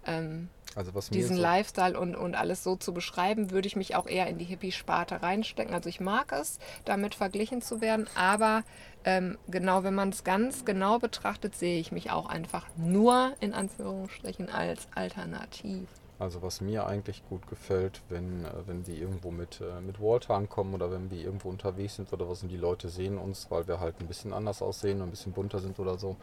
Ähm, 0.07 0.49
also 0.75 0.93
diesen 1.11 1.37
so 1.37 1.43
Lifestyle 1.43 1.99
und, 1.99 2.15
und 2.15 2.37
alles 2.37 2.63
so 2.63 2.77
zu 2.77 2.93
beschreiben, 2.95 3.51
würde 3.51 3.67
ich 3.67 3.75
mich 3.75 3.97
auch 3.97 4.07
eher 4.07 4.29
in 4.29 4.39
die 4.39 4.45
Hippie-Sparte 4.45 5.23
reinstecken. 5.23 5.75
Also 5.75 5.89
ich 5.89 5.99
mag 5.99 6.31
es, 6.31 6.61
damit 6.85 7.17
verglichen 7.17 7.63
zu 7.63 7.81
werden, 7.81 8.07
aber 8.15 8.63
ähm, 9.05 9.39
genau, 9.49 9.83
wenn 9.83 9.95
man 9.95 10.11
es 10.11 10.23
ganz 10.23 10.65
genau 10.65 10.99
betrachtet, 10.99 11.57
sehe 11.57 11.81
ich 11.81 11.91
mich 11.91 12.11
auch 12.11 12.29
einfach 12.29 12.67
nur 12.77 13.33
in 13.41 13.55
Anführungsstrichen 13.55 14.51
als 14.51 14.87
alternativ. 14.95 15.89
Also 16.19 16.43
was 16.43 16.61
mir 16.61 16.87
eigentlich 16.87 17.23
gut 17.29 17.47
gefällt, 17.47 18.03
wenn, 18.09 18.45
äh, 18.45 18.51
wenn 18.67 18.87
wir 18.87 18.97
irgendwo 18.97 19.31
mit, 19.31 19.61
äh, 19.61 19.81
mit 19.81 20.01
Walter 20.01 20.35
ankommen 20.35 20.75
oder 20.75 20.91
wenn 20.91 21.11
wir 21.11 21.23
irgendwo 21.23 21.49
unterwegs 21.49 21.97
sind 21.97 22.13
oder 22.13 22.29
was 22.29 22.43
und 22.43 22.49
die 22.49 22.57
Leute 22.57 22.89
sehen 22.89 23.19
uns, 23.19 23.51
weil 23.51 23.69
wir 23.69 23.79
halt 23.79 24.01
ein 24.01 24.09
bisschen 24.09 24.33
anders 24.33 24.61
aussehen 24.61 25.01
und 25.01 25.09
ein 25.09 25.11
bisschen 25.11 25.33
bunter 25.33 25.61
sind 25.61 25.79
oder 25.79 25.97
so 25.97 26.17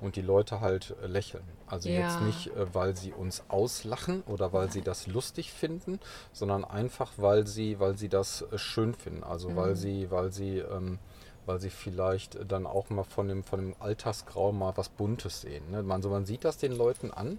und 0.00 0.16
die 0.16 0.22
Leute 0.22 0.60
halt 0.60 0.96
äh, 1.02 1.06
lächeln. 1.06 1.44
Also 1.66 1.90
ja. 1.90 2.00
jetzt 2.00 2.20
nicht, 2.22 2.50
weil 2.72 2.96
sie 2.96 3.12
uns 3.12 3.44
auslachen 3.48 4.22
oder 4.22 4.52
weil 4.52 4.70
sie 4.70 4.82
das 4.82 5.06
lustig 5.06 5.52
finden, 5.52 6.00
sondern 6.32 6.64
einfach, 6.64 7.12
weil 7.18 7.46
sie, 7.46 7.78
weil 7.78 7.98
sie 7.98 8.08
das 8.08 8.46
schön 8.56 8.94
finden. 8.94 9.22
Also 9.22 9.50
mhm. 9.50 9.56
weil 9.56 9.76
sie, 9.76 10.10
weil 10.10 10.32
sie 10.32 10.58
ähm, 10.58 10.98
weil 11.44 11.60
sie 11.60 11.70
vielleicht 11.70 12.38
dann 12.50 12.66
auch 12.66 12.90
mal 12.90 13.04
von 13.04 13.28
dem, 13.28 13.42
von 13.42 13.58
dem 13.58 13.74
Alltagsgrau 13.80 14.52
mal 14.52 14.76
was 14.76 14.88
Buntes 14.88 15.40
sehen. 15.40 15.70
Ne? 15.70 15.82
Man, 15.82 16.02
so, 16.02 16.08
man 16.08 16.24
sieht 16.24 16.44
das 16.44 16.56
den 16.58 16.72
Leuten 16.72 17.10
an, 17.10 17.38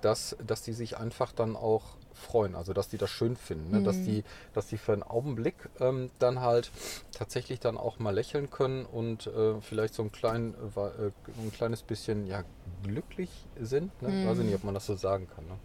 dass, 0.00 0.36
dass 0.46 0.62
die 0.62 0.72
sich 0.72 0.98
einfach 0.98 1.32
dann 1.32 1.56
auch 1.56 1.96
freuen, 2.14 2.54
also 2.54 2.72
dass 2.72 2.88
die 2.88 2.98
das 2.98 3.10
schön 3.10 3.36
finden, 3.36 3.70
ne? 3.70 3.80
mhm. 3.80 3.84
dass, 3.84 4.02
die, 4.02 4.24
dass 4.52 4.66
die 4.68 4.78
für 4.78 4.92
einen 4.92 5.02
Augenblick 5.02 5.54
ähm, 5.80 6.10
dann 6.18 6.40
halt 6.40 6.70
tatsächlich 7.12 7.60
dann 7.60 7.76
auch 7.76 7.98
mal 7.98 8.14
lächeln 8.14 8.50
können 8.50 8.86
und 8.86 9.26
äh, 9.26 9.60
vielleicht 9.60 9.94
so 9.94 10.02
ein, 10.02 10.12
klein, 10.12 10.54
äh, 10.76 11.10
ein 11.42 11.52
kleines 11.52 11.82
bisschen 11.82 12.26
ja, 12.26 12.44
glücklich 12.82 13.30
sind. 13.60 14.00
Ne? 14.00 14.08
Mhm. 14.08 14.28
Weiß 14.28 14.38
ich 14.38 14.44
nicht, 14.44 14.54
ob 14.54 14.64
man 14.64 14.74
das 14.74 14.86
so 14.86 14.94
sagen 14.94 15.28
kann. 15.34 15.46
Ne? 15.46 15.58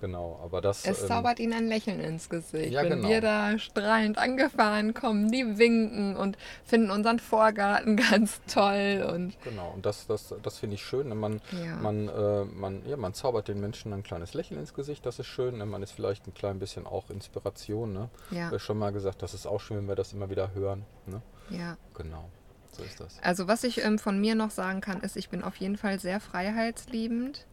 Genau, 0.00 0.38
aber 0.42 0.60
das. 0.60 0.84
Es 0.86 1.02
ähm, 1.02 1.08
zaubert 1.08 1.40
ihnen 1.40 1.54
ein 1.54 1.68
Lächeln 1.68 2.00
ins 2.00 2.28
Gesicht. 2.28 2.72
Ja, 2.72 2.82
Wenn 2.82 3.00
genau. 3.00 3.08
wir 3.08 3.20
da 3.20 3.58
strahlend 3.58 4.18
angefahren 4.18 4.92
kommen, 4.92 5.30
die 5.30 5.58
winken 5.58 6.16
und 6.16 6.36
finden 6.64 6.90
unseren 6.90 7.18
Vorgarten 7.18 7.96
ganz 8.10 8.40
toll. 8.46 9.08
Und 9.10 9.40
genau, 9.42 9.72
und 9.74 9.86
das, 9.86 10.06
das, 10.06 10.34
das 10.42 10.58
finde 10.58 10.74
ich 10.74 10.84
schön. 10.84 11.08
Ne? 11.08 11.14
Man, 11.14 11.40
ja. 11.52 11.76
Man, 11.76 12.08
äh, 12.08 12.44
man, 12.44 12.86
ja, 12.86 12.96
man 12.96 13.14
zaubert 13.14 13.48
den 13.48 13.60
Menschen 13.60 13.92
ein 13.92 14.02
kleines 14.02 14.34
Lächeln 14.34 14.60
ins 14.60 14.74
Gesicht, 14.74 15.06
das 15.06 15.18
ist 15.18 15.26
schön. 15.26 15.58
Ne? 15.58 15.66
Man 15.66 15.82
ist 15.82 15.92
vielleicht 15.92 16.26
ein 16.26 16.34
klein 16.34 16.58
bisschen 16.58 16.86
auch 16.86 17.08
Inspiration. 17.08 17.92
Ne? 17.92 18.10
Ja. 18.30 18.52
Ich 18.52 18.62
schon 18.62 18.78
mal 18.78 18.92
gesagt, 18.92 19.22
das 19.22 19.32
ist 19.32 19.46
auch 19.46 19.60
schön, 19.60 19.78
wenn 19.78 19.88
wir 19.88 19.94
das 19.94 20.12
immer 20.12 20.28
wieder 20.28 20.52
hören. 20.54 20.84
Ne? 21.06 21.22
Ja. 21.50 21.76
Genau. 21.94 22.28
So 22.72 22.82
ist 22.82 23.00
das. 23.00 23.18
Also 23.22 23.48
was 23.48 23.64
ich 23.64 23.82
ähm, 23.82 23.98
von 23.98 24.20
mir 24.20 24.34
noch 24.34 24.50
sagen 24.50 24.82
kann, 24.82 25.00
ist, 25.00 25.16
ich 25.16 25.30
bin 25.30 25.42
auf 25.42 25.56
jeden 25.56 25.78
Fall 25.78 25.98
sehr 25.98 26.20
freiheitsliebend. 26.20 27.46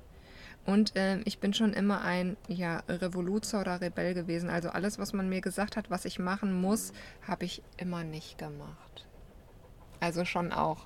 Und 0.65 0.95
äh, 0.95 1.19
ich 1.25 1.39
bin 1.39 1.53
schon 1.53 1.73
immer 1.73 2.01
ein 2.01 2.37
ja, 2.47 2.83
Revoluzer 2.87 3.61
oder 3.61 3.81
Rebell 3.81 4.13
gewesen. 4.13 4.49
Also 4.49 4.69
alles, 4.69 4.97
was 4.97 5.11
man 5.11 5.27
mir 5.27 5.41
gesagt 5.41 5.75
hat, 5.75 5.89
was 5.89 6.05
ich 6.05 6.19
machen 6.19 6.61
muss, 6.61 6.93
habe 7.27 7.43
ich 7.43 7.61
immer 7.77 8.03
nicht 8.03 8.37
gemacht. 8.37 9.05
Also 9.99 10.23
schon 10.23 10.53
auch 10.53 10.85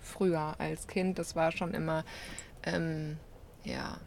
früher 0.00 0.54
als 0.58 0.88
Kind. 0.88 1.18
Das 1.18 1.36
war 1.36 1.52
schon 1.52 1.72
immer, 1.72 2.04
ähm, 2.64 3.16
ja. 3.64 3.98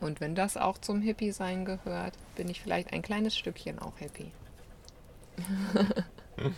Und 0.00 0.20
wenn 0.20 0.34
das 0.34 0.56
auch 0.56 0.78
zum 0.78 1.02
Hippie-Sein 1.02 1.64
gehört, 1.64 2.14
bin 2.34 2.48
ich 2.48 2.62
vielleicht 2.62 2.92
ein 2.92 3.02
kleines 3.02 3.36
Stückchen 3.36 3.78
auch 3.78 3.98
Hippie. 3.98 4.32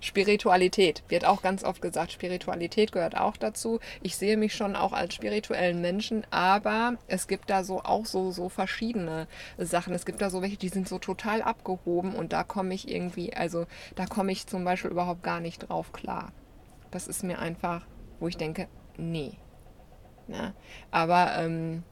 Spiritualität 0.00 1.02
wird 1.08 1.26
auch 1.26 1.42
ganz 1.42 1.62
oft 1.62 1.82
gesagt. 1.82 2.12
Spiritualität 2.12 2.90
gehört 2.90 3.16
auch 3.18 3.36
dazu. 3.36 3.80
Ich 4.02 4.16
sehe 4.16 4.38
mich 4.38 4.54
schon 4.54 4.74
auch 4.74 4.92
als 4.92 5.14
spirituellen 5.14 5.80
Menschen, 5.82 6.26
aber 6.30 6.94
es 7.06 7.28
gibt 7.28 7.50
da 7.50 7.64
so 7.64 7.82
auch 7.82 8.06
so, 8.06 8.30
so 8.30 8.48
verschiedene 8.48 9.28
Sachen. 9.58 9.94
Es 9.94 10.06
gibt 10.06 10.22
da 10.22 10.30
so 10.30 10.40
welche, 10.40 10.56
die 10.56 10.70
sind 10.70 10.88
so 10.88 10.98
total 10.98 11.42
abgehoben 11.42 12.14
und 12.14 12.32
da 12.32 12.44
komme 12.44 12.72
ich 12.74 12.90
irgendwie, 12.90 13.34
also 13.34 13.66
da 13.94 14.06
komme 14.06 14.32
ich 14.32 14.46
zum 14.46 14.64
Beispiel 14.64 14.90
überhaupt 14.90 15.22
gar 15.22 15.40
nicht 15.40 15.68
drauf 15.68 15.92
klar. 15.92 16.32
Das 16.90 17.06
ist 17.06 17.22
mir 17.22 17.38
einfach, 17.38 17.84
wo 18.20 18.28
ich 18.28 18.38
denke, 18.38 18.68
nee. 18.96 19.32
Ja, 20.28 20.54
aber 20.90 21.36
ähm, 21.38 21.82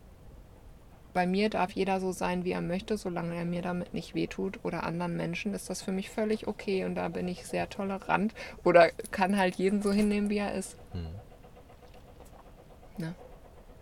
bei 1.14 1.26
mir 1.26 1.50
darf 1.50 1.72
jeder 1.72 2.00
so 2.00 2.12
sein, 2.12 2.44
wie 2.44 2.52
er 2.52 2.61
möchte, 2.61 2.96
solange 2.96 3.34
er 3.34 3.44
mir 3.44 3.62
damit 3.62 3.94
nicht 3.94 4.14
wehtut 4.14 4.61
oder 4.62 4.84
anderen 4.84 5.16
Menschen, 5.16 5.54
ist 5.54 5.70
das 5.70 5.82
für 5.82 5.92
mich 5.92 6.11
völlig 6.11 6.46
okay 6.46 6.84
und 6.84 6.94
da 6.94 7.09
bin 7.09 7.28
ich 7.28 7.46
sehr 7.46 7.68
tolerant 7.68 8.34
oder 8.64 8.90
kann 9.11 9.36
halt 9.36 9.56
jeden 9.56 9.82
so 9.82 9.92
hinnehmen, 9.92 10.30
wie 10.30 10.38
er 10.38 10.54
ist. 10.54 10.76
Hm. 10.92 11.06
Ne? 12.98 13.14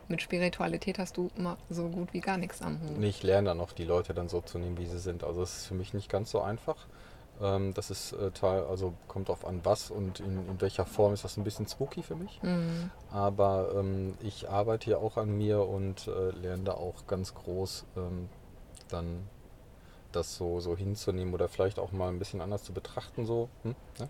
Mit 0.09 0.23
Spiritualität 0.23 0.99
hast 0.99 1.17
du 1.17 1.31
immer 1.37 1.57
so 1.69 1.89
gut 1.89 2.13
wie 2.13 2.21
gar 2.21 2.39
nichts 2.39 2.63
am 2.63 2.81
Hut. 2.81 3.03
Ich 3.03 3.23
lerne 3.23 3.49
dann 3.49 3.61
auch 3.61 3.73
die 3.73 3.85
Leute 3.85 4.15
dann 4.15 4.29
so 4.29 4.41
zu 4.41 4.59
nehmen, 4.59 4.79
wie 4.79 4.87
sie 4.87 5.01
sind. 5.01 5.25
Also 5.25 5.43
es 5.43 5.59
ist 5.59 5.67
für 5.67 5.75
mich 5.75 5.95
nicht 5.95 6.09
ganz 6.09 6.31
so 6.31 6.41
einfach. 6.41 6.87
Ähm, 7.41 7.75
das 7.75 7.91
ist 7.91 8.13
äh, 8.13 8.31
Teil, 8.31 8.65
also 8.65 8.95
kommt 9.09 9.29
auf 9.29 9.47
an 9.47 9.61
was 9.65 9.91
und 9.91 10.21
in, 10.21 10.49
in, 10.49 10.61
welcher 10.61 10.87
Form 10.87 11.13
ist 11.13 11.25
das 11.25 11.37
ein 11.37 11.45
bisschen 11.45 11.69
spooky 11.69 12.03
für 12.03 12.17
mich. 12.17 12.43
Mhm. 12.43 12.91
Aber 13.13 13.73
ähm, 13.77 14.15
ich 14.21 14.49
arbeite 14.49 14.87
hier 14.87 15.01
auch 15.01 15.17
an 15.17 15.37
mir 15.37 15.63
und 15.63 16.09
äh, 16.09 16.31
lerne 16.31 16.65
da 16.65 16.73
auch 16.73 17.07
ganz 17.07 17.35
groß 17.35 17.85
ähm, 17.97 18.29
dann 18.89 19.29
das 20.13 20.37
so, 20.37 20.61
so 20.61 20.77
hinzunehmen 20.77 21.35
oder 21.35 21.49
vielleicht 21.49 21.79
auch 21.79 21.93
mal 21.93 22.09
ein 22.09 22.19
bisschen 22.19 22.41
anders 22.41 22.65
zu 22.65 22.73
betrachten. 22.73 23.27
So, 23.27 23.49
hm, 23.63 23.75
ne? 23.99 24.09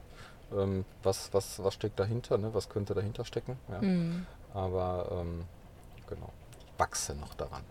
ähm, 0.57 0.85
was, 1.03 1.35
was, 1.35 1.62
was 1.62 1.74
steckt 1.74 1.99
dahinter, 1.99 2.39
ne? 2.39 2.55
was 2.55 2.68
könnte 2.68 2.95
dahinter 2.95 3.24
stecken. 3.24 3.59
Ja? 3.68 3.81
Mhm. 3.83 4.27
Aber 4.55 5.09
ähm, 5.11 5.45
genau, 6.07 6.31
ich 6.59 6.79
wachse 6.79 7.14
noch 7.14 7.35
daran. 7.35 7.62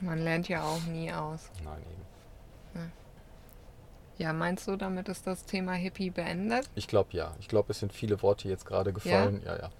Man 0.00 0.18
lernt 0.18 0.48
ja 0.48 0.62
auch 0.64 0.82
nie 0.84 1.12
aus. 1.12 1.50
Nein, 1.62 1.82
eben. 1.82 2.80
Ja. 2.80 3.03
Ja, 4.18 4.32
meinst 4.32 4.68
du, 4.68 4.76
damit 4.76 5.08
ist 5.08 5.26
das 5.26 5.44
Thema 5.44 5.72
Hippie 5.72 6.10
beendet? 6.10 6.68
Ich 6.74 6.86
glaube 6.86 7.10
ja. 7.12 7.34
Ich 7.40 7.48
glaube, 7.48 7.72
es 7.72 7.80
sind 7.80 7.92
viele 7.92 8.22
Worte 8.22 8.48
jetzt 8.48 8.64
gerade 8.64 8.92
gefallen. 8.92 9.42
Ja, 9.44 9.56
ja. 9.56 9.62
ja. 9.62 9.70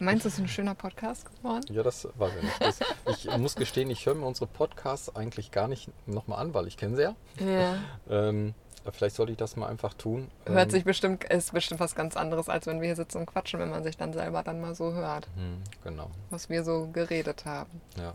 Meinst 0.00 0.24
du, 0.24 0.28
es 0.28 0.34
ist 0.34 0.40
ein 0.40 0.48
schöner 0.48 0.74
Podcast 0.74 1.24
geworden? 1.36 1.64
Ja, 1.70 1.82
das 1.84 2.08
war 2.16 2.28
ja 2.28 2.42
nicht. 2.42 2.60
Das, 2.60 2.80
ich 3.06 3.38
muss 3.38 3.54
gestehen, 3.54 3.90
ich 3.90 4.04
höre 4.06 4.14
mir 4.14 4.26
unsere 4.26 4.46
Podcasts 4.46 5.14
eigentlich 5.14 5.52
gar 5.52 5.68
nicht 5.68 5.88
nochmal 6.06 6.40
an, 6.40 6.52
weil 6.52 6.66
ich 6.66 6.76
kenne 6.76 6.96
sie 6.96 7.02
ja. 7.02 7.14
Ja. 7.38 7.78
ähm, 8.10 8.54
vielleicht 8.92 9.14
sollte 9.14 9.32
ich 9.32 9.38
das 9.38 9.54
mal 9.54 9.68
einfach 9.68 9.94
tun. 9.94 10.28
Hört 10.46 10.66
ähm, 10.66 10.70
sich 10.70 10.84
bestimmt, 10.84 11.24
ist 11.24 11.52
bestimmt 11.52 11.78
was 11.78 11.94
ganz 11.94 12.16
anderes, 12.16 12.48
als 12.48 12.66
wenn 12.66 12.80
wir 12.80 12.86
hier 12.86 12.96
sitzen 12.96 13.18
und 13.18 13.26
quatschen, 13.26 13.60
wenn 13.60 13.70
man 13.70 13.84
sich 13.84 13.96
dann 13.96 14.12
selber 14.12 14.42
dann 14.42 14.60
mal 14.60 14.74
so 14.74 14.92
hört. 14.92 15.28
Hm, 15.36 15.62
genau. 15.84 16.10
Was 16.30 16.50
wir 16.50 16.64
so 16.64 16.88
geredet 16.92 17.44
haben. 17.44 17.80
Ja. 17.96 18.14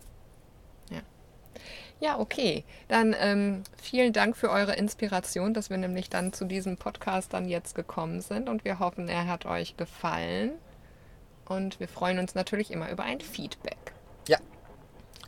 Ja, 0.90 1.00
okay. 2.18 2.64
Dann 2.88 3.14
ähm, 3.18 3.62
vielen 3.80 4.12
Dank 4.12 4.36
für 4.36 4.50
eure 4.50 4.74
Inspiration, 4.74 5.54
dass 5.54 5.70
wir 5.70 5.76
nämlich 5.76 6.08
dann 6.08 6.32
zu 6.32 6.44
diesem 6.44 6.76
Podcast 6.76 7.34
dann 7.34 7.48
jetzt 7.48 7.74
gekommen 7.74 8.20
sind 8.20 8.48
und 8.48 8.64
wir 8.64 8.78
hoffen, 8.78 9.08
er 9.08 9.26
hat 9.26 9.46
euch 9.46 9.76
gefallen. 9.76 10.52
Und 11.46 11.80
wir 11.80 11.88
freuen 11.88 12.18
uns 12.20 12.34
natürlich 12.34 12.70
immer 12.70 12.90
über 12.90 13.02
ein 13.02 13.20
Feedback. 13.20 13.92
Ja. 14.28 14.38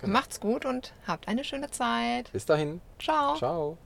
Macht's 0.05 0.41
gut 0.41 0.65
und 0.65 0.93
habt 1.07 1.29
eine 1.29 1.45
schöne 1.45 1.71
Zeit. 1.71 2.31
Bis 2.33 2.47
dahin. 2.47 2.81
Ciao. 2.99 3.37
Ciao. 3.37 3.79